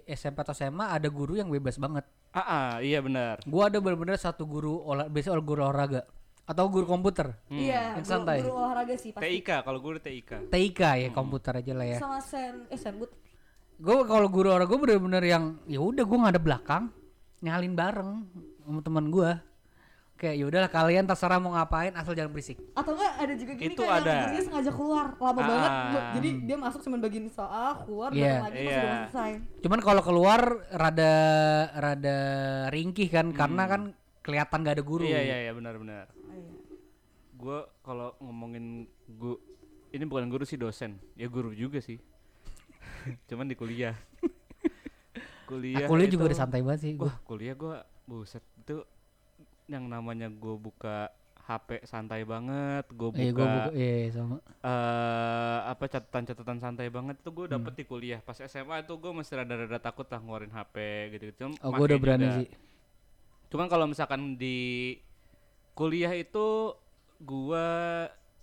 SMP 0.03 0.41
atau 0.41 0.51
SMA 0.51 0.89
ada 0.89 1.07
guru 1.07 1.37
yang 1.37 1.47
bebas 1.47 1.77
banget. 1.77 2.03
ah, 2.33 2.41
ah 2.41 2.71
iya 2.81 3.01
benar 3.01 3.39
Gua 3.45 3.69
ada 3.69 3.79
benar-benar 3.79 4.17
satu 4.17 4.45
guru 4.45 4.81
olah 4.83 5.07
biasa 5.07 5.37
guru 5.39 5.63
olahraga. 5.63 6.03
Atau 6.47 6.71
guru 6.71 6.87
komputer? 6.87 7.35
Iya, 7.51 7.99
Yang 7.99 8.07
guru, 8.07 8.13
santai. 8.15 8.39
guru 8.41 8.55
olahraga 8.57 8.95
sih 8.97 9.11
pasti. 9.13 9.27
TIK 9.27 9.51
kalau 9.63 9.79
gue 9.79 9.91
udah 9.99 10.05
TIK. 10.05 10.31
TIK 10.49 10.81
ya 10.81 11.09
komputer 11.13 11.53
aja 11.59 11.73
lah 11.75 11.87
ya. 11.87 11.99
Sama 12.01 12.19
sen 12.25 12.55
eh 12.67 12.79
senbut. 12.81 13.11
Gue 13.77 13.97
kalau 14.09 14.29
guru 14.33 14.49
olahraga 14.49 14.71
gue 14.71 14.81
bener-bener 14.81 15.23
yang 15.23 15.45
ya 15.69 15.79
udah 15.79 16.03
gue 16.03 16.17
nggak 16.19 16.35
ada 16.35 16.43
belakang 16.43 16.85
nyalin 17.43 17.75
bareng 17.75 18.11
sama 18.65 18.81
teman 18.81 19.07
gue. 19.11 19.31
Kayak 20.17 20.35
ya 20.35 20.45
udahlah 20.45 20.71
kalian 20.71 21.05
terserah 21.05 21.37
mau 21.37 21.53
ngapain 21.53 21.93
asal 21.93 22.17
jangan 22.17 22.33
berisik. 22.33 22.57
Atau 22.73 22.97
enggak 22.97 23.13
ada 23.15 23.35
juga 23.37 23.53
gini 23.53 23.69
Itu 23.71 23.83
kayak 23.83 23.95
ada. 23.95 24.09
yang 24.09 24.21
gurunya 24.23 24.43
sengaja 24.43 24.71
keluar 24.73 25.07
lama 25.15 25.29
Ah. 25.35 25.45
banget. 25.45 25.71
Bu- 25.93 26.07
Jadi 26.17 26.29
dia 26.43 26.57
masuk 26.57 26.81
cuma 26.81 26.97
bagiin 26.97 27.29
soal, 27.29 27.71
keluar 27.83 28.09
Iya. 28.11 28.25
datang 28.25 28.43
lagi 28.43 28.57
pas 28.57 28.65
Iya. 28.65 28.81
udah 28.81 28.97
selesai. 29.05 29.33
Cuman 29.61 29.81
kalau 29.83 30.03
keluar 30.03 30.41
rada 30.71 31.15
rada 31.71 32.19
ringkih 32.69 33.09
kan 33.09 33.27
karena 33.31 33.63
kan 33.67 33.83
kelihatan 34.21 34.59
gak 34.59 34.75
ada 34.75 34.83
guru. 34.83 35.05
Iya 35.05 35.21
iya 35.21 35.37
iya 35.39 35.53
benar-benar. 35.53 36.09
Oh, 36.09 36.33
iya. 36.33 36.53
Gue 37.33 37.59
kalau 37.81 38.17
ngomongin 38.19 38.89
gu 39.07 39.37
ini 39.91 40.03
bukan 40.03 40.27
guru 40.27 40.43
sih 40.43 40.57
dosen. 40.57 40.97
Ya 41.13 41.29
guru 41.29 41.53
juga 41.53 41.77
sih. 41.79 42.01
Cuman 43.29 43.45
di 43.45 43.55
kuliah. 43.55 43.93
kuliah. 45.47 45.79
Nah, 45.79 45.89
kuliah 45.89 46.09
juga 46.09 46.25
udah 46.27 46.39
santai 46.39 46.59
banget 46.59 46.81
sih 46.83 46.93
gue. 46.95 47.05
Wah, 47.05 47.21
kuliah 47.23 47.55
gua 47.55 47.85
buset 48.03 48.43
itu 48.57 48.83
yang 49.67 49.87
namanya 49.87 50.29
gua 50.29 50.57
buka 50.57 50.97
HP 51.43 51.83
santai 51.85 52.23
banget, 52.23 52.85
gua 52.91 53.11
buka, 53.11 53.23
Iya 53.23 53.31
gue 53.31 53.47
buka 53.47 53.71
iya 53.73 54.11
sama. 54.11 54.37
eh, 54.61 55.59
apa 55.65 55.85
catatan-catatan 55.87 56.59
santai 56.59 56.89
banget 56.89 57.17
itu 57.17 57.31
gue 57.31 57.47
dapet 57.49 57.73
di 57.73 57.85
kuliah. 57.85 58.19
Pas 58.19 58.35
SMA 58.37 58.83
itu 58.83 58.93
gue 58.95 59.13
masih 59.13 59.35
rada-rada 59.37 59.79
takut 59.79 60.07
lah 60.07 60.19
ngeluarin 60.19 60.51
HP 60.51 60.77
gitu. 61.13 61.25
Cuma 61.39 61.55
Oh 61.61 61.71
gue 61.71 61.85
udah 61.85 61.99
berani 61.99 62.27
juga. 62.27 62.37
sih. 62.37 62.49
Cuman 63.47 63.67
kalau 63.67 63.87
misalkan 63.87 64.35
di 64.35 64.59
kuliah 65.73 66.13
itu 66.13 66.75
gua 67.21 67.67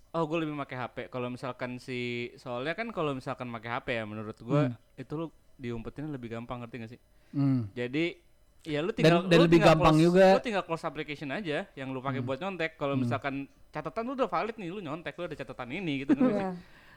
oh 0.10 0.24
gue 0.24 0.38
lebih 0.40 0.56
pakai 0.60 0.78
HP. 0.80 0.98
Kalau 1.10 1.28
misalkan 1.28 1.76
si 1.78 2.00
soalnya 2.38 2.74
kan 2.74 2.88
kalau 2.90 3.12
misalkan 3.12 3.50
pakai 3.52 3.70
HP 3.74 3.88
ya 4.00 4.04
menurut 4.06 4.38
gua 4.40 4.62
itu 4.96 5.14
lu 5.18 5.28
diumpetin 5.56 6.08
lebih 6.08 6.32
gampang 6.32 6.64
ngerti 6.64 6.76
gak 6.80 6.92
sih? 6.94 7.02
Hmm. 7.34 7.68
Jadi 7.74 8.16
ya 8.64 8.80
lu 8.80 8.92
tinggal 8.92 9.24
dan 9.24 9.36
lu 9.36 9.44
lebih 9.44 9.58
tinggal 9.58 9.76
gampang 9.76 9.92
close- 9.92 10.06
juga. 10.06 10.26
Hmm. 10.26 10.34
Lu 10.34 10.42
tinggal 10.42 10.64
close 10.64 10.84
application 10.84 11.30
aja 11.30 11.58
yang 11.74 11.88
lu 11.90 12.00
pakai 12.00 12.20
buat 12.20 12.38
nyontek. 12.38 12.72
Kalau 12.74 12.96
misalkan 12.96 13.34
catatan 13.70 14.04
lu 14.04 14.14
udah 14.14 14.28
valid 14.28 14.56
nih, 14.56 14.70
lu 14.70 14.80
nyontek 14.80 15.14
lu 15.14 15.24
ada 15.24 15.36
catatan 15.36 15.70
ini 15.70 15.94
gitu 16.02 16.16
kan. 16.16 16.24
Iya. 16.24 16.50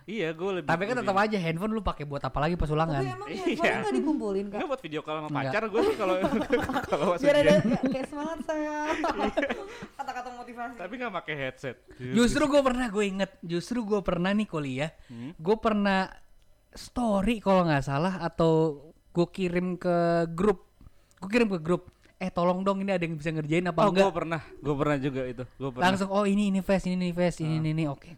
iya, 0.07 0.29
gue 0.31 0.51
lebih 0.55 0.69
Tapi 0.69 0.83
kan 0.85 0.97
tetap 0.97 1.17
aja 1.17 1.35
handphone 1.37 1.73
lu 1.73 1.83
pakai 1.83 2.05
buat 2.05 2.23
apa 2.23 2.39
lagi 2.39 2.55
pas 2.55 2.69
ulangan. 2.69 2.95
Tapi 2.97 3.11
emang 3.11 3.27
Iya. 3.29 3.43
handphone 3.43 3.83
nggak 3.83 3.95
dikumpulin 3.97 4.45
kak? 4.45 4.55
Enggak 4.55 4.69
buat 4.69 4.81
video 4.81 5.01
call 5.03 5.17
sama 5.19 5.29
pacar 5.33 5.63
gue 5.67 5.81
sih 5.83 5.97
kalau 5.97 6.15
kalau 6.87 7.07
Biar 7.17 7.37
ada 7.37 7.55
kayak 7.85 8.07
semangat 8.07 8.39
saya. 8.45 8.75
Kata-kata 9.93 10.29
motivasi. 10.33 10.77
Tapi 10.79 10.93
nggak 10.97 11.15
pakai 11.17 11.35
headset. 11.37 11.77
Justru 11.99 12.43
gue 12.47 12.61
pernah 12.63 12.87
gue 12.87 13.05
inget, 13.05 13.31
justru 13.43 13.83
gue 13.83 14.01
pernah 14.01 14.31
nih 14.31 14.47
kuliah, 14.47 14.91
Hmm. 15.07 15.35
gue 15.35 15.57
pernah 15.57 16.07
story 16.71 17.41
kalau 17.41 17.65
nggak 17.65 17.83
salah 17.83 18.21
atau 18.21 18.79
gue 19.11 19.27
kirim 19.29 19.75
ke 19.75 19.97
grup, 20.31 20.66
gue 21.27 21.33
kirim 21.33 21.49
ke 21.49 21.59
grup, 21.59 21.91
eh 22.15 22.31
tolong 22.31 22.63
dong 22.63 22.79
ini 22.79 22.89
ada 22.89 23.03
yang 23.03 23.15
bisa 23.15 23.29
ngerjain 23.29 23.67
apa 23.67 23.81
Oh, 23.81 23.91
gue 23.91 23.99
enggak? 23.99 24.15
pernah, 24.15 24.41
gue 24.57 24.75
pernah 24.75 24.97
juga 24.97 25.23
itu. 25.25 25.43
Gue 25.53 25.71
pernah. 25.71 25.85
Langsung 25.85 26.09
oh 26.09 26.23
ini 26.23 26.49
ini 26.49 26.61
face 26.61 26.87
ini 26.87 26.95
ini 26.97 27.11
face 27.11 27.39
Ah. 27.39 27.45
ini 27.45 27.55
ini 27.59 27.71
ini 27.73 27.85
oke. 27.85 28.15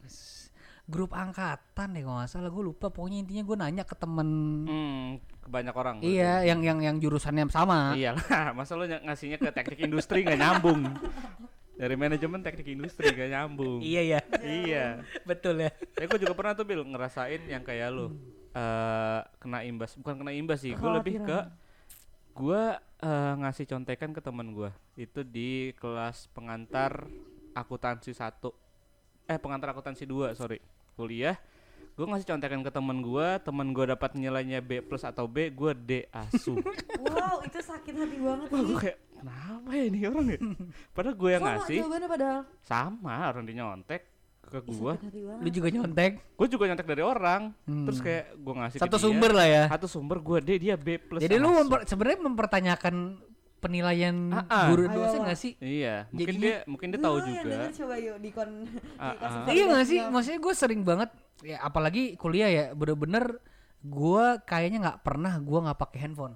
Grup 0.85 1.13
angkatan 1.13 1.89
deh 1.91 2.01
kalau 2.01 2.17
nggak 2.19 2.29
salah 2.31 2.49
gue 2.49 2.65
lupa 2.67 2.89
pokoknya 2.89 3.21
intinya 3.23 3.43
gue 3.43 3.57
nanya 3.59 3.83
ke 3.83 3.93
temen 3.95 4.29
Hmm, 4.63 5.07
ke 5.39 5.47
banyak 5.47 5.75
orang. 5.75 5.97
iya 6.01 6.41
yang 6.43 6.61
yang 6.61 6.79
yang 6.79 6.97
jurusannya 6.97 7.49
sama. 7.49 7.93
Iya 7.93 8.13
masa 8.57 8.73
lu 8.73 8.85
ny- 8.85 9.01
ngasihnya 9.03 9.37
ke 9.37 9.49
teknik 9.51 9.81
industri 9.83 10.21
nggak 10.23 10.37
nyambung. 10.39 10.85
Dari 11.75 11.95
manajemen 11.95 12.41
teknik 12.41 12.69
industri 12.71 13.05
nggak 13.07 13.31
nyambung. 13.31 13.79
Iya 13.79 14.03
ya, 14.03 14.21
Iya. 14.39 14.85
betul 15.23 15.61
ya. 15.61 15.71
Tapi 15.71 16.05
gue 16.07 16.21
juga 16.21 16.35
pernah 16.35 16.53
tuh 16.53 16.65
Bil 16.65 16.83
ngerasain 16.83 17.45
yang 17.45 17.61
kayak 17.61 17.89
lu 17.91 18.17
eh 18.51 19.21
kena 19.39 19.63
imbas, 19.63 19.93
bukan 19.95 20.15
kena 20.17 20.33
imbas 20.33 20.59
sih, 20.59 20.73
gue 20.73 20.91
lebih 20.91 21.21
ke 21.21 21.39
gue 22.39 22.63
eh, 23.03 23.33
ngasih 23.43 23.67
contekan 23.67 24.11
ke 24.15 24.21
teman 24.23 24.55
gue 24.55 24.71
itu 24.95 25.21
di 25.23 25.75
kelas 25.77 26.31
pengantar 26.31 27.07
akuntansi 27.53 28.15
satu, 28.15 28.55
eh 29.27 29.35
pengantar 29.37 29.75
akuntansi 29.75 30.07
dua 30.07 30.31
sorry 30.33 30.63
kuliah. 30.95 31.35
Gue 31.99 32.07
ngasih 32.07 32.31
contekan 32.31 32.63
ke 32.63 32.71
teman 32.71 33.03
gue, 33.03 33.29
teman 33.43 33.75
gue 33.75 33.85
dapat 33.91 34.15
nilainya 34.15 34.63
B 34.63 34.79
plus 34.79 35.03
atau 35.03 35.27
B, 35.27 35.51
gue 35.51 35.73
D 35.75 35.91
asu. 36.15 36.55
Wow, 36.99 37.43
itu 37.43 37.59
sakit 37.59 37.95
hati 37.95 38.19
banget 38.19 38.47
Wah 38.51 38.59
sih. 38.59 38.67
gue 38.67 38.79
kayak 38.79 38.99
kenapa 39.19 39.69
ya 39.71 39.85
ini 39.87 39.99
orang 40.07 40.27
ya? 40.31 40.39
Padahal 40.95 41.17
gue 41.19 41.31
yang 41.31 41.43
Sama 41.43 41.51
ngasih 41.55 41.79
jawabannya 41.83 42.09
padahal. 42.09 42.41
sama 42.63 43.15
orang 43.31 43.43
dia 43.47 43.55
nyontek 43.59 44.03
ke 44.49 44.59
banget. 44.65 44.99
Lu 45.39 45.49
juga 45.49 45.69
nyontek. 45.69 46.13
Gue 46.35 46.47
juga 46.49 46.65
nyontek 46.67 46.87
dari 46.87 47.01
orang. 47.01 47.53
Hmm. 47.63 47.85
Terus 47.85 47.99
kayak 48.01 48.25
gue 48.35 48.55
ngasih 48.55 48.77
ke 48.77 48.83
Satu 48.83 48.97
dia, 48.97 49.05
sumber 49.05 49.31
lah 49.31 49.47
ya. 49.47 49.65
Satu 49.69 49.87
sumber 49.87 50.19
gue 50.19 50.39
D 50.41 50.51
dia 50.59 50.75
B 50.75 50.97
plus. 50.97 51.21
Jadi 51.21 51.37
lu 51.37 51.53
memper- 51.53 51.85
sebenarnya 51.85 52.19
mempertanyakan 52.23 52.95
penilaian 53.59 54.15
Ah, 54.31 54.47
ah. 54.47 54.67
guru 54.71 54.87
dosen 54.87 55.21
nggak 55.21 55.35
sih? 55.37 55.53
Iya, 55.59 56.07
mungkin 56.09 56.27
Jadinya- 56.31 56.47
dia 56.47 56.57
mungkin 56.65 56.89
dia 56.89 57.01
tahu 57.01 57.17
juga. 57.21 57.43
denger 57.45 57.73
coba 57.77 57.95
yuk 57.99 58.17
di 58.19 58.31
kon 58.31 58.51
Ah, 58.97 59.15
ah. 59.19 59.45
Iya 59.47 59.65
nggak 59.67 59.85
sih? 59.85 59.99
Maksudnya 60.01 60.41
gue 60.41 60.55
sering 60.55 60.83
banget 60.83 61.11
ya 61.41 61.59
apalagi 61.61 62.15
kuliah 62.15 62.47
ya 62.47 62.65
bener-bener 62.73 63.39
gue 63.81 64.25
kayaknya 64.43 64.79
nggak 64.81 64.99
pernah 65.03 65.37
gue 65.37 65.59
nggak 65.61 65.75
pakai 65.77 65.99
handphone. 66.01 66.35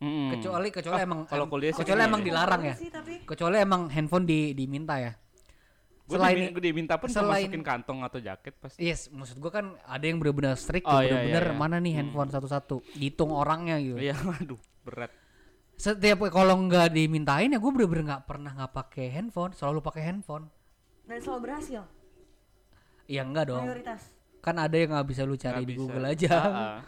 Mm-mm. 0.00 0.34
Kecuali 0.34 0.68
kecuali 0.68 0.98
Ah, 0.98 1.06
emang 1.06 1.20
kalau 1.24 1.46
kuliah 1.46 1.70
sih 1.70 1.78
kecuali 1.78 2.00
gini 2.00 2.08
emang 2.08 2.20
ya. 2.20 2.26
dilarang 2.26 2.62
ya. 2.64 2.74
Sih, 2.74 2.90
tapi 2.90 3.12
Kecuali 3.22 3.56
emang 3.56 3.86
handphone 3.86 4.24
di 4.24 4.50
diminta 4.50 4.98
ya. 4.98 5.12
Selain 6.14 6.36
gue 6.48 6.62
diminta 6.62 6.94
pun 6.94 7.08
selain- 7.08 7.46
masukin 7.46 7.62
kantong 7.62 7.98
atau 8.00 8.18
jaket 8.18 8.54
pasti. 8.56 8.78
Yes, 8.80 9.08
maksud 9.08 9.36
gue 9.36 9.48
kan 9.48 9.76
ada 9.82 10.00
yang 10.00 10.16
bener-bener 10.16 10.52
strict 10.54 10.84
Oh, 10.84 10.94
tuh, 10.94 11.02
iya, 11.02 11.10
bener-bener 11.10 11.42
iya, 11.42 11.50
iya. 11.50 11.58
mana 11.58 11.76
nih 11.76 11.92
handphone 11.94 12.28
satu-satu, 12.28 12.76
dihitung 12.92 13.30
orangnya 13.30 13.76
gitu. 13.76 13.96
Iya, 13.96 14.14
aduh, 14.38 14.56
berat. 14.82 15.10
Setiap 15.74 16.22
kalau 16.28 16.54
nggak 16.62 16.90
dimintain 16.90 17.48
ya 17.48 17.58
gue 17.58 17.70
bener-bener 17.70 18.04
nggak 18.08 18.24
pernah 18.24 18.52
nggak 18.52 18.72
pakai 18.72 19.06
handphone, 19.10 19.52
selalu 19.52 19.78
pakai 19.80 20.02
handphone. 20.04 20.46
dan 21.02 21.18
selalu 21.18 21.40
berhasil. 21.44 21.82
Iya 23.04 23.22
enggak 23.22 23.44
dong. 23.48 23.64
Mayoritas. 23.64 24.02
Kan 24.38 24.56
ada 24.56 24.72
yang 24.72 24.90
nggak 24.90 25.04
bisa 25.04 25.22
lu 25.22 25.34
cari 25.34 25.54
Nggak 25.56 25.62
di 25.62 25.68
bisa. 25.68 25.80
Google 25.80 26.04
aja. 26.04 26.32
Ah, 26.32 26.46
ah. 26.46 26.80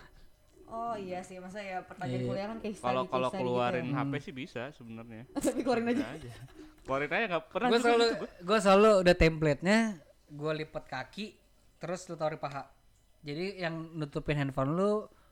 Oh 0.66 0.94
iya 0.96 1.20
sih, 1.20 1.38
masa 1.38 1.58
ya 1.58 1.78
pertanyaan 1.80 2.18
Iya. 2.18 2.28
kuliah 2.28 2.46
kan 2.48 2.58
study, 2.58 2.78
Kalau 2.80 3.02
kalau 3.04 3.28
keluarin 3.30 3.84
gitu 3.84 3.94
HP 3.96 4.12
sih 4.20 4.32
bisa 4.32 4.62
sebenarnya. 4.70 5.22
ya. 5.24 5.38
Tapi 5.44 5.60
keluarin 5.60 5.86
aja. 5.88 6.02
Keluarin 6.84 7.08
aja 7.08 7.26
nggak 7.26 7.44
pernah 7.48 7.68
gue 7.68 7.80
selalu 7.80 8.04
gitu 8.04 8.16
gua. 8.16 8.28
gue 8.44 8.58
selalu 8.60 8.90
udah 9.00 9.14
template-nya 9.16 9.78
gue 10.26 10.52
lipat 10.60 10.84
kaki 10.84 11.26
terus 11.76 12.04
lu 12.06 12.14
taruh 12.14 12.36
di 12.36 12.40
paha. 12.40 12.64
Jadi 13.20 13.56
yang 13.58 13.74
nutupin 13.94 14.36
handphone 14.36 14.72
lu 14.72 14.90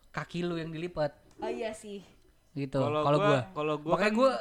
kaki 0.09 0.41
lu 0.43 0.57
yang 0.57 0.69
dilipat. 0.69 1.13
Oh 1.39 1.49
iya 1.49 1.73
sih. 1.73 2.01
gitu 2.53 2.77
Kalau 2.77 3.17
gue 3.19 3.39
kalau 3.53 3.75
gua 3.77 3.93
makanya 3.97 4.13
kan- 4.13 4.21
gue 4.21 4.33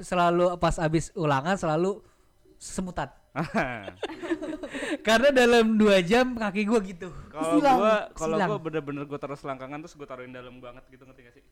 selalu 0.00 0.44
pas 0.56 0.76
abis 0.78 1.12
ulangan 1.12 1.56
selalu 1.56 2.00
semutan 2.56 3.12
karena 5.06 5.28
dalam 5.30 5.76
dua 5.76 6.00
jam 6.00 6.34
kaki 6.34 6.64
gue 6.64 6.80
gitu. 6.88 7.08
Kalau 7.30 7.60
gua 7.60 8.08
kalau 8.12 8.36
gua 8.36 8.58
bener-bener 8.58 9.04
gua 9.04 9.16
taruh 9.16 9.36
selangkangan 9.36 9.78
terus 9.80 9.94
gua 9.94 10.08
taruhin 10.08 10.32
dalam 10.32 10.58
banget 10.58 10.82
gitu 10.88 11.04
ngerti 11.04 11.20
gak 11.22 11.34
sih? 11.36 11.44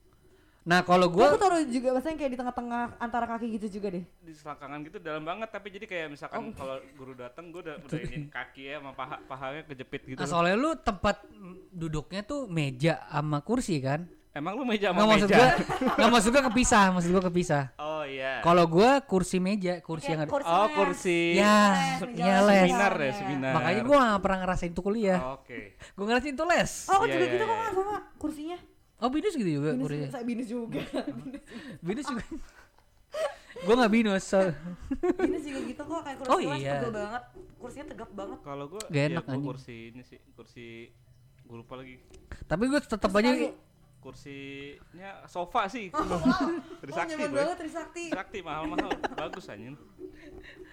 Nah 0.67 0.83
kalau 0.83 1.07
Gua 1.07 1.31
gue 1.31 1.31
aku 1.31 1.39
taruh 1.39 1.63
juga 1.65 1.89
maksudnya 1.95 2.19
kayak 2.19 2.33
di 2.35 2.39
tengah-tengah 2.39 2.83
antara 2.99 3.25
kaki 3.25 3.47
gitu 3.55 3.67
juga 3.73 3.95
deh. 3.95 4.03
Di 4.03 4.35
selangkangan 4.35 4.83
gitu 4.83 4.99
dalam 4.99 5.23
banget 5.23 5.49
tapi 5.49 5.71
jadi 5.71 5.87
kayak 5.87 6.07
misalkan 6.11 6.51
kalau 6.53 6.77
guru 6.93 7.15
datang 7.15 7.49
gua 7.49 7.63
udah 7.63 7.77
udah 7.81 7.99
ini 8.11 8.27
kaki 8.27 8.63
ya 8.67 8.83
sama 8.83 8.91
paha 8.91 9.17
pahanya 9.25 9.63
kejepit 9.65 10.03
gitu. 10.05 10.19
nah, 10.19 10.27
soalnya 10.27 10.59
lu 10.59 10.75
tempat 10.75 11.23
duduknya 11.71 12.21
tuh 12.21 12.45
meja 12.47 12.99
sama 13.07 13.39
kursi 13.41 13.79
kan 13.79 14.11
Emang 14.35 14.53
lu 14.53 14.69
meja 14.69 14.93
nggak 14.93 15.01
sama 15.01 15.13
maksud 15.17 15.31
meja? 15.31 15.39
gue 15.39 15.49
nggak 15.97 16.11
maksud 16.13 16.29
gue 16.29 16.43
kepisah 16.45 16.85
maksud 16.93 17.09
gue 17.09 17.25
kepisah 17.25 17.65
Oh 17.81 18.05
iya. 18.05 18.39
Kalau 18.39 18.69
gua 18.69 19.01
kursi 19.01 19.41
meja, 19.41 19.81
kursi 19.81 20.13
yang 20.13 20.23
ada. 20.23 20.31
Oh 20.31 20.69
kursi. 20.71 21.35
Ya, 21.35 21.75
Les, 21.99 22.15
ya 22.15 22.39
les. 22.39 22.69
Seminar 22.69 22.95
ya 22.95 23.03
Iya. 23.03 23.15
seminar. 23.19 23.53
Makanya 23.57 23.81
gua 23.83 23.99
gak 24.07 24.23
pernah 24.23 24.39
ngerasain 24.45 24.71
itu 24.71 24.79
kuliah. 24.79 25.21
Oke. 25.35 25.75
Gua 25.99 26.05
ngerasain 26.07 26.37
itu 26.37 26.45
les. 26.47 26.73
Oh, 26.87 27.01
aku 27.01 27.05
Iya, 27.09 27.13
juga 27.13 27.25
iya, 27.25 27.33
gitu 27.35 27.43
kok 27.43 27.51
iya. 27.51 27.59
Kak, 27.59 27.73
sama 27.75 27.97
kursinya. 28.15 28.59
Oh, 28.97 29.09
binus 29.09 29.35
gitu 29.35 29.51
juga 29.53 29.71
Binus, 29.71 29.83
kursinya. 29.83 30.09
saya 30.09 30.25
binus 30.25 30.49
juga. 30.49 30.81
Binus 31.81 32.07
juga. 32.07 32.25
gua 33.59 33.75
gak 33.79 33.93
binus. 33.93 34.23
So. 34.23 34.41
binus 35.17 35.43
juga 35.43 35.61
gitu 35.65 35.83
kok 35.83 36.01
kayak 36.03 36.17
kursi 36.19 36.31
Oh, 36.31 36.39
iya. 36.41 36.75
tegap 36.79 36.93
banget. 36.95 37.23
Kursinya 37.57 37.87
tegap 37.87 38.11
banget. 38.11 38.39
Kalau 38.41 38.65
gua 38.67 38.83
Gak 38.83 38.95
iya, 38.95 39.05
enak, 39.11 39.23
gua 39.23 39.33
anjing. 39.33 39.47
kursi 39.47 39.77
ini 39.91 40.03
sih, 40.03 40.19
kursi 40.33 40.67
gua 41.43 41.57
lupa 41.59 41.75
lagi. 41.75 41.97
Tapi 42.43 42.63
gua 42.67 42.81
tetap 42.81 43.11
aja 43.11 43.31
Kursinya 43.99 45.11
sofa 45.27 45.67
sih. 45.67 45.91
Oh, 45.91 45.99
Trisakti 46.81 47.13
nyaman 47.13 47.27
boy. 47.27 47.37
banget 47.37 47.57
Trisakti. 47.59 48.05
Trisakti 48.09 48.39
mahal-mahal. 48.41 48.91
Bagus 49.13 49.45
anjing. 49.47 49.75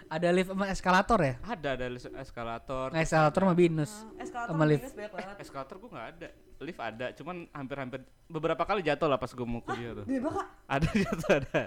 ada 0.05 0.30
lift 0.30 0.47
sama 0.47 0.69
eskalator 0.69 1.19
ya. 1.19 1.34
Ada 1.41 1.69
ada 1.74 1.88
lis- 1.89 2.13
eskalator. 2.13 2.88
Nah, 2.88 3.01
eskalator 3.01 3.41
sama 3.41 3.55
binus. 3.57 3.89
Eskalator 4.15 4.53
Sama 4.53 4.63
lift. 4.63 4.86
binus 4.86 4.93
banyak 4.93 5.11
banget. 5.11 5.38
Eskalator 5.41 5.76
gua 5.78 5.89
nggak 5.91 6.07
ada. 6.13 6.30
Lift 6.64 6.80
ada, 6.80 7.11
cuman 7.11 7.45
hampir-hampir 7.49 8.01
beberapa 8.26 8.64
kali 8.64 8.82
jatuh 8.82 9.05
lah 9.05 9.16
pas 9.16 9.28
gue 9.28 9.43
mau 9.43 9.59
kuliah 9.59 9.93
tuh. 9.93 10.05
Di 10.05 10.18
bawah 10.18 10.47
Ada 10.66 10.88
jatuh 11.03 11.32
ada. 11.38 11.61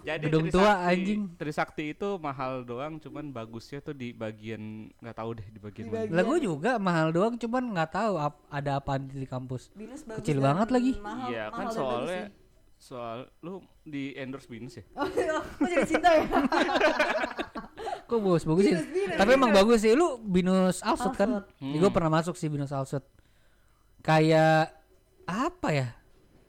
Jadi 0.00 0.22
Gedung 0.22 0.44
Trisakti- 0.44 0.54
tua, 0.54 0.72
anjing. 0.80 1.20
Trisakti 1.34 1.84
itu 1.90 2.08
mahal 2.18 2.62
doang, 2.62 2.96
cuman 2.96 3.28
bagusnya 3.30 3.80
tuh 3.80 3.92
di 3.92 4.12
bagian 4.12 4.62
nggak 4.94 5.14
tahu 5.14 5.30
deh 5.34 5.46
di 5.46 5.58
bagian 5.58 5.84
Di 5.84 5.90
mana. 5.90 5.98
bagian- 6.00 6.14
Lah 6.14 6.24
gue 6.24 6.38
juga 6.40 6.72
mahal 6.78 7.08
doang 7.10 7.34
cuman 7.34 7.62
nggak 7.70 7.90
tahu 7.90 8.14
ap- 8.16 8.44
ada 8.48 8.78
apa 8.78 8.96
di 8.96 9.24
kampus. 9.24 9.68
Binus 9.70 10.00
bagus 10.02 10.20
Kecil 10.20 10.38
banget 10.38 10.68
lagi. 10.70 10.92
Iya 11.26 11.50
kan 11.50 11.66
soalnya 11.68 12.22
soal 12.76 13.32
lu 13.40 13.58
di 13.80 14.12
endorse 14.14 14.44
Binus 14.44 14.76
ya? 14.76 14.84
Oh, 14.94 15.08
iya. 15.08 15.40
Jadi 15.58 15.84
cinta 15.88 16.08
ya? 16.10 16.24
Kok 18.04 18.18
bagus 18.20 18.44
bagus 18.44 18.62
sih. 18.62 18.74
Binus, 18.74 18.86
binus, 18.86 19.16
Tapi 19.16 19.30
emang 19.32 19.50
bagus 19.50 19.78
sih. 19.80 19.92
Lu 19.92 20.20
binus 20.20 20.80
Alsut 20.80 21.14
kan? 21.14 21.48
Hmm. 21.56 21.72
Gue 21.74 21.88
pernah 21.88 22.12
masuk 22.12 22.36
sih 22.36 22.46
binus 22.46 22.68
Alsut. 22.70 23.00
Kayak 24.04 24.76
apa 25.24 25.68
ya? 25.70 25.88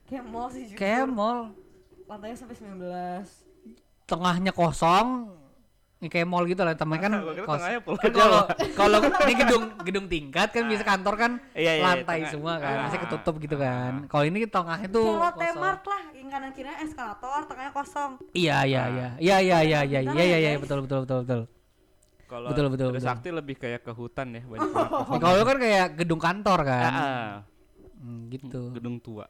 Kayak 0.05 0.25
mall 0.27 0.47
sih 0.47 0.67
jujur. 0.67 0.77
Kayak 0.77 1.07
mall 1.07 1.55
Lantainya 2.05 2.37
sampai 2.37 2.53
19. 2.53 3.25
tengahnya 4.05 4.51
kosong. 4.51 5.31
Ini 5.95 6.11
kayak 6.11 6.27
mall 6.27 6.43
gitu 6.43 6.61
lah, 6.61 6.75
temen 6.75 6.99
kan 6.99 7.09
kos- 7.47 7.63
kan 7.63 8.11
kalau 8.13 8.41
kalau 8.75 8.97
ini 9.25 9.33
gedung 9.33 9.63
gedung 9.81 10.05
tingkat 10.05 10.51
kan 10.51 10.67
bisa 10.67 10.83
kantor 10.83 11.15
kan 11.15 11.31
Iya, 11.55 11.71
iya, 11.73 11.81
lantai 11.81 12.19
tengah. 12.19 12.29
semua 12.29 12.53
kan, 12.59 12.75
bisa 12.85 12.93
Ah. 12.93 13.01
ketutup 13.01 13.35
gitu 13.39 13.55
kan. 13.55 13.91
Kalau 14.05 14.23
ini 14.23 14.43
tengahnya 14.45 14.85
tuh 14.85 15.07
Kayak 15.07 15.23
Lotte 15.23 15.39
kosong. 15.47 15.63
Mart 15.63 15.83
lah, 15.87 16.01
yang 16.13 16.27
kanan 16.29 16.51
kirinya 16.51 16.77
eskalator, 16.77 17.41
tengahnya 17.47 17.71
kosong. 17.71 18.11
Iya 18.35 18.57
iya 18.61 18.77
Ah. 18.77 18.85
iya. 18.85 19.07
Iya 19.17 19.37
iya 19.39 19.57
iya 19.63 19.79
iya 19.81 19.99
iya 20.03 20.11
ya, 20.11 20.21
iya 20.21 20.37
iya 20.37 20.49
guys. 20.51 20.61
betul 20.61 20.79
betul 20.83 20.99
betul 21.01 21.19
betul. 21.23 21.41
Kalau 22.25 22.49
Betul, 22.49 22.65
betul, 22.73 22.87
betul. 22.89 23.01
Trisakti 23.05 23.29
lebih 23.29 23.55
kayak 23.61 23.81
ke 23.85 23.91
hutan 23.93 24.33
ya 24.33 24.41
banyak 24.49 24.69
Ya, 24.73 25.17
kalau 25.21 25.35
lu 25.37 25.45
kan 25.45 25.57
kayak 25.61 25.87
gedung 25.93 26.21
kantor 26.21 26.59
kan. 26.65 26.91
Ah, 26.91 27.01
ah. 27.05 27.31
Hmm, 28.01 28.29
gitu. 28.33 28.73
gedung 28.73 28.97
tua. 28.97 29.29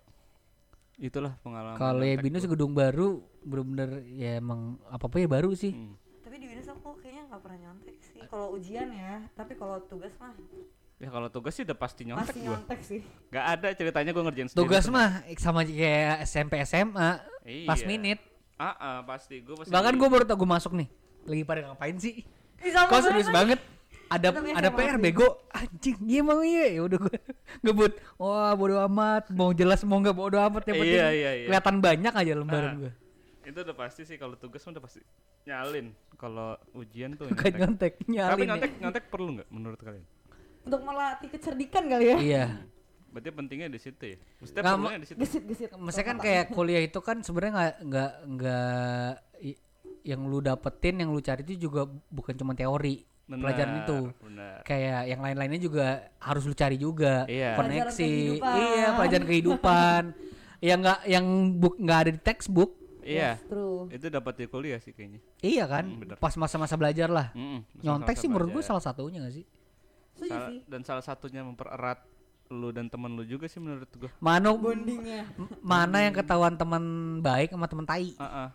Itulah 0.95 1.35
pengalaman. 1.43 1.75
Kalau 1.75 2.03
ya 2.07 2.15
binus 2.15 2.47
gua. 2.47 2.51
gedung 2.55 2.71
baru 2.71 3.19
bener-bener 3.43 4.07
ya 4.15 4.39
emang 4.39 4.79
apa 4.87 5.11
apa 5.11 5.15
ya 5.19 5.27
baru 5.27 5.51
sih. 5.51 5.75
Hmm. 5.75 5.99
Tapi 6.23 6.35
di 6.39 6.47
Binus 6.47 6.67
aku 6.71 6.95
kayaknya 7.03 7.23
nggak 7.27 7.41
pernah 7.43 7.59
nyontek 7.67 7.97
sih. 7.99 8.19
Kalau 8.31 8.47
ujian 8.55 8.87
ya, 8.95 9.13
tapi 9.35 9.53
kalau 9.59 9.77
tugas 9.83 10.15
mah 10.19 10.31
Ya 10.95 11.11
kalau 11.11 11.27
tugas 11.27 11.51
sih 11.51 11.67
udah 11.67 11.75
pasti 11.75 12.07
nyontek 12.07 12.31
pasti 12.31 12.39
gua. 12.39 12.55
nyontek 12.55 12.79
sih. 12.79 12.99
Gak 13.27 13.45
ada 13.59 13.67
ceritanya 13.75 14.11
gua 14.15 14.23
ngerjain 14.31 14.47
sendiri. 14.47 14.63
Tugas 14.63 14.83
tuh. 14.87 14.95
mah 14.95 15.09
sama 15.35 15.61
kayak 15.67 16.23
SMP 16.23 16.53
SMA 16.63 17.09
Iya. 17.43 17.67
pas 17.67 17.81
minute. 17.83 18.23
Ah, 18.55 18.71
ah, 18.79 18.97
pasti 19.03 19.43
gua 19.43 19.59
pasti. 19.59 19.75
Bahkan 19.75 19.93
gue 19.99 20.07
baru 20.07 20.23
tau 20.23 20.39
gue 20.39 20.47
masuk 20.47 20.71
nih. 20.79 20.87
Lagi 21.27 21.43
pada 21.43 21.59
ngapain 21.67 21.99
sih? 21.99 22.23
Kok 22.59 23.01
serius 23.01 23.29
banget. 23.29 23.59
Ada 24.05 24.29
ada 24.31 24.69
PR 24.69 25.01
bego 25.01 25.25
anjing 25.49 25.97
iya 26.05 26.21
emang 26.21 26.45
iya 26.45 26.77
ya 26.77 26.85
udah 26.85 26.97
gue 27.01 27.17
ngebut 27.65 27.97
wah 28.15 28.53
bodo 28.53 28.77
amat 28.85 29.33
mau 29.33 29.49
jelas 29.49 29.81
mau 29.81 29.97
nggak 29.97 30.13
bodo 30.13 30.37
amat 30.37 30.61
yang 30.63 30.77
penting 30.77 31.01
Iya, 31.01 31.07
iya, 31.09 31.31
iya. 31.33 31.45
kelihatan 31.49 31.75
banyak 31.81 32.13
aja 32.13 32.33
lembaran 32.37 32.69
Ah. 32.69 32.79
gue 32.79 32.91
itu 33.45 33.57
udah 33.57 33.75
pasti 33.75 34.05
sih 34.05 34.13
kalau 34.15 34.37
tugas 34.37 34.61
udah 34.61 34.77
pasti 34.77 35.01
nyalin. 35.43 35.89
Kalau 36.15 36.53
ujian 36.73 37.13
tuh 37.13 37.29
bukan 37.29 37.49
nyontek. 37.49 37.57
nyontek 37.57 37.93
nyalin 38.07 38.29
Tapi 38.31 38.41
ya. 38.41 38.49
nyontek 38.49 38.71
nyontek 38.77 39.03
perlu 39.09 39.29
nggak 39.37 39.47
menurut 39.49 39.79
kalian? 39.79 40.05
Untuk 40.63 40.81
melatih 40.81 41.29
kecerdikan 41.29 41.83
kali 41.85 42.05
ya. 42.05 42.17
iya 42.19 42.45
Berarti 43.09 43.29
pentingnya 43.31 43.69
di 43.69 43.79
situ 43.79 44.03
ya. 44.05 44.17
Maksudnya 44.37 44.61
Nggak, 44.61 44.73
perlunya 44.75 44.99
di 44.99 45.07
situ. 45.07 45.17
Gesit-gesit. 45.17 45.69
Maksudnya 45.73 46.07
kan 46.07 46.17
kayak 46.19 46.45
kuliah 46.51 46.81
itu 46.83 46.99
kan 46.99 47.17
sebenarnya 47.21 47.53
nggak 47.53 47.73
nggak 47.81 48.11
nggak 48.27 49.09
yang 50.05 50.21
lu 50.23 50.37
dapetin 50.39 50.95
yang 50.97 51.09
lu 51.09 51.19
cari 51.19 51.41
itu 51.43 51.65
juga 51.65 51.83
bukan 52.07 52.33
cuma 52.33 52.53
teori 52.53 53.01
Benar, 53.25 53.41
pelajaran 53.41 53.73
itu 53.81 53.99
Benar. 54.21 54.57
kayak 54.61 55.01
yang 55.07 55.19
lain-lainnya 55.19 55.57
juga 55.59 55.85
harus 56.15 56.45
lu 56.45 56.53
cari 56.53 56.77
juga 56.77 57.25
Iya. 57.25 57.57
koneksi 57.57 57.81
Pelajaran 57.81 57.97
kehidupan. 57.97 58.55
iya 58.55 58.87
pelajaran 58.93 59.25
kehidupan 59.25 60.01
yang 60.63 60.79
nggak 60.79 60.99
yang 61.05 61.25
buk 61.55 61.73
nggak 61.75 61.99
ada 61.99 62.11
di 62.11 62.21
textbook 62.21 62.71
Iya. 63.01 63.37
Yes, 63.37 63.45
true. 63.45 63.85
Itu 63.91 64.09
dapat 64.09 64.33
di 64.35 64.45
kuliah 64.47 64.77
sih 64.77 64.89
kayaknya. 64.89 65.21
iya 65.39 65.65
kan 65.65 65.85
bener. 65.95 66.17
pas 66.17 66.33
masa-masa 66.33 66.73
belajar 66.73 67.05
lah 67.07 67.29
Mm-mm, 67.31 67.61
nyontek 67.79 68.13
masa-masa 68.13 68.17
sih 68.17 68.27
menurut 68.27 68.49
gue 68.51 68.63
salah 68.63 68.81
satunya 68.83 69.19
gak 69.19 69.35
sih 69.35 69.45
Salah- 70.15 70.49
sih. 70.49 70.61
dan 70.63 70.81
salah 70.81 71.01
satunya 71.01 71.41
mempererat 71.41 72.01
lu 72.47 72.69
dan 72.69 72.85
temen 72.85 73.09
lu 73.11 73.21
juga 73.21 73.45
sih 73.45 73.57
menurut 73.57 73.89
gua. 73.91 74.09
mana 74.19 74.53
Bondingnya. 74.53 75.25
mana 75.61 75.97
yang 75.99 76.13
ketahuan 76.13 76.53
teman 76.53 76.81
baik 77.19 77.49
sama 77.51 77.65
teman 77.65 77.83
tai 77.83 78.13
Ah, 78.15 78.25
ah. 78.25 78.49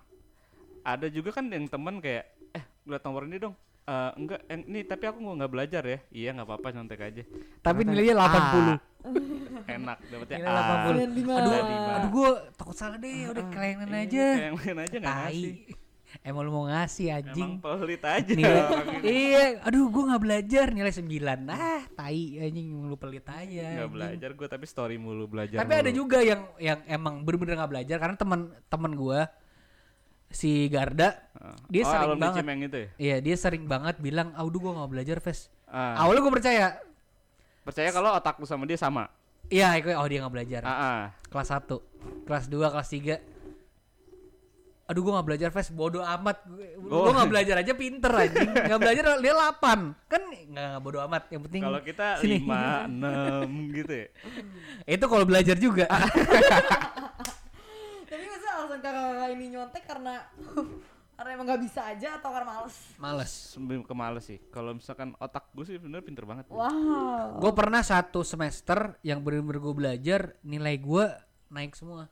Ada 0.83 1.07
juga 1.07 1.31
kan 1.33 1.47
yang 1.47 1.67
temen 1.67 1.99
kayak 1.99 2.25
eh 2.51 2.65
lihat 2.85 3.03
nomor 3.03 3.25
ini 3.25 3.39
dong. 3.39 3.55
Eh, 3.83 4.11
enggak, 4.15 4.41
yang 4.47 4.63
ini 4.65 4.81
tapi 4.83 5.05
aku 5.05 5.19
nggak 5.19 5.51
belajar 5.51 5.83
ya. 5.83 5.99
Iya 6.11 6.29
nggak 6.33 6.47
apa-apa 6.47 6.69
nyontek 6.71 7.01
aja. 7.03 7.23
tapi 7.59 7.81
nilainya 7.83 8.15
80 8.15 8.21
A. 8.21 8.77
Enak 9.67 9.99
dapetnya 10.05 10.37
Nilai 10.39 10.51
A. 10.51 10.61
80. 10.61 10.87
Kalian 10.87 11.11
di 11.11 11.23
mana? 11.23 11.39
aduh 11.41 11.53
Ada 11.53 11.63
aduh 11.97 12.11
gue 12.11 12.29
takut 12.55 12.77
salah 12.77 12.97
deh 12.97 13.17
udah 13.27 13.45
kelayanan 13.49 13.89
Iya, 13.89 14.01
aja 14.03 14.25
Yang 14.43 14.55
lain 14.59 14.79
aja 14.79 14.97
nggak 14.97 15.17
ngasih. 15.17 15.53
emang 16.21 16.43
lu 16.43 16.51
mau 16.51 16.67
ngasih 16.67 17.07
anjing 17.09 17.51
Emang 17.55 17.63
pelit 17.63 18.03
aja. 18.03 18.33
nilai 18.33 18.61
ini. 18.61 18.99
iya 19.07 19.43
aduh 19.63 19.87
gue 19.87 20.03
nggak 20.05 20.21
belajar 20.21 20.67
nilai 20.69 20.91
9 20.91 21.07
ah 21.47 21.83
tai 21.89 22.21
anjing 22.41 22.67
lu 22.83 22.95
pelit 22.95 23.25
aja 23.25 23.47
Nggak 23.47 23.71
anjing. 23.81 23.91
belajar 23.91 24.31
gua 24.35 24.49
tapi 24.49 24.65
story 24.67 24.97
mulu 24.97 25.25
belajar. 25.25 25.57
tapi 25.57 25.73
ada 25.73 25.87
mulu. 25.87 25.97
juga 25.97 26.19
yang 26.21 26.43
yang 26.59 26.79
emang 26.85 27.23
bener-bener 27.23 27.55
nggak 27.57 27.71
belajar 27.71 27.97
karena 27.97 28.17
teman 28.17 28.41
teman 28.67 28.93
gue 28.93 29.21
si 30.31 30.67
Garda 30.67 31.19
Ah. 31.35 31.57
dia 31.67 31.83
oh, 31.83 31.89
sering 31.89 32.21
banget. 32.21 32.43
Itu 32.63 32.77
ya. 32.77 32.89
iya 32.97 33.17
dia 33.19 33.33
sering 33.35 33.65
banget 33.65 33.97
bilang 33.97 34.31
udah 34.31 34.59
gue 34.61 34.73
nggak 34.75 34.91
belajar 34.91 35.17
Ves 35.19 35.49
Ah. 35.67 35.99
awalnya 35.99 36.21
gue 36.21 36.35
percaya 36.35 36.67
Percaya 37.61 37.89
kalau 37.91 38.11
otak 38.11 38.37
lu 38.37 38.45
sama 38.45 38.65
dia 38.65 38.77
sama. 38.77 39.09
iya 39.47 39.73
aku 39.73 39.91
oh 39.91 40.05
dia 40.05 40.21
nggak 40.21 40.35
belajar 40.35 40.61
Ah, 40.61 40.73
ah. 40.73 41.01
kelas 41.27 41.49
1 41.51 41.81
kelas 42.25 42.45
2 42.47 42.61
kelas 42.69 42.89
3 42.89 43.19
aduh 44.85 45.01
gue 45.01 45.13
nggak 45.13 45.27
belajar 45.27 45.49
Ves 45.49 45.71
bodoh 45.71 46.03
amat 46.03 46.43
gue 46.45 46.67
Oh. 46.85 47.07
gua 47.07 47.15
nggak 47.17 47.31
belajar 47.31 47.57
aja 47.59 47.73
pinter 47.73 48.11
anjing 48.11 48.51
nggak 48.51 48.81
belajar 48.81 49.03
dia 49.17 49.35
8 49.35 50.11
kan 50.11 50.23
nggak 50.29 50.79
bodoh 50.79 51.01
amat 51.05 51.23
yang 51.31 51.41
penting 51.41 51.63
Kalau 51.63 51.81
kita 51.81 52.19
sini. 52.19 52.43
lima, 52.43 52.85
enam 52.85 53.47
gitu 53.71 53.93
ya. 53.97 54.07
itu 54.85 55.05
kalau 55.07 55.23
belajar 55.23 55.57
juga 55.57 55.87
alasan 58.71 58.87
kakak-kakak 58.87 59.31
ini 59.35 59.45
nyontek 59.51 59.83
karena 59.83 60.15
karena 61.19 61.31
emang 61.35 61.47
nggak 61.51 61.63
bisa 61.67 61.81
aja 61.85 62.17
atau 62.17 62.31
karena 62.31 62.49
males? 62.49 62.77
males 62.97 63.33
Sebelum 63.51 63.83
ke 63.83 63.93
males 63.93 64.25
sih. 64.25 64.39
Kalau 64.49 64.73
misalkan 64.73 65.13
otak 65.19 65.51
gue 65.51 65.67
sih 65.67 65.77
bener 65.77 66.07
pinter 66.07 66.23
banget. 66.23 66.47
Wow. 66.49 67.43
gue 67.43 67.53
pernah 67.53 67.83
satu 67.83 68.23
semester 68.23 68.95
yang 69.03 69.21
bener-bener 69.21 69.59
gue 69.59 69.75
belajar 69.75 70.21
nilai 70.41 70.79
gue 70.79 71.05
naik 71.51 71.75
semua 71.75 72.07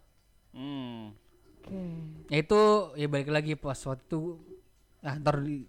Hmm. 0.50 1.14
Oke. 1.62 1.78
ya 2.26 2.36
itu 2.42 2.60
ya 2.96 3.06
balik 3.06 3.30
lagi 3.30 3.52
pas 3.54 3.78
waktu 3.78 4.02
itu 4.02 4.40
ah 5.04 5.14
ntar 5.14 5.38
di 5.44 5.62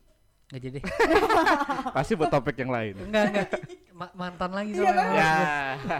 nggak 0.49 0.61
jadi 0.61 0.79
Pasti 1.95 2.13
buat 2.13 2.27
topik 2.27 2.57
yang 2.57 2.69
lain. 2.69 2.95
enggak 2.99 3.23
enggak 3.27 3.47
Ma- 3.91 4.13
mantan 4.13 4.51
lagi 4.51 4.71
Iya, 4.71 4.81
soalnya 4.81 5.05
ya. 5.13 5.33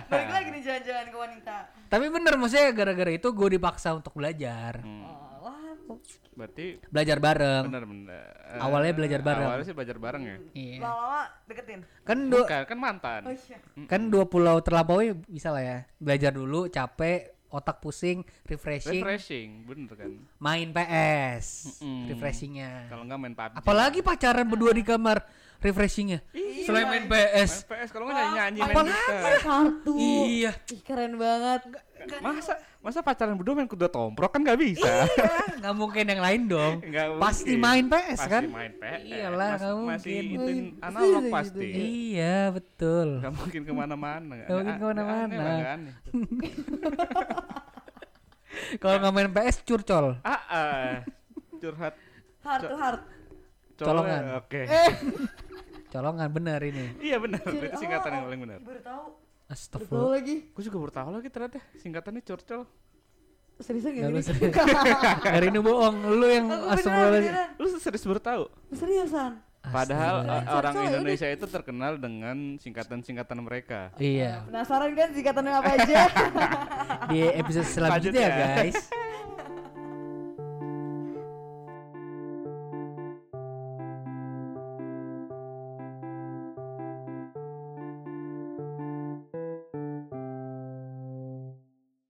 Balik 0.05 0.29
lagi 0.31 0.47
nih 0.49 0.61
jalan-jalan 0.63 1.05
ke 1.05 1.17
wanita. 1.19 1.55
tapi 1.85 2.05
bener 2.07 2.33
maksudnya 2.35 2.69
gara-gara 2.71 3.11
itu 3.11 3.27
gue 3.27 3.49
dipaksa 3.51 3.89
untuk 3.91 4.13
belajar 4.13 4.79
Hmm. 4.79 5.05
Oh, 5.05 5.45
wah. 5.45 5.95
Berarti 6.31 6.79
belajar 6.85 7.17
bareng 7.17 7.63
bener 7.67 7.83
bener. 7.83 8.25
Awalnya 8.55 8.93
belajar 8.93 9.19
bareng. 9.19 9.45
Awalnya 9.45 9.65
sih 9.65 9.75
belajar 9.75 9.97
bareng 9.97 10.23
ya. 10.23 10.37
iya 10.53 10.77
Lama-lama 10.79 11.23
deketin. 11.45 11.79
kan 12.01 12.17
dua 12.23 12.41
Bukan, 12.41 12.61
kan 12.65 12.77
mantan. 12.79 13.21
Oh 13.21 13.31
iya. 13.31 13.57
kan 13.85 14.01
dua 14.07 14.25
pulau 14.25 14.57
terlampaui 14.59 15.07
bisa 15.25 15.49
lah 15.49 15.61
ya 15.61 15.77
belajar 15.95 16.31
dulu 16.31 16.65
capek 16.67 17.37
otak 17.49 17.77
pusing 17.77 18.21
refreshing 18.43 18.99
Refreshing, 18.99 19.49
bener 19.63 19.93
kan. 19.93 20.11
main 20.37 20.69
PS 20.69 21.45
Mm-mm. 21.75 22.05
refreshingnya 22.07 22.85
Kalau 22.87 23.03
nggak 23.03 23.19
main 23.19 23.33
PUBG. 23.33 23.55
apalagi 23.55 23.99
pacaran 23.99 24.45
berdua 24.45 24.71
di 24.71 24.81
kamar 24.81 25.25
refreshingnya 25.57 26.21
selain 26.61 26.85
main 26.87 27.05
PS 27.05 27.65
Main 27.65 27.81
PS 27.81 27.89
kalau 27.89 28.05
nggak 28.05 28.27
nyanyi 28.31 28.59
main 28.61 28.69
Apalagi? 28.69 29.41
Kartu. 29.41 29.93
iya 29.97 30.51
Ih, 30.67 30.81
keren 30.81 31.13
banget. 31.15 31.61
Masa 32.19 32.53
masa 32.79 32.99
pacaran 32.99 33.35
berdua 33.35 33.53
main 33.53 33.65
kuda 33.65 33.87
tomprok 33.87 34.29
kan 34.31 34.39
nggak 34.39 34.57
bisa. 34.57 35.05
nggak 35.57 35.73
mungkin 35.73 36.03
yang 36.05 36.19
lain 36.19 36.41
dong 36.45 36.73
pasti 37.23 37.53
mungkin. 37.53 37.59
main 37.59 37.83
PS 37.85 38.17
Pasti 38.17 38.29
kan 38.29 38.43
main 38.47 38.71
PS. 38.73 38.99
Iyalah, 39.03 39.49
Mas- 39.49 39.59
nggak 39.59 39.75
Masih 39.75 40.15
mungkin. 40.31 40.31
itu 40.31 40.51
analog 40.79 41.21
Gitu, 41.21 41.29
pasti. 41.29 41.67
gitu. 41.67 41.81
iya 41.81 42.37
betul 42.49 43.07
Nggak 43.19 43.33
mungkin 43.35 43.61
ke 43.61 43.73
mana-mana. 43.73 44.33
Nggak 44.39 44.55
mungkin 44.55 44.73
ke 44.73 44.85
mana-mana. 44.85 45.39
Kalau 48.81 48.95
nggak 48.97 49.13
main 49.13 49.29
PS 49.29 49.57
curcol 49.61 50.05
Ah, 50.21 50.41
ah. 50.47 50.89
curhat. 51.59 51.93
Heart 52.39 52.61
to 52.63 52.75
heart. 52.75 53.01
Colongan. 53.77 54.21
Oke. 54.37 54.61
colongan 55.89 56.29
bener 56.29 56.61
ini 56.61 56.85
Iya 57.01 57.17
benar. 57.17 57.41
Itu 57.41 57.75
singkatan 57.75 58.05
oh, 58.05 58.13
yang 58.13 58.21
oh, 58.21 58.27
paling 58.27 58.41
benar. 58.45 58.59
Baru 58.61 58.79
tahu. 58.79 59.03
Astagfirullah 59.49 60.21
lagi. 60.21 60.35
Gue 60.53 60.63
juga 60.63 60.77
baru 60.77 60.93
tahu 60.93 61.09
lagi 61.09 61.27
ternyata 61.27 61.57
singkatannya 61.75 62.21
curcol. 62.21 62.61
Seriusan 63.59 63.91
Nggak, 63.91 64.05
gak 64.05 64.13
gini? 64.13 64.21
serius. 64.23 64.53
hari 65.35 65.45
ini 65.51 65.59
bohong 65.59 65.97
lu 66.15 66.27
yang 66.29 66.47
astagfirullah. 66.47 67.57
Lu 67.57 67.67
serius 67.75 68.03
baru 68.05 68.21
tahu? 68.21 68.43
Seriusan. 68.71 69.31
Padahal 69.59 70.23
Astaga. 70.23 70.39
uh, 70.47 70.55
orang 70.55 70.73
Cocok, 70.73 70.85
ya 70.87 70.89
Indonesia 70.95 71.27
itu 71.27 71.45
terkenal 71.51 71.93
dengan 71.99 72.37
singkatan-singkatan 72.55 73.37
mereka. 73.43 73.91
Iya. 73.99 74.47
Penasaran 74.47 74.95
kan 74.95 75.09
singkatannya 75.11 75.51
apa 75.51 75.71
aja? 75.75 75.97
Di 77.11 77.19
episode 77.35 77.67
Lanjut 77.67 77.75
selanjutnya 78.15 78.27
ya. 78.31 78.47
guys. 78.63 78.77